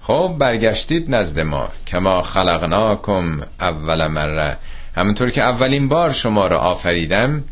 خب 0.00 0.36
برگشتید 0.38 1.14
نزد 1.14 1.40
ما. 1.40 1.68
کما 1.86 2.22
خلقناکم 2.22 3.40
اول 3.60 4.06
مره. 4.06 4.56
همونطور 4.96 5.30
که 5.30 5.42
اولین 5.42 5.88
بار 5.88 6.12
شما 6.12 6.46
را 6.46 6.58
آفریدم 6.58 7.44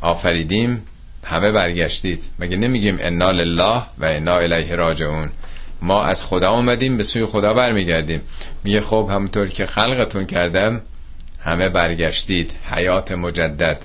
آفریدیم 0.00 0.82
همه 1.24 1.52
برگشتید. 1.52 2.24
مگه 2.38 2.56
نمیگیم 2.56 2.96
انا 3.00 3.30
لله 3.30 3.82
و 3.98 4.04
انا 4.04 4.36
الیه 4.36 4.74
راجعون. 4.74 5.30
ما 5.82 6.04
از 6.04 6.24
خدا 6.24 6.50
اومدیم 6.50 6.96
به 6.96 7.04
سوی 7.04 7.26
خدا 7.26 7.54
برمیگردیم. 7.54 8.20
میگه 8.64 8.80
خب 8.80 9.08
همونطور 9.10 9.48
که 9.48 9.66
خلقتون 9.66 10.26
کردم 10.26 10.82
همه 11.44 11.68
برگشتید. 11.68 12.56
حیات 12.70 13.12
مجدد. 13.12 13.78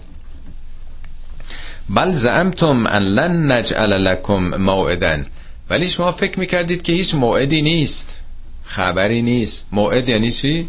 بل 1.89 2.12
زعمتم 2.12 2.88
ان 2.88 3.03
لن 3.03 3.51
نجعل 3.51 3.89
لكم 3.89 4.57
موعدا 4.57 5.24
ولی 5.70 5.88
شما 5.88 6.12
فکر 6.12 6.39
می‌کردید 6.39 6.82
که 6.82 6.93
هیچ 6.93 7.16
موعدی 7.16 7.62
نیست. 7.62 8.20
خبری 8.64 9.22
نیست. 9.22 9.68
موعد 9.72 10.10
یعنی 10.10 10.32
چی؟ 10.32 10.68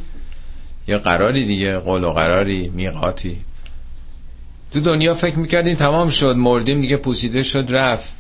یه 0.88 0.99
قراری 0.99 1.47
دیگه 1.47 1.78
قول 1.78 2.05
و 2.05 2.12
قراری 2.12 2.68
میقاتی. 2.68 3.36
تو 4.72 4.80
دنیا 4.80 5.14
فکر 5.14 5.38
می‌کردین 5.38 5.76
تمام 5.76 6.11
شد 6.11 6.36
مردیم 6.36 6.80
دیگه 6.80 6.97
پوسیده 6.97 7.43
شد 7.43 7.66
رفت. 7.68 8.12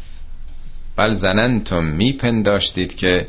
بل 0.96 1.10
زننتم 1.10 1.84
میپنداشتید 1.84 2.96
که 2.96 3.26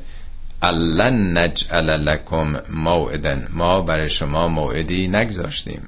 الان 0.62 1.38
نجعل 1.38 1.90
لکم 1.90 2.56
موعدن 2.70 3.48
ما 3.54 3.82
برای 3.82 4.10
شما 4.10 4.48
موعدی 4.48 5.08
نگذاشتیم 5.08 5.88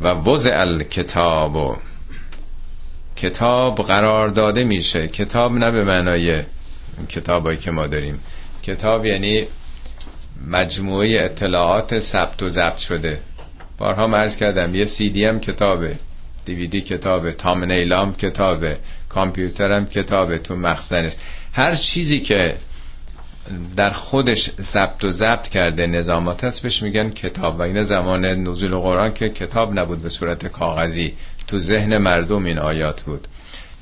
و 0.00 0.08
وضع 0.08 0.60
الکتاب 0.60 1.56
و 1.56 1.76
کتاب 3.16 3.76
قرار 3.80 4.28
داده 4.28 4.64
میشه 4.64 5.08
کتاب 5.08 5.52
نه 5.52 5.70
به 5.70 5.84
معنای 5.84 6.42
کتابایی 7.08 7.58
که 7.58 7.70
ما 7.70 7.86
داریم 7.86 8.20
کتاب 8.62 9.04
یعنی 9.04 9.46
مجموعه 10.46 11.24
اطلاعات 11.24 11.98
ثبت 11.98 12.42
و 12.42 12.48
ضبط 12.48 12.78
شده 12.78 13.20
بارها 13.78 14.06
مرز 14.06 14.36
کردم 14.36 14.74
یه 14.74 14.84
سی 14.84 15.10
دی 15.10 15.24
هم 15.24 15.40
کتابه 15.40 15.96
دیویدی 16.44 16.80
کتابه 16.80 17.32
تامنیلام 17.32 18.14
کتابه 18.14 18.78
کامپیوترم 19.08 19.86
کتابه 19.86 20.38
تو 20.38 20.54
مخزنش. 20.54 21.12
هر 21.52 21.74
چیزی 21.74 22.20
که 22.20 22.56
در 23.76 23.90
خودش 23.90 24.50
ضبط 24.60 25.04
و 25.04 25.08
ضبط 25.08 25.48
کرده 25.48 25.86
نظامات 25.86 26.44
هست 26.44 26.62
بهش 26.62 26.82
میگن 26.82 27.08
کتاب. 27.08 27.58
و 27.58 27.62
این 27.62 27.82
زمان 27.82 28.24
نزول 28.24 28.76
قرآن 28.76 29.14
که 29.14 29.28
کتاب 29.28 29.78
نبود 29.78 30.02
به 30.02 30.08
صورت 30.08 30.46
کاغذی. 30.46 31.14
تو 31.46 31.58
ذهن 31.58 31.98
مردم 31.98 32.44
این 32.44 32.58
آیات 32.58 33.02
بود. 33.02 33.28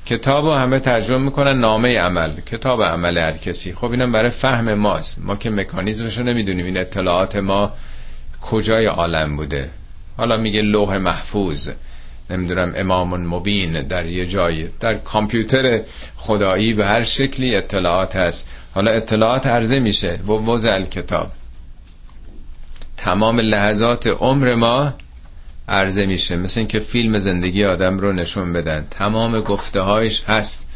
کتاب 0.05 0.45
رو 0.45 0.53
همه 0.53 0.79
ترجمه 0.79 1.17
می‌کنن 1.17 1.59
نامه 1.59 1.99
عمل. 1.99 2.35
کتاب 2.35 2.83
عمل 2.83 3.17
هر 3.17 3.37
کسی. 3.37 3.73
خب 3.73 3.91
اینم 3.91 4.11
برای 4.11 4.29
فهم 4.29 4.73
ماست. 4.73 5.19
ما 5.19 5.35
که 5.35 5.49
مکانیزمش 5.49 6.17
رو 6.17 6.23
نمی‌دونیم. 6.23 6.65
این 6.65 6.77
اطلاعات 6.77 7.35
ما 7.35 7.73
کجای 8.41 8.85
عالم 8.85 9.35
بوده؟ 9.35 9.69
حالا 10.17 10.37
میگه 10.37 10.61
لوح 10.61 10.97
محفوظ. 10.97 11.69
نمی‌دونم 12.29 12.73
امام 12.75 13.27
مبین 13.27 13.81
در 13.81 14.05
یه 14.05 14.25
جایی 14.25 14.69
در 14.79 14.93
کامپیوتر 14.93 15.81
خدایی 16.15 16.73
به 16.73 16.87
هر 16.87 17.03
شکلی 17.03 17.55
اطلاعات 17.55 18.15
هست. 18.15 18.49
حالا 18.73 18.91
اطلاعات 18.91 19.47
عرضه 19.47 19.79
میشه. 19.79 20.19
و 20.27 20.31
وضع 20.31 20.81
کتاب 20.81 21.31
تمام 22.97 23.39
لحظات 23.39 24.07
عمر 24.07 24.55
ما 24.55 24.93
عرضه 25.67 26.05
میشه. 26.05 26.35
مثل 26.35 26.59
اینکه 26.59 26.79
فیلم 26.79 27.17
زندگی 27.17 27.65
آدم 27.65 27.99
رو 27.99 28.13
نشون 28.13 28.53
بدن. 28.53 28.87
تمام 28.91 29.39
گفته 29.39 29.81
هایش 29.81 30.23
هست. 30.23 30.67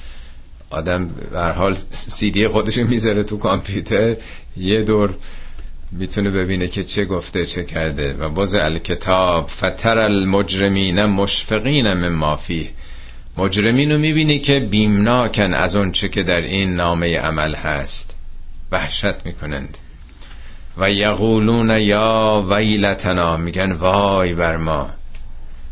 آدم 0.69 1.09
هر 1.35 1.51
حال 1.51 1.73
سیدی 1.89 2.47
خودش 2.47 2.77
می‌ذاره 2.77 3.23
تو 3.23 3.37
کامپیوتر. 3.37 4.15
یه 4.57 4.81
دور 4.81 5.13
می‌تونه 5.91 6.31
ببینه 6.31 6.67
که 6.67 6.83
چه 6.83 7.05
گفته 7.05 7.45
چه 7.45 7.63
کرده. 7.63 8.13
و 8.13 8.29
باز 8.29 8.55
الکتاب 8.55 9.47
فتر 9.47 9.97
المجرمین 9.97 11.05
مشفقین 11.05 11.93
من 11.93 12.09
مافی 12.09 12.69
مجرمین 13.37 13.91
رو 13.91 13.97
می‌بینی 13.97 14.39
که 14.39 14.59
بیمناکن 14.59 15.53
از 15.53 15.75
اون 15.75 15.91
چه 15.91 16.09
که 16.09 16.23
در 16.23 16.41
این 16.41 16.75
نامه 16.75 17.19
عمل 17.19 17.55
هست. 17.55 18.15
وحشت 18.71 19.25
می‌کنند. 19.25 19.77
و 20.77 20.89
یقولون 20.89 21.69
یا 21.69 22.45
ویلتنا. 22.49 23.37
میگن 23.37 23.71
وای 23.71 24.33
بر 24.33 24.57
ما. 24.57 24.89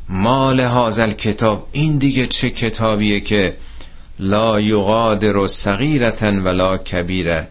مال 0.10 0.60
هازل 0.60 1.12
کتاب 1.12 1.68
این 1.72 1.98
دیگه 1.98 2.28
چه 2.28 2.50
کتابیه 2.50 3.20
که 3.20 3.56
لا 4.20 4.60
یغادر 4.60 5.48
صغیرتن 5.48 6.40
ولا 6.40 6.78
کبیره 6.78 7.48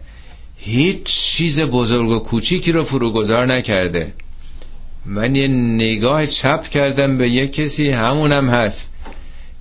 هیچ 0.61 1.03
چیز 1.03 1.59
بزرگ 1.59 2.09
و 2.09 2.19
کوچیکی 2.19 2.71
رو 2.71 2.83
فروگذار 2.83 3.45
نکرده. 3.45 4.13
من 5.05 5.35
یه 5.35 5.47
نگاه 5.47 6.25
چپ 6.25 6.63
کردم 6.63 7.17
به 7.17 7.29
یه 7.29 7.47
کسی 7.47 7.89
همونم 7.89 8.49
هست. 8.49 8.91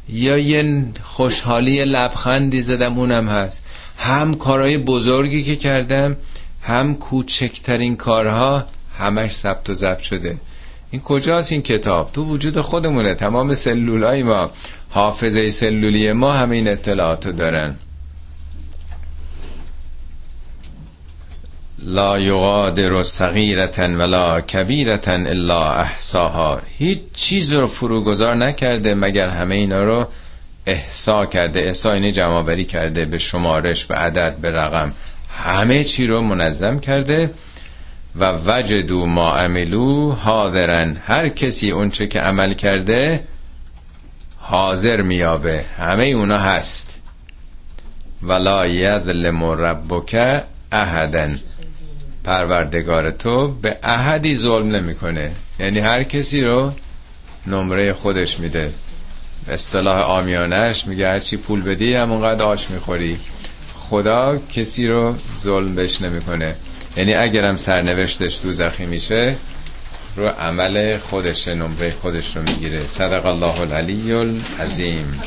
یا 0.08 0.38
یه 0.38 0.84
خوشحالی 1.02 1.84
لبخندی 1.84 2.62
زدم 2.62 2.98
اونم 2.98 3.28
هست. 3.28 3.64
هم 3.98 4.34
کارهای 4.34 4.78
بزرگی 4.78 5.42
که 5.42 5.56
کردم 5.56 6.16
هم 6.62 6.94
کوچکترین 6.94 7.96
کارها 7.96 8.64
همش 8.98 9.30
ثبت 9.30 9.70
و 9.70 9.74
ضبط 9.74 9.98
شده. 10.02 10.38
این 10.90 11.02
کجاست 11.02 11.52
این 11.52 11.62
کتاب؟ 11.62 12.12
تو 12.12 12.24
وجود 12.24 12.60
خودمونه. 12.60 13.14
تمام 13.14 13.54
سلولای 13.54 14.22
ما 14.22 14.50
حافظه 14.88 15.50
سلولی 15.50 16.12
ما 16.12 16.32
همین 16.32 16.68
اطلاعاتو 16.68 17.32
دارن. 17.32 17.76
لا 21.82 22.18
یغادر 22.18 23.02
صغیرتن 23.02 23.96
ولا 23.96 24.40
کبیرتن 24.40 25.26
الا 25.26 25.72
احساها 25.72 26.60
هیچ 26.78 26.98
چیز 27.14 27.52
رو 27.52 27.66
فروگذار 27.66 28.36
نکرده 28.36 28.94
مگر 28.94 29.28
همه 29.28 29.54
اینا 29.54 29.84
رو 29.84 30.06
احسا 30.66 31.26
کرده 31.26 31.60
احسا 31.60 31.92
اینه 31.92 32.12
جمعآوری 32.12 32.64
کرده 32.64 33.04
به 33.04 33.18
شمارش 33.18 33.84
به 33.84 33.94
عدد 33.94 34.36
به 34.40 34.50
رقم. 34.50 34.92
همه 35.30 35.84
چی 35.84 36.06
رو 36.06 36.22
منظم 36.22 36.78
کرده. 36.78 37.30
و 38.16 38.32
وجدو 38.46 39.06
ما 39.06 39.32
عملو 39.32 40.12
حاضرن. 40.12 40.96
هر 41.06 41.28
کسی 41.28 41.70
اونچه 41.70 42.06
که 42.06 42.20
عمل 42.20 42.54
کرده 42.54 43.20
حاضر 44.36 45.02
میابه. 45.02 45.64
همه 45.78 46.04
اونا 46.04 46.38
هست. 46.38 47.02
ولا 48.22 48.66
یظلم 48.66 49.44
ربک 49.44 50.42
احدن. 50.72 51.40
پروردگار 52.28 53.10
تو 53.10 53.52
به 53.62 53.78
احدی 53.82 54.36
ظلم 54.36 54.76
نمی‌کنه. 54.76 55.32
یعنی 55.60 55.78
هر 55.78 56.02
کسی 56.02 56.40
رو 56.40 56.72
نمره 57.46 57.92
خودش 57.92 58.40
میده. 58.40 58.72
اصطلاح 59.48 59.96
آمیانش 59.96 60.86
میگه 60.86 61.08
هرچی 61.08 61.36
پول 61.36 61.62
بدی 61.62 61.94
همونقدر 61.94 62.44
آش 62.44 62.70
می‌خوری. 62.70 63.18
خدا 63.76 64.38
کسی 64.52 64.86
رو 64.86 65.14
ظلم 65.40 65.74
بهش 65.74 66.02
نمی‌کنه. 66.02 66.54
یعنی 66.96 67.14
اگرم 67.14 67.56
سرنوشتش 67.56 68.40
دوزخی 68.42 68.86
میشه 68.86 69.36
رو 70.16 70.28
عمل 70.28 70.98
خودش 70.98 71.48
نمره 71.48 71.90
خودش 71.90 72.36
رو 72.36 72.42
می‌گیره. 72.42 72.86
صدق 72.86 73.26
الله 73.26 73.60
العلی 73.60 74.12
العظیم. 74.12 75.22